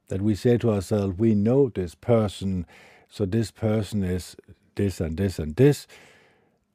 that 0.09 0.23
we 0.23 0.35
say 0.35 0.59
to 0.59 0.71
ourselves 0.71 1.19
we 1.19 1.35
know 1.35 1.71
this 1.75 1.95
person 1.95 2.67
so 3.09 3.25
this 3.25 3.51
person 3.51 4.03
is 4.05 4.37
this 4.77 5.01
and 5.01 5.17
this 5.17 5.39
and 5.39 5.57
this. 5.57 5.87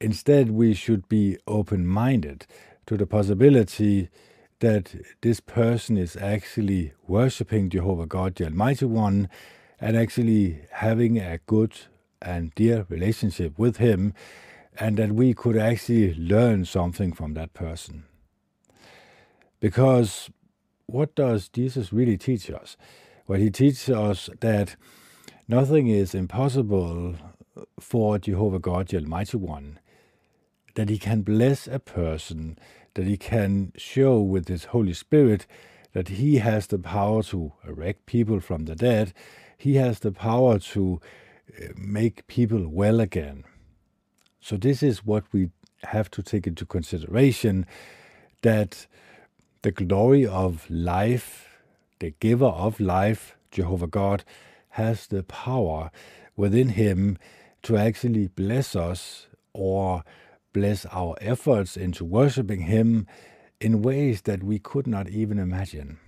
Instead 0.00 0.50
we 0.50 0.74
should 0.74 1.08
be 1.08 1.38
open 1.46 1.86
minded 1.86 2.46
to 2.86 2.96
the 2.96 3.06
possibility 3.06 4.08
that 4.58 4.94
this 5.22 5.40
person 5.40 5.96
is 5.96 6.16
actually 6.16 6.92
worshiping 7.06 7.70
Jehovah 7.70 8.06
God 8.06 8.34
the 8.34 8.44
Almighty 8.44 8.84
One 8.84 9.28
and 9.82 9.96
actually 9.96 10.62
having 10.70 11.18
a 11.18 11.38
good 11.46 11.74
and 12.22 12.54
dear 12.54 12.86
relationship 12.88 13.58
with 13.58 13.76
him, 13.76 14.14
and 14.78 14.96
that 14.96 15.12
we 15.12 15.34
could 15.34 15.58
actually 15.58 16.14
learn 16.14 16.64
something 16.64 17.12
from 17.12 17.34
that 17.34 17.52
person. 17.52 18.04
Because 19.60 20.30
what 20.86 21.14
does 21.14 21.48
Jesus 21.48 21.92
really 21.92 22.16
teach 22.16 22.50
us? 22.50 22.78
Well, 23.26 23.38
he 23.38 23.50
teaches 23.50 23.90
us 23.90 24.30
that 24.40 24.76
Nothing 25.48 25.88
is 25.88 26.14
impossible 26.14 27.16
for 27.78 28.18
Jehovah 28.18 28.60
God, 28.60 28.88
the 28.88 28.96
Almighty 28.96 29.36
One, 29.36 29.80
that 30.76 30.88
He 30.88 30.98
can 30.98 31.20
bless 31.20 31.66
a 31.66 31.78
person, 31.78 32.58
that 32.94 33.06
He 33.06 33.16
can 33.16 33.72
show 33.76 34.20
with 34.20 34.48
His 34.48 34.64
Holy 34.66 34.94
Spirit 34.94 35.46
that 35.92 36.08
He 36.08 36.38
has 36.38 36.68
the 36.68 36.78
power 36.78 37.22
to 37.24 37.52
erect 37.66 38.06
people 38.06 38.40
from 38.40 38.64
the 38.64 38.74
dead, 38.76 39.12
He 39.62 39.76
has 39.76 40.00
the 40.00 40.10
power 40.10 40.58
to 40.74 41.00
uh, 41.56 41.66
make 41.76 42.26
people 42.26 42.66
well 42.66 42.98
again. 42.98 43.44
So, 44.40 44.56
this 44.56 44.82
is 44.82 45.06
what 45.06 45.22
we 45.30 45.50
have 45.84 46.10
to 46.10 46.20
take 46.20 46.48
into 46.48 46.66
consideration 46.66 47.64
that 48.42 48.88
the 49.62 49.70
glory 49.70 50.26
of 50.26 50.68
life, 50.68 51.60
the 52.00 52.12
giver 52.18 52.46
of 52.46 52.80
life, 52.80 53.36
Jehovah 53.52 53.86
God, 53.86 54.24
has 54.70 55.06
the 55.06 55.22
power 55.22 55.92
within 56.36 56.70
him 56.70 57.16
to 57.62 57.76
actually 57.76 58.26
bless 58.26 58.74
us 58.74 59.28
or 59.52 60.02
bless 60.52 60.86
our 60.86 61.14
efforts 61.20 61.76
into 61.76 62.04
worshiping 62.04 62.62
him 62.62 63.06
in 63.60 63.80
ways 63.80 64.22
that 64.22 64.42
we 64.42 64.58
could 64.58 64.88
not 64.88 65.08
even 65.08 65.38
imagine. 65.38 66.00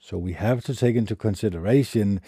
So 0.00 0.16
we 0.16 0.32
have 0.32 0.64
to 0.64 0.74
take 0.74 0.96
into 0.96 1.14
consideration 1.14 2.20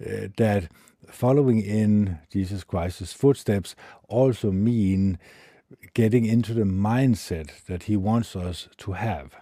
uh, 0.00 0.28
that 0.38 0.70
following 1.06 1.60
in 1.60 2.18
Jesus 2.32 2.64
Christ's 2.64 3.12
footsteps 3.12 3.76
also 4.08 4.50
mean 4.50 5.18
getting 5.92 6.24
into 6.24 6.54
the 6.54 6.62
mindset 6.62 7.64
that 7.66 7.84
he 7.84 7.96
wants 7.96 8.34
us 8.34 8.68
to 8.78 8.92
have 8.92 9.36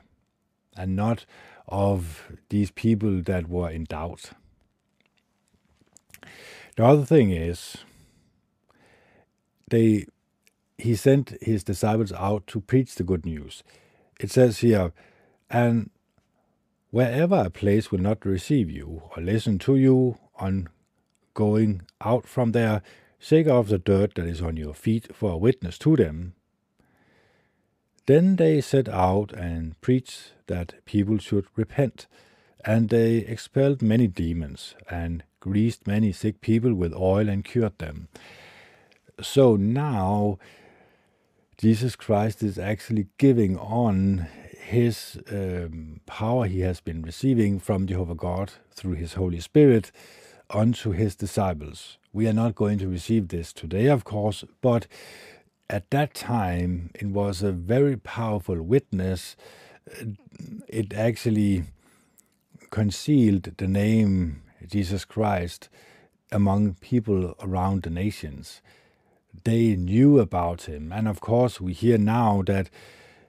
and 0.77 0.97
not 0.97 1.25
of 1.69 2.33
these 2.49 2.71
people 2.71 3.23
that 3.23 3.49
were 3.49 3.71
in 3.71 3.85
doubt. 3.85 4.31
The 6.77 6.85
other 6.85 7.05
thing 7.05 7.31
is, 7.31 7.79
they 9.71 10.07
he 10.79 10.95
sent 10.95 11.37
his 11.41 11.65
disciples 11.65 12.13
out 12.13 12.47
to 12.49 12.61
preach 12.61 12.97
the 12.97 13.05
good 13.05 13.25
news. 13.25 13.63
It 14.21 14.31
says 14.31 14.59
here, 14.59 14.93
and 15.49 15.91
wherever 16.91 17.37
a 17.37 17.51
place 17.51 17.91
will 17.91 18.01
not 18.01 18.25
receive 18.25 18.71
you 18.71 19.03
or 19.17 19.23
listen 19.23 19.59
to 19.61 19.77
you 19.77 20.19
on 20.37 20.69
going 21.35 21.83
out 22.01 22.27
from 22.27 22.53
there, 22.53 22.83
shake 23.19 23.47
off 23.47 23.69
the 23.69 23.79
dirt 23.79 24.15
that 24.15 24.27
is 24.27 24.41
on 24.41 24.57
your 24.57 24.75
feet 24.75 25.15
for 25.15 25.33
a 25.33 25.37
witness 25.37 25.79
to 25.79 25.97
them. 25.97 26.35
Then 28.07 28.37
they 28.37 28.61
set 28.61 28.89
out 28.89 29.33
and 29.33 29.81
preached 29.81 30.33
that 30.47 30.85
people 30.85 31.19
should 31.19 31.47
repent, 31.57 32.07
and 32.65 32.89
they 32.89 33.17
expelled 33.17 33.83
many 33.83 34.07
demons 34.07 34.75
and 34.89 35.25
greased 35.41 35.87
many 35.87 36.13
sick 36.13 36.41
people 36.41 36.75
with 36.75 36.95
oil 36.95 37.29
and 37.29 37.45
cured 37.45 37.79
them. 37.79 38.09
So 39.21 39.57
now 39.57 40.39
Jesus 41.59 41.97
Christ 41.97 42.43
is 42.43 42.59
actually 42.59 43.09
giving 43.19 43.57
on 43.57 44.27
his 44.67 45.17
um, 45.31 46.01
power 46.07 46.47
he 46.47 46.61
has 46.61 46.81
been 46.81 47.01
receiving 47.03 47.61
from 47.61 47.87
Jehovah 47.87 48.17
God 48.17 48.53
through 48.73 48.95
his 48.95 49.15
Holy 49.15 49.39
Spirit 49.39 49.93
unto 50.51 50.91
his 50.91 51.15
disciples. 51.15 51.99
We 52.13 52.27
are 52.27 52.33
not 52.33 52.57
going 52.57 52.79
to 52.79 52.89
receive 52.89 53.29
this 53.29 53.53
today, 53.53 53.87
of 53.87 54.03
course, 54.03 54.43
but 54.61 54.89
at 55.71 55.89
that 55.91 56.15
time 56.15 56.91
it 56.95 57.07
was 57.07 57.43
a 57.43 57.53
very 57.53 57.97
powerful 57.97 58.61
witness. 58.61 59.37
It 60.67 60.93
actually 60.93 61.65
concealed 62.71 63.53
the 63.59 63.69
name 63.69 64.43
Jesus 64.69 65.05
Christ 65.05 65.69
among 66.33 66.75
people 66.75 67.37
around 67.41 67.85
the 67.85 67.91
nations. 67.91 68.63
They 69.45 69.77
knew 69.77 70.19
about 70.19 70.63
him, 70.63 70.91
and 70.91 71.07
of 71.07 71.21
course, 71.21 71.61
we 71.61 71.73
hear 71.73 71.99
now 71.99 72.43
that 72.47 72.69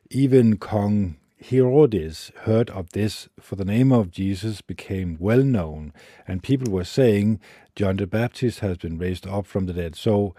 even 0.10 0.58
Kong 0.58 1.18
Herodes 1.40 2.32
heard 2.42 2.70
of 2.72 2.92
this, 2.92 3.30
for 3.40 3.56
the 3.56 3.66
name 3.66 3.92
of 3.92 4.10
Jesus 4.10 4.62
became 4.62 5.18
well 5.20 5.44
known, 5.44 5.94
and 6.28 6.42
people 6.42 6.72
were 6.72 6.84
saying, 6.84 7.40
John 7.76 7.98
the 7.98 8.08
Baptist 8.08 8.60
has 8.60 8.78
been 8.78 8.98
raised 8.98 9.28
up 9.28 9.46
from 9.46 9.68
the 9.68 9.74
dead. 9.74 9.96
So 9.96 10.34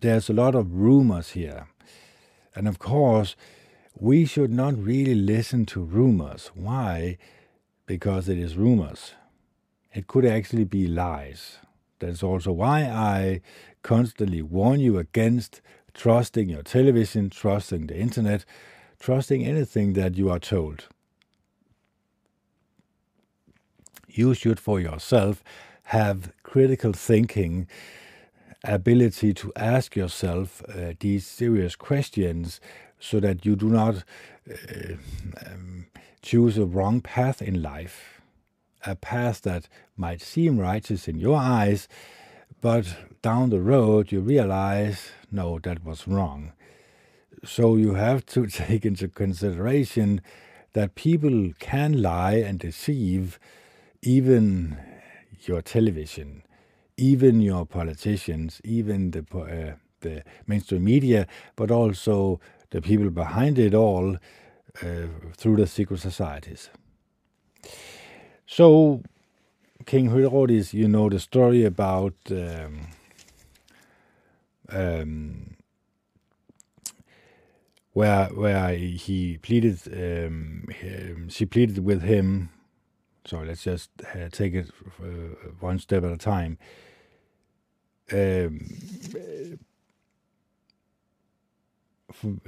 there's 0.00 0.30
a 0.30 0.32
lot 0.32 0.54
of 0.54 0.72
rumors 0.72 1.30
here. 1.30 1.68
And 2.54 2.66
of 2.66 2.78
course, 2.78 3.36
we 3.94 4.24
should 4.24 4.50
not 4.50 4.78
really 4.78 5.14
listen 5.14 5.66
to 5.66 5.82
rumors. 5.82 6.50
Why? 6.54 7.18
Because 7.84 8.28
it 8.28 8.38
is 8.38 8.56
rumors. 8.56 9.12
It 9.92 10.06
could 10.06 10.24
actually 10.24 10.64
be 10.64 10.86
lies. 10.86 11.58
That's 11.98 12.22
also 12.22 12.52
why 12.52 12.84
I 12.84 13.40
constantly 13.82 14.40
warn 14.40 14.80
you 14.80 14.98
against 14.98 15.60
trusting 15.92 16.48
your 16.48 16.62
television, 16.62 17.28
trusting 17.28 17.88
the 17.88 17.98
internet, 17.98 18.44
trusting 18.98 19.44
anything 19.44 19.92
that 19.94 20.16
you 20.16 20.30
are 20.30 20.38
told. 20.38 20.88
You 24.08 24.34
should, 24.34 24.58
for 24.58 24.80
yourself, 24.80 25.42
have 25.84 26.32
critical 26.42 26.92
thinking, 26.92 27.68
ability 28.64 29.32
to 29.34 29.52
ask 29.56 29.94
yourself 29.96 30.62
uh, 30.68 30.92
these 30.98 31.26
serious 31.26 31.76
questions 31.76 32.60
so 32.98 33.20
that 33.20 33.46
you 33.46 33.54
do 33.54 33.68
not 33.68 34.04
uh, 34.50 34.94
um, 35.46 35.86
choose 36.22 36.58
a 36.58 36.66
wrong 36.66 37.00
path 37.00 37.40
in 37.40 37.62
life, 37.62 38.20
a 38.84 38.96
path 38.96 39.42
that 39.42 39.68
might 39.96 40.20
seem 40.20 40.58
righteous 40.58 41.06
in 41.06 41.18
your 41.18 41.36
eyes, 41.36 41.88
but 42.60 42.96
down 43.22 43.50
the 43.50 43.60
road 43.60 44.10
you 44.10 44.20
realize, 44.20 45.10
no, 45.30 45.58
that 45.60 45.84
was 45.84 46.08
wrong. 46.08 46.52
So 47.44 47.76
you 47.76 47.94
have 47.94 48.26
to 48.26 48.46
take 48.48 48.84
into 48.84 49.08
consideration 49.08 50.20
that 50.72 50.94
people 50.94 51.52
can 51.58 52.02
lie 52.02 52.34
and 52.34 52.58
deceive 52.58 53.38
even 54.02 54.76
your 55.42 55.62
television, 55.62 56.42
even 56.96 57.40
your 57.40 57.66
politicians, 57.66 58.60
even 58.64 59.10
the 59.12 59.24
uh, 59.34 59.76
the 60.00 60.22
mainstream 60.46 60.84
media, 60.84 61.26
but 61.56 61.70
also 61.70 62.40
the 62.70 62.80
people 62.80 63.10
behind 63.10 63.58
it 63.58 63.74
all 63.74 64.16
uh, 64.82 65.06
through 65.36 65.56
the 65.56 65.66
secret 65.66 65.98
societies. 65.98 66.70
So, 68.46 69.02
King 69.86 70.10
Herodes, 70.10 70.72
you 70.72 70.86
know 70.88 71.08
the 71.08 71.18
story 71.18 71.64
about 71.64 72.14
um, 72.30 72.86
um, 74.68 75.56
where 77.98 78.26
where 78.26 78.76
he 78.76 79.38
pleaded, 79.38 79.76
um, 79.92 81.28
she 81.28 81.44
pleaded 81.44 81.84
with 81.84 82.02
him. 82.02 82.50
So 83.24 83.40
let's 83.40 83.64
just 83.64 83.90
uh, 84.14 84.28
take 84.30 84.54
it 84.54 84.70
uh, 85.02 85.50
one 85.58 85.80
step 85.80 86.04
at 86.04 86.12
a 86.12 86.16
time. 86.16 86.58
Um, 88.12 88.60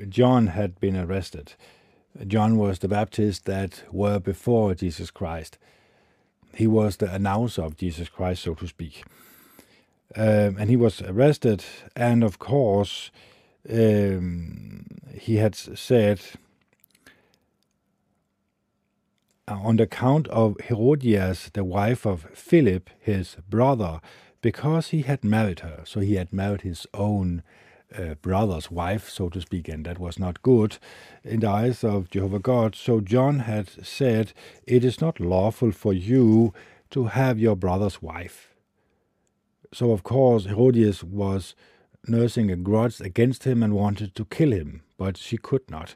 John 0.09 0.46
had 0.46 0.78
been 0.78 0.96
arrested. 0.96 1.55
John 2.26 2.57
was 2.57 2.78
the 2.78 2.88
Baptist 2.88 3.44
that 3.46 3.82
were 3.90 4.20
before 4.20 4.76
Jesus 4.76 5.11
Christ. 5.11 5.59
He 6.55 6.68
was 6.68 6.96
the 6.96 7.12
announcer 7.12 7.62
of 7.62 7.76
Jesus 7.76 8.09
Christ, 8.09 8.42
so 8.42 8.55
to 8.55 8.68
speak. 8.68 9.03
Um, 10.16 10.57
and 10.59 10.70
he 10.70 10.76
was 10.76 11.03
arrested, 11.03 11.64
and 11.96 12.22
of 12.22 12.38
course, 12.38 13.11
um, 13.68 14.86
he 15.12 15.36
had 15.36 15.54
said, 15.54 16.20
uh, 19.48 19.54
on 19.54 19.76
the 19.76 19.84
account 19.84 20.28
of 20.28 20.56
Herodias, 20.61 21.50
the 21.52 21.64
wife 21.64 22.06
of 22.06 22.26
Philip, 22.34 22.90
his 22.98 23.36
brother, 23.48 24.00
because 24.40 24.88
he 24.88 25.02
had 25.02 25.24
married 25.24 25.61
her. 25.61 25.82
So 25.84 26.00
he 26.00 26.14
had 26.14 26.32
married 26.32 26.62
his 26.62 26.86
own 26.94 27.42
uh, 27.96 28.14
brother's 28.22 28.70
wife, 28.70 29.08
so 29.08 29.28
to 29.28 29.40
speak, 29.40 29.68
and 29.68 29.84
that 29.84 29.98
was 29.98 30.18
not 30.18 30.42
good 30.42 30.78
in 31.24 31.40
the 31.40 31.48
eyes 31.48 31.82
of 31.82 32.11
Jehovah 32.11 32.38
God. 32.38 32.74
So 32.74 33.00
John 33.00 33.40
had 33.40 33.68
said, 33.84 34.32
It 34.66 34.84
is 34.84 35.00
not 35.00 35.20
lawful 35.20 35.72
for 35.72 35.92
you 35.92 36.54
to 36.90 37.06
have 37.06 37.38
your 37.38 37.56
brother's 37.56 38.00
wife. 38.00 38.54
So, 39.72 39.92
of 39.92 40.02
course, 40.02 40.46
Herodias 40.46 41.04
was 41.04 41.54
nursing 42.07 42.51
a 42.51 42.57
grudge 42.57 43.01
against 43.01 43.44
him 43.44 43.62
and 43.62 43.74
wanted 43.74 44.14
to 44.14 44.24
kill 44.24 44.53
him, 44.53 44.82
but 44.96 45.16
she 45.16 45.36
could 45.36 45.70
not. 45.70 45.94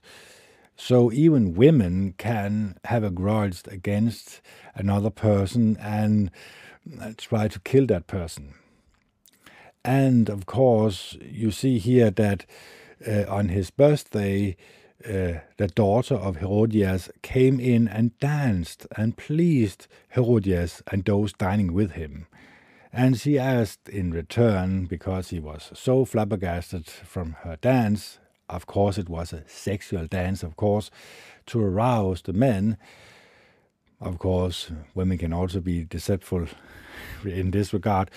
So 0.77 1.13
even 1.13 1.55
women 1.55 2.15
can 2.19 2.79
have 2.85 3.05
a 3.05 3.11
grudge 3.11 3.63
against 3.69 4.41
another 4.75 5.11
person 5.11 5.77
and 5.81 6.31
try 7.17 7.49
to 7.49 7.61
kill 7.61 7.87
that 7.87 8.07
person. 8.07 8.55
And 9.85 10.29
of 10.29 10.47
course, 10.47 11.17
you 11.21 11.51
see 11.51 11.79
here 11.79 12.11
that 12.11 12.47
uh, 13.07 13.25
on 13.29 13.51
his 13.51 13.71
birthday, 13.71 14.57
uh, 15.07 15.41
the 15.59 15.69
daughter 15.75 16.15
of 16.15 16.37
Herodias 16.37 17.11
came 17.23 17.61
in 17.61 17.87
and 17.87 18.19
danced 18.19 18.87
and 18.97 19.17
pleased 19.17 19.87
Herodias 20.15 20.83
and 20.91 21.05
those 21.05 21.33
dining 21.35 21.73
with 21.75 21.93
him. 21.93 22.27
And 22.97 23.19
she 23.19 23.41
asked 23.41 23.89
in 23.89 24.13
return, 24.13 24.85
because 24.85 25.31
he 25.31 25.41
was 25.41 25.73
so 25.75 26.05
flabbergasted 26.05 26.87
from 26.87 27.33
her 27.43 27.57
dance, 27.57 28.21
of 28.49 28.67
course 28.67 28.99
it 28.99 29.09
was 29.09 29.33
a 29.33 29.43
sexual 29.49 30.07
dance, 30.07 30.45
of 30.45 30.55
course, 30.55 30.93
to 31.47 31.61
arouse 31.61 32.23
the 32.23 32.33
men. 32.33 32.79
Of 34.01 34.21
course, 34.21 34.71
women 34.95 35.19
can 35.19 35.33
also 35.33 35.59
be 35.59 35.85
deceitful 35.85 36.47
in 37.25 37.51
this 37.51 37.73
regard. 37.73 38.13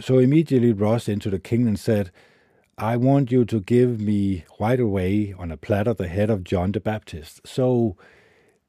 So 0.00 0.18
immediately 0.18 0.72
rushed 0.72 1.08
into 1.08 1.30
the 1.30 1.38
king 1.38 1.68
and 1.68 1.78
said, 1.78 2.10
I 2.76 2.96
want 2.96 3.30
you 3.30 3.44
to 3.44 3.60
give 3.60 4.00
me 4.00 4.46
right 4.58 4.80
away 4.80 5.32
on 5.38 5.52
a 5.52 5.56
platter 5.56 5.94
the 5.94 6.08
head 6.08 6.28
of 6.28 6.42
John 6.42 6.72
the 6.72 6.80
Baptist. 6.80 7.40
So 7.46 7.96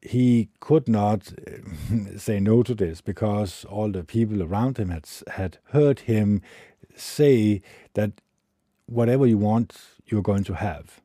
he 0.02 0.48
could 0.60 0.88
not 0.88 1.32
say 2.16 2.40
no 2.40 2.62
to 2.62 2.74
this 2.74 3.00
because 3.00 3.64
all 3.64 3.90
the 3.90 4.04
people 4.04 4.42
around 4.42 4.78
him 4.78 4.90
had 4.90 5.08
had 5.28 5.58
heard 5.72 6.00
him 6.00 6.42
say 6.94 7.62
that 7.94 8.12
whatever 8.86 9.26
you 9.26 9.38
want, 9.38 9.76
you're 10.06 10.22
going 10.22 10.44
to 10.44 10.54
have. 10.54 11.00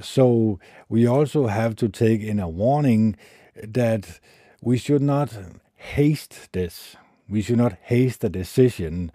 So 0.00 0.58
we 0.88 1.06
also 1.06 1.46
have 1.46 1.76
to 1.76 1.88
take 1.88 2.22
in 2.22 2.40
a 2.40 2.48
warning 2.48 3.16
that 3.62 4.20
we 4.62 4.78
should 4.78 5.02
not 5.02 5.36
haste 5.76 6.52
this. 6.52 6.96
We 7.28 7.42
should 7.42 7.58
not 7.58 7.76
haste 7.82 8.20
the 8.20 8.30
decision 8.30 9.12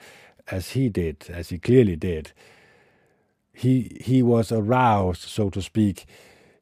as 0.48 0.72
he 0.72 0.90
did, 0.90 1.26
as 1.30 1.50
he 1.50 1.58
clearly 1.58 1.96
did. 1.96 2.32
He, 3.54 3.98
he 4.02 4.22
was 4.22 4.52
aroused, 4.52 5.22
so 5.22 5.50
to 5.50 5.62
speak. 5.62 6.06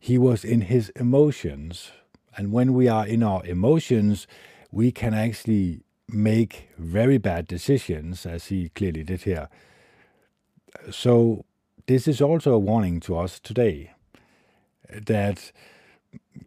He 0.03 0.17
was 0.17 0.43
in 0.43 0.61
his 0.63 0.89
emotions. 0.97 1.93
And 2.35 2.51
when 2.51 2.73
we 2.73 2.89
are 2.89 3.07
in 3.07 3.23
our 3.23 3.41
emotions, 3.45 4.27
we 4.69 4.91
can 4.91 5.13
actually 5.13 5.85
make 6.09 6.67
very 6.77 7.17
bad 7.17 7.47
decisions, 7.47 8.25
as 8.25 8.47
he 8.47 8.67
clearly 8.67 9.05
did 9.05 9.21
here. 9.21 9.47
So, 10.91 11.45
this 11.87 12.05
is 12.05 12.19
also 12.19 12.51
a 12.51 12.59
warning 12.59 12.99
to 12.99 13.17
us 13.17 13.39
today 13.39 13.93
that 14.89 15.53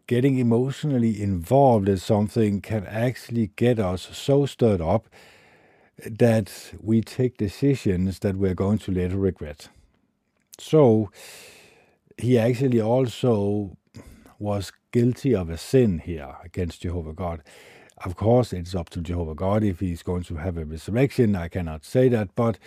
getting 0.05 0.37
emotionally 0.37 1.19
involved 1.19 1.89
in 1.89 1.97
something 1.97 2.61
can 2.61 2.85
actually 2.85 3.49
get 3.55 3.79
us 3.79 4.07
so 4.15 4.45
stirred 4.45 4.81
up 4.81 5.09
that 6.05 6.73
we 6.79 7.01
take 7.01 7.37
decisions 7.37 8.19
that 8.19 8.35
we're 8.35 8.53
going 8.53 8.77
to 8.77 8.91
later 8.91 9.17
regret. 9.17 9.69
So 10.59 11.09
he 12.17 12.37
actually 12.37 12.81
also 12.81 13.77
was 14.39 14.71
guilty 14.91 15.35
of 15.35 15.49
a 15.49 15.57
sin 15.57 15.99
here 15.99 16.35
against 16.43 16.81
Jehovah 16.81 17.13
God. 17.13 17.43
Of 18.03 18.15
course, 18.15 18.53
it's 18.53 18.75
up 18.75 18.89
to 18.91 19.01
Jehovah 19.01 19.35
God 19.35 19.63
if 19.63 19.79
he's 19.79 20.03
going 20.03 20.23
to 20.23 20.35
have 20.35 20.57
a 20.57 20.65
resurrection. 20.65 21.35
I 21.35 21.47
cannot 21.47 21.83
say 21.85 22.09
that, 22.09 22.35
but 22.35 22.59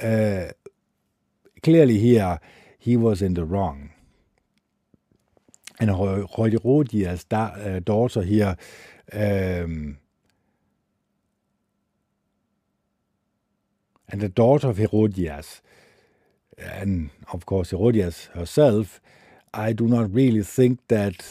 uh, 0.00 0.52
clearly 1.62 1.98
here 1.98 2.40
he 2.78 2.96
was 2.96 3.20
in 3.20 3.34
the 3.34 3.44
wrong. 3.44 3.90
And 5.78 5.90
Herodias' 5.90 7.24
uh, 7.30 7.80
daughter 7.82 8.22
here 8.22 8.56
um, 9.12 9.98
and 14.08 14.20
the 14.20 14.28
daughter 14.28 14.68
of 14.68 14.76
Herodias, 14.78 15.62
and 16.60 17.10
of 17.32 17.46
course 17.46 17.70
Herodias 17.70 18.26
herself, 18.34 19.00
I 19.52 19.72
do 19.72 19.86
not 19.86 20.12
really 20.14 20.42
think 20.42 20.78
that, 20.88 21.26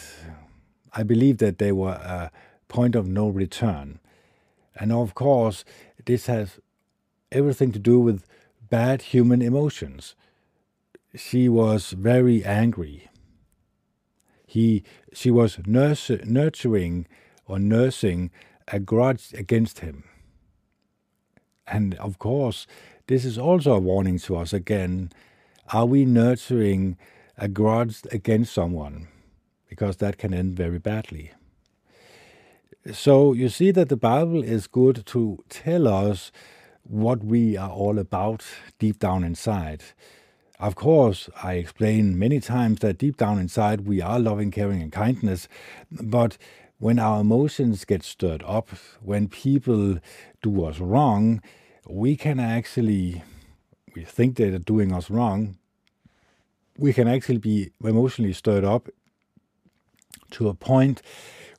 I 0.94 1.04
believe 1.04 1.38
that 1.38 1.58
they 1.58 1.72
were 1.72 1.92
a 1.92 2.32
point 2.68 2.96
of 2.96 3.08
no 3.08 3.30
return. 3.30 4.00
And 4.76 4.92
of 4.92 5.14
course, 5.14 5.64
this 6.06 6.26
has 6.26 6.60
everything 7.32 7.72
to 7.74 7.80
do 7.80 8.00
with 8.00 8.26
bad 8.70 9.02
human 9.02 9.42
emotions. 9.42 10.16
She 11.16 11.50
was 11.50 11.92
very 11.92 12.44
angry. 12.44 13.10
He, 14.46 14.84
she 15.14 15.32
was 15.32 15.60
nurse, 15.66 16.10
nurturing 16.26 17.08
or 17.46 17.60
nursing 17.60 18.32
a 18.68 18.80
grudge 18.80 19.34
against 19.34 19.80
him. 19.80 20.04
And 21.68 21.96
of 21.96 22.20
course, 22.20 22.68
this 23.10 23.26
is 23.26 23.39
also 23.39 23.74
a 23.74 23.80
warning 23.80 24.20
to 24.20 24.38
us 24.38 24.53
again. 24.53 25.12
Are 25.74 25.88
we 25.88 26.05
nurturing 26.05 26.95
a 27.39 27.47
grudge 27.47 28.01
against 28.12 28.53
someone? 28.53 29.07
Because 29.68 29.97
that 29.97 30.20
can 30.20 30.32
end 30.32 30.55
very 30.55 30.78
badly. 30.78 31.32
So 32.93 33.34
you 33.34 33.49
see 33.49 33.72
that 33.72 33.89
the 33.89 33.97
Bible 33.97 34.43
is 34.43 34.68
good 34.68 35.07
to 35.07 35.43
tell 35.49 35.88
us 35.88 36.32
what 36.84 37.24
we 37.24 37.57
are 37.57 37.72
all 37.72 37.97
about 37.97 38.45
deep 38.78 38.99
down 38.99 39.24
inside. 39.24 39.82
Of 40.60 40.76
course, 40.76 41.32
I 41.41 41.53
explain 41.53 42.20
many 42.20 42.39
times 42.39 42.82
that 42.82 42.99
deep 42.99 43.18
down 43.18 43.39
inside 43.39 43.88
we 43.88 44.03
are 44.03 44.20
loving, 44.20 44.51
caring, 44.51 44.84
and 44.84 44.91
kindness, 44.91 45.47
but 45.89 46.38
when 46.78 46.99
our 46.99 47.22
emotions 47.22 47.86
get 47.86 48.03
stirred 48.03 48.43
up, 48.45 48.70
when 49.01 49.30
people 49.30 49.97
do 50.43 50.64
us 50.64 50.80
wrong, 50.80 51.41
we 51.90 52.16
can 52.16 52.40
actually, 52.40 53.24
we 53.96 54.04
think 54.04 54.38
they're 54.38 54.60
doing 54.60 54.94
us 54.94 55.10
wrong, 55.10 55.58
we 56.78 56.94
can 56.94 57.08
actually 57.08 57.40
be 57.40 57.72
emotionally 57.84 58.34
stirred 58.34 58.64
up 58.64 58.90
to 60.32 60.48
a 60.48 60.54
point 60.54 61.02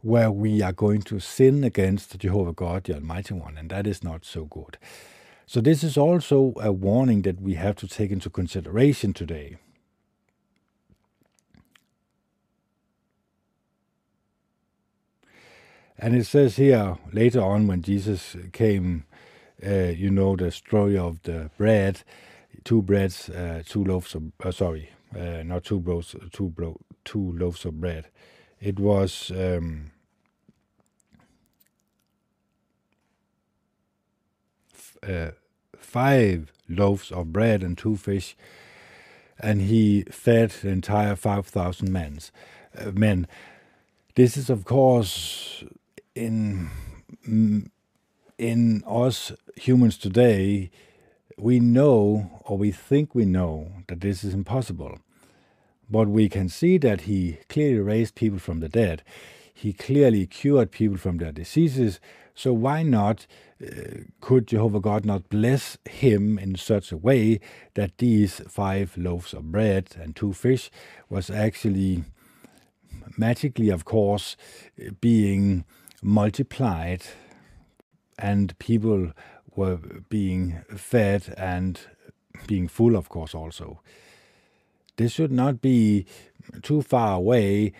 where 0.02 0.30
we 0.30 0.62
are 0.62 0.72
going 0.72 1.02
to 1.02 1.20
sin 1.20 1.64
against 1.64 2.16
Jehovah 2.18 2.52
God, 2.52 2.84
the 2.84 2.94
Almighty 2.94 3.34
One, 3.34 3.58
and 3.58 3.68
that 3.70 3.86
is 3.86 4.02
not 4.02 4.24
so 4.24 4.44
good. 4.44 4.78
So, 5.46 5.60
this 5.60 5.82
is 5.82 5.98
also 5.98 6.54
a 6.60 6.72
warning 6.72 7.22
that 7.22 7.40
we 7.40 7.54
have 7.54 7.76
to 7.76 7.88
take 7.88 8.10
into 8.12 8.30
consideration 8.30 9.12
today. 9.12 9.56
And 15.98 16.16
it 16.16 16.24
says 16.24 16.56
here 16.56 16.96
later 17.12 17.42
on 17.42 17.66
when 17.66 17.82
Jesus 17.82 18.34
came, 18.52 19.04
uh, 19.66 19.92
you 19.96 20.10
know, 20.10 20.36
the 20.36 20.50
story 20.50 20.98
of 20.98 21.22
the 21.22 21.50
bread, 21.58 22.02
two 22.64 22.82
breads, 22.82 23.28
uh, 23.30 23.62
two 23.66 23.84
loaves 23.84 24.14
of, 24.14 24.32
uh, 24.44 24.50
sorry, 24.50 24.90
uh, 25.18 25.42
not 25.44 25.64
two 25.64 25.80
loaves, 25.80 26.14
two, 26.32 26.48
bro- 26.50 26.80
two 27.04 27.32
loaves 27.38 27.64
of 27.64 27.80
bread. 27.80 28.06
It 28.60 28.78
was 28.78 29.30
um, 29.34 29.92
uh, 35.06 35.32
five 35.78 36.52
loaves 36.68 37.10
of 37.10 37.32
bread 37.32 37.62
and 37.62 37.76
two 37.76 37.96
fish, 37.96 38.36
and 39.38 39.62
he 39.62 40.02
fed 40.10 40.50
the 40.50 40.68
entire 40.68 41.16
5,000 41.16 41.90
men. 41.92 42.18
Uh, 42.78 42.90
men. 42.92 43.26
This 44.14 44.36
is, 44.36 44.50
of 44.50 44.64
course, 44.64 45.64
in 46.14 46.70
in 48.40 48.82
us 48.86 49.32
humans 49.54 49.98
today, 49.98 50.70
we 51.38 51.60
know 51.60 52.40
or 52.44 52.56
we 52.56 52.72
think 52.72 53.14
we 53.14 53.26
know 53.26 53.70
that 53.88 54.00
this 54.00 54.24
is 54.24 54.32
impossible. 54.32 54.98
But 55.90 56.08
we 56.08 56.28
can 56.28 56.48
see 56.48 56.78
that 56.78 57.02
he 57.02 57.38
clearly 57.48 57.80
raised 57.80 58.14
people 58.14 58.38
from 58.38 58.60
the 58.60 58.68
dead. 58.68 59.02
He 59.52 59.72
clearly 59.74 60.26
cured 60.26 60.70
people 60.70 60.96
from 60.96 61.18
their 61.18 61.32
diseases. 61.32 62.00
So 62.34 62.54
why 62.54 62.82
not 62.82 63.26
uh, 63.62 64.04
could 64.22 64.46
Jehovah 64.46 64.80
God 64.80 65.04
not 65.04 65.28
bless 65.28 65.76
him 65.84 66.38
in 66.38 66.56
such 66.56 66.92
a 66.92 66.96
way 66.96 67.40
that 67.74 67.98
these 67.98 68.40
five 68.48 68.96
loaves 68.96 69.34
of 69.34 69.52
bread 69.52 69.88
and 70.00 70.16
two 70.16 70.32
fish 70.32 70.70
was 71.10 71.28
actually 71.28 72.04
magically, 73.18 73.68
of 73.68 73.84
course, 73.84 74.36
being 75.02 75.64
multiplied 76.02 77.02
and 78.20 78.58
people 78.58 79.12
were 79.56 79.78
being 80.08 80.62
fed 80.76 81.34
and 81.36 81.80
being 82.46 82.68
full, 82.68 82.96
of 82.96 83.08
course, 83.08 83.34
also. 83.34 83.80
This 84.96 85.12
should 85.12 85.32
not 85.32 85.60
be 85.60 86.06
too 86.62 86.82
far 86.82 87.16
away 87.16 87.72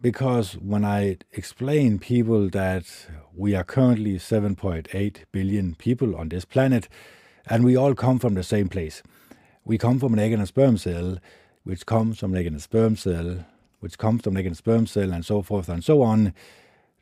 because 0.00 0.54
when 0.54 0.84
I 0.84 1.18
explain 1.32 1.98
people 1.98 2.48
that 2.50 2.84
we 3.34 3.54
are 3.54 3.64
currently 3.64 4.16
7.8 4.16 5.16
billion 5.32 5.74
people 5.76 6.16
on 6.16 6.28
this 6.28 6.44
planet 6.44 6.88
and 7.46 7.64
we 7.64 7.76
all 7.76 7.94
come 7.94 8.18
from 8.18 8.34
the 8.34 8.42
same 8.42 8.68
place. 8.68 9.02
We 9.64 9.78
come 9.78 9.98
from 9.98 10.12
an 10.12 10.18
egg 10.18 10.32
and 10.32 10.42
a 10.42 10.46
sperm 10.46 10.76
cell, 10.76 11.18
which 11.62 11.86
comes 11.86 12.18
from 12.18 12.32
an 12.32 12.38
egg 12.38 12.46
and 12.46 12.56
a 12.56 12.60
sperm 12.60 12.96
cell, 12.96 13.44
which 13.80 13.96
comes 13.96 14.22
from 14.24 14.34
an 14.34 14.40
egg 14.40 14.46
and 14.46 14.54
a 14.54 14.56
sperm 14.56 14.86
cell, 14.86 15.12
and 15.12 15.24
so 15.24 15.42
forth 15.42 15.68
and 15.68 15.82
so 15.82 16.02
on. 16.02 16.34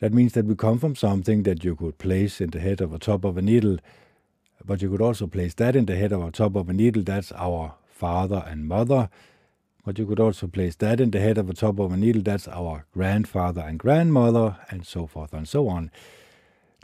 That 0.03 0.12
means 0.12 0.32
that 0.32 0.46
we 0.46 0.57
come 0.57 0.80
from 0.80 0.96
something 0.96 1.44
that 1.44 1.62
you 1.62 1.76
could 1.76 1.96
place 1.98 2.40
in 2.40 2.50
the 2.50 2.59
head 2.59 2.80
of 2.80 2.92
a 2.92 2.98
top 2.98 3.24
of 3.24 3.36
a 3.36 3.42
needle, 3.42 3.78
but 4.64 4.82
you 4.82 4.90
could 4.90 5.00
also 5.00 5.28
place 5.28 5.55
that 5.55 5.76
in 5.76 5.86
the 5.86 5.94
head 5.94 6.11
of 6.11 6.24
a 6.24 6.32
top 6.32 6.57
of 6.57 6.68
a 6.68 6.72
needle. 6.72 7.05
That's 7.05 7.30
our 7.30 7.76
father 7.88 8.42
and 8.44 8.66
mother. 8.66 9.11
But 9.86 10.00
you 10.00 10.07
could 10.07 10.18
also 10.18 10.48
place 10.48 10.74
that 10.74 11.00
in 11.00 11.12
the 11.12 11.20
head 11.20 11.38
of 11.38 11.48
a 11.48 11.55
top 11.55 11.78
of 11.78 11.92
a 11.92 11.96
needle. 11.96 12.20
That's 12.20 12.48
our 12.48 12.84
grandfather 12.92 13.61
and 13.61 13.78
grandmother, 13.78 14.57
and 14.70 14.84
so 14.84 15.07
forth 15.07 15.32
and 15.32 15.46
so 15.46 15.68
on. 15.68 15.92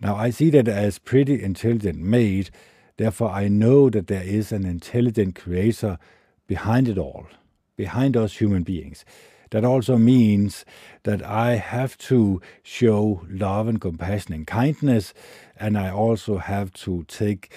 Now, 0.00 0.14
I 0.14 0.30
see 0.30 0.50
that 0.50 0.68
as 0.68 1.00
pretty 1.00 1.42
intelligent 1.42 1.98
made, 1.98 2.50
therefore, 2.98 3.30
I 3.30 3.48
know 3.48 3.90
that 3.90 4.06
there 4.06 4.22
is 4.22 4.52
an 4.52 4.64
intelligent 4.64 5.34
creator 5.34 5.98
behind 6.46 6.86
it 6.86 6.98
all, 6.98 7.26
behind 7.74 8.16
us 8.16 8.36
human 8.36 8.62
beings. 8.62 9.04
That 9.50 9.64
also 9.64 9.96
means 9.96 10.64
that 11.02 11.22
I 11.22 11.56
have 11.56 11.96
to 11.98 12.40
show 12.62 13.26
love 13.28 13.68
and 13.68 13.80
compassion 13.80 14.34
and 14.34 14.46
kindness, 14.46 15.14
and 15.58 15.76
I 15.78 15.90
also 15.90 16.38
have 16.38 16.72
to 16.84 17.04
take 17.08 17.52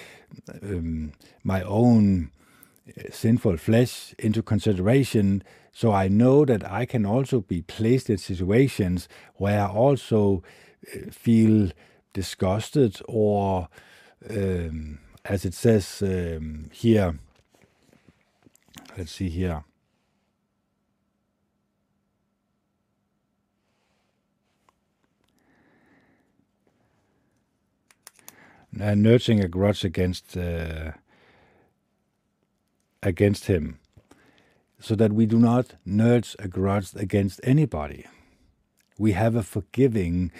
um, 0.62 1.12
my 1.42 1.62
own 1.62 2.30
uh, 2.88 3.02
sinful 3.10 3.58
flesh 3.58 4.14
into 4.18 4.42
consideration. 4.42 5.42
So 5.72 5.92
I 5.92 6.08
know 6.08 6.44
that 6.44 6.70
I 6.70 6.86
can 6.86 7.06
also 7.06 7.40
be 7.40 7.62
placed 7.62 8.10
in 8.10 8.18
situations 8.18 9.08
where 9.36 9.60
I 9.62 9.68
also 9.68 10.42
uh, 10.94 11.10
feel 11.10 11.70
disgusted 12.12 13.00
or, 13.08 13.68
um, 14.28 14.98
as 15.24 15.44
it 15.44 15.54
says 15.54 16.02
um, 16.02 16.70
here, 16.72 17.18
let's 18.96 19.12
see 19.12 19.28
here. 19.28 19.64
Uh, 28.80 28.94
nurturing 28.94 29.40
a 29.40 29.48
grudge 29.48 29.84
against 29.84 30.36
uh, 30.36 30.92
against 33.02 33.46
him, 33.46 33.78
so 34.80 34.94
that 34.94 35.12
we 35.12 35.26
do 35.26 35.38
not 35.38 35.74
nurture 35.84 36.36
a 36.38 36.48
grudge 36.48 36.94
against 36.94 37.40
anybody. 37.44 38.06
We 38.98 39.12
have 39.12 39.34
a 39.34 39.42
forgiving 39.42 40.32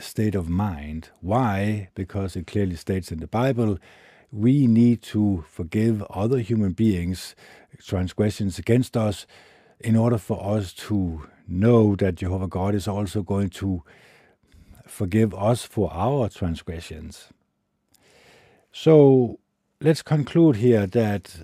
state 0.00 0.34
of 0.34 0.48
mind. 0.48 1.10
Why? 1.20 1.88
Because 1.94 2.36
it 2.36 2.46
clearly 2.46 2.76
states 2.76 3.12
in 3.12 3.20
the 3.20 3.26
Bible 3.26 3.78
we 4.30 4.66
need 4.66 5.02
to 5.02 5.44
forgive 5.48 6.02
other 6.10 6.38
human 6.38 6.72
beings 6.72 7.34
transgressions 7.82 8.58
against 8.58 8.96
us 8.96 9.26
in 9.80 9.96
order 9.96 10.18
for 10.18 10.56
us 10.56 10.72
to 10.72 11.26
know 11.46 11.96
that 11.96 12.16
Jehovah 12.16 12.48
God 12.48 12.74
is 12.74 12.86
also 12.86 13.22
going 13.22 13.48
to 13.50 13.82
forgive 14.86 15.32
us 15.34 15.64
for 15.64 15.92
our 15.92 16.28
transgressions. 16.28 17.28
So 18.80 19.40
let's 19.80 20.02
conclude 20.02 20.54
here 20.54 20.86
that 20.86 21.34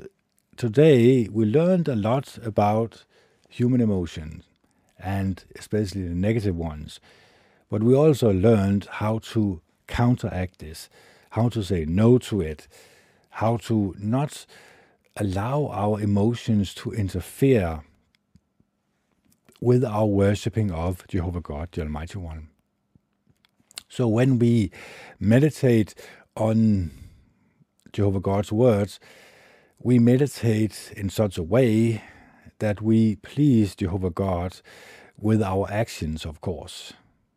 today 0.56 1.28
we 1.32 1.44
learned 1.44 1.88
a 1.88 1.96
lot 1.96 2.38
about 2.44 3.04
human 3.48 3.80
emotions 3.80 4.44
and 5.00 5.42
especially 5.58 6.06
the 6.06 6.14
negative 6.14 6.54
ones. 6.54 7.00
But 7.68 7.82
we 7.82 7.92
also 7.92 8.32
learned 8.32 8.84
how 8.84 9.18
to 9.32 9.60
counteract 9.88 10.60
this, 10.60 10.88
how 11.30 11.48
to 11.48 11.64
say 11.64 11.84
no 11.84 12.18
to 12.18 12.40
it, 12.40 12.68
how 13.30 13.56
to 13.66 13.96
not 13.98 14.46
allow 15.16 15.66
our 15.72 16.00
emotions 16.00 16.72
to 16.74 16.92
interfere 16.92 17.80
with 19.60 19.84
our 19.84 20.06
worshipping 20.06 20.70
of 20.70 21.04
Jehovah 21.08 21.40
God, 21.40 21.70
the 21.72 21.82
Almighty 21.82 22.18
One. 22.18 22.46
So 23.88 24.06
when 24.06 24.38
we 24.38 24.70
meditate 25.18 25.96
on 26.36 26.92
Jehovah 27.94 28.20
God's 28.20 28.52
words, 28.52 29.00
we 29.78 29.98
meditate 29.98 30.92
in 30.94 31.08
such 31.08 31.38
a 31.38 31.42
way 31.42 32.02
that 32.58 32.82
we 32.82 33.16
please 33.16 33.74
Jehovah 33.74 34.10
God 34.10 34.60
with 35.18 35.42
our 35.42 35.66
actions, 35.70 36.26
of 36.26 36.42
course 36.42 36.92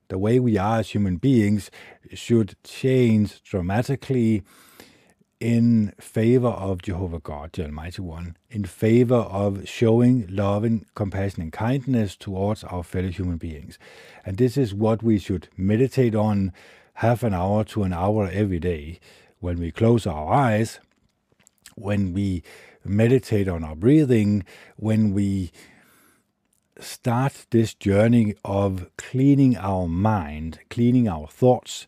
the 0.07 0.17
way 0.17 0.39
we 0.39 0.57
are 0.57 0.79
as 0.79 0.89
human 0.89 1.17
beings 1.17 1.69
should 2.13 2.55
change 2.63 3.43
dramatically 3.43 4.43
in 5.39 5.93
favor 5.99 6.47
of 6.47 6.81
Jehovah 6.81 7.19
God, 7.19 7.51
the 7.53 7.65
Almighty 7.65 8.01
One, 8.01 8.37
in 8.49 8.65
favor 8.65 9.15
of 9.15 9.67
showing 9.69 10.25
love 10.29 10.63
and 10.63 10.85
compassion 10.95 11.43
and 11.43 11.53
kindness 11.53 12.15
towards 12.15 12.63
our 12.63 12.83
fellow 12.83 13.09
human 13.09 13.37
beings. 13.37 13.77
And 14.25 14.37
this 14.37 14.57
is 14.57 14.73
what 14.73 15.03
we 15.03 15.19
should 15.19 15.49
meditate 15.55 16.15
on 16.15 16.53
half 16.95 17.21
an 17.21 17.35
hour 17.35 17.63
to 17.65 17.83
an 17.83 17.93
hour 17.93 18.27
every 18.31 18.59
day 18.59 18.99
when 19.39 19.59
we 19.59 19.71
close 19.71 20.07
our 20.07 20.33
eyes, 20.33 20.79
when 21.75 22.13
we 22.13 22.43
meditate 22.83 23.47
on 23.47 23.63
our 23.63 23.75
breathing, 23.75 24.43
when 24.77 25.13
we 25.13 25.51
start 26.79 27.45
this 27.51 27.73
journey 27.73 28.35
of 28.45 28.87
cleaning 28.97 29.57
our 29.57 29.87
mind, 29.87 30.59
cleaning 30.69 31.07
our 31.07 31.27
thoughts, 31.27 31.87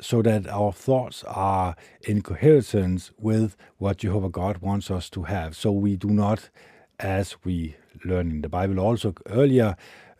so 0.00 0.22
that 0.22 0.46
our 0.48 0.72
thoughts 0.72 1.24
are 1.24 1.76
in 2.02 2.22
coherence 2.22 3.10
with 3.18 3.56
what 3.78 3.98
Jehovah 3.98 4.28
God 4.28 4.58
wants 4.58 4.90
us 4.90 5.08
to 5.10 5.24
have. 5.24 5.56
So 5.56 5.72
we 5.72 5.96
do 5.96 6.08
not, 6.08 6.50
as 6.98 7.36
we 7.44 7.76
learn 8.04 8.30
in 8.30 8.40
the 8.42 8.48
Bible 8.48 8.80
also 8.80 9.14
earlier, 9.26 9.76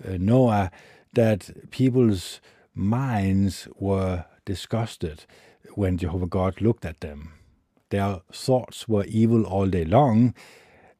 uh, 0.06 0.16
Noah, 0.18 0.70
that 1.12 1.70
people's 1.70 2.40
minds 2.74 3.68
were 3.78 4.24
disgusted 4.44 5.26
when 5.74 5.98
Jehovah 5.98 6.26
God 6.26 6.60
looked 6.60 6.84
at 6.84 7.00
them. 7.00 7.32
Their 7.90 8.20
thoughts 8.32 8.88
were 8.88 9.04
evil 9.04 9.44
all 9.44 9.66
day 9.66 9.84
long, 9.84 10.34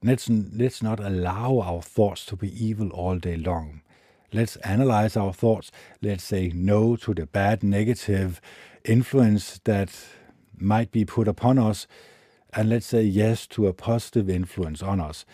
Let's, 0.04 0.28
let's 0.28 0.82
not 0.82 1.00
allow 1.00 1.60
our 1.60 1.80
thoughts 1.80 2.26
to 2.26 2.36
be 2.36 2.52
evil 2.62 2.90
all 2.90 3.16
day 3.16 3.38
long. 3.38 3.80
Let's 4.34 4.56
analyze 4.56 5.16
our 5.16 5.32
thoughts. 5.32 5.70
Let's 6.02 6.24
say 6.24 6.52
no 6.54 6.94
to 6.96 7.14
the 7.14 7.24
bad, 7.24 7.62
negative 7.62 8.38
influence 8.84 9.60
that 9.64 9.96
might 10.58 10.92
be 10.92 11.06
put 11.06 11.26
upon 11.26 11.58
us. 11.58 11.86
And 12.52 12.68
let's 12.68 12.84
say 12.84 13.02
yes 13.02 13.46
to 13.46 13.66
a 13.66 13.72
positive 13.72 14.28
influence 14.28 14.82
on 14.82 15.00
us. 15.00 15.24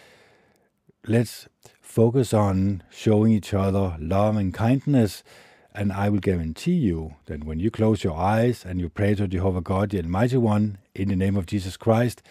Let's 1.05 1.49
focus 1.80 2.32
on 2.32 2.84
showing 2.93 3.32
each 3.32 3.53
other 3.53 3.97
love 3.99 4.36
and 4.36 4.55
kindness. 4.55 5.24
And 5.74 5.92
I 5.92 6.08
will 6.08 6.18
guarantee 6.18 6.72
you 6.74 7.14
that 7.26 7.44
when 7.44 7.60
you 7.60 7.70
close 7.70 8.02
your 8.02 8.16
eyes 8.16 8.64
and 8.64 8.80
you 8.80 8.88
pray 8.88 9.14
to 9.14 9.28
Jehovah 9.28 9.60
God, 9.60 9.90
the 9.90 9.98
Almighty 9.98 10.36
One, 10.36 10.78
in 10.94 11.08
the 11.08 11.16
name 11.16 11.36
of 11.36 11.46
Jesus 11.46 11.76
Christ, 11.76 12.22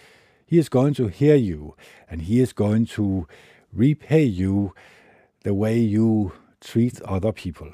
he 0.50 0.58
is 0.58 0.68
going 0.68 0.96
to 0.96 1.10
hear 1.10 1.36
you 1.36 1.76
and 2.10 2.24
He 2.24 2.40
is 2.40 2.54
going 2.54 2.88
to 2.98 3.28
repay 3.72 4.24
you 4.24 4.74
the 5.44 5.54
way 5.54 5.78
you 5.78 6.32
treat 6.60 7.00
other 7.04 7.32
people. 7.32 7.72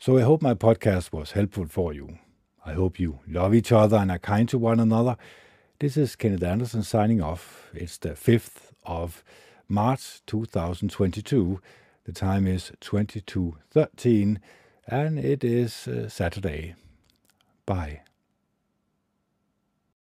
So 0.00 0.18
I 0.18 0.22
hope 0.22 0.42
my 0.42 0.54
podcast 0.54 1.12
was 1.12 1.30
helpful 1.32 1.66
for 1.66 1.92
you. 1.92 2.18
I 2.66 2.72
hope 2.72 2.98
you 2.98 3.20
love 3.28 3.54
each 3.54 3.70
other 3.70 3.96
and 3.96 4.10
are 4.10 4.18
kind 4.18 4.48
to 4.48 4.58
one 4.58 4.80
another. 4.80 5.16
This 5.78 5.96
is 5.96 6.16
Kenneth 6.16 6.42
Anderson 6.42 6.82
signing 6.82 7.22
off. 7.22 7.70
It's 7.72 7.96
the 7.96 8.10
5th 8.10 8.72
of 8.84 9.22
March 9.68 10.22
2022. 10.26 11.60
The 12.08 12.14
time 12.14 12.46
is 12.46 12.72
22:13 12.80 14.38
and 14.86 15.18
it 15.18 15.44
is 15.44 15.86
uh, 15.86 16.08
Saturday. 16.08 16.74
Bye. 17.66 18.00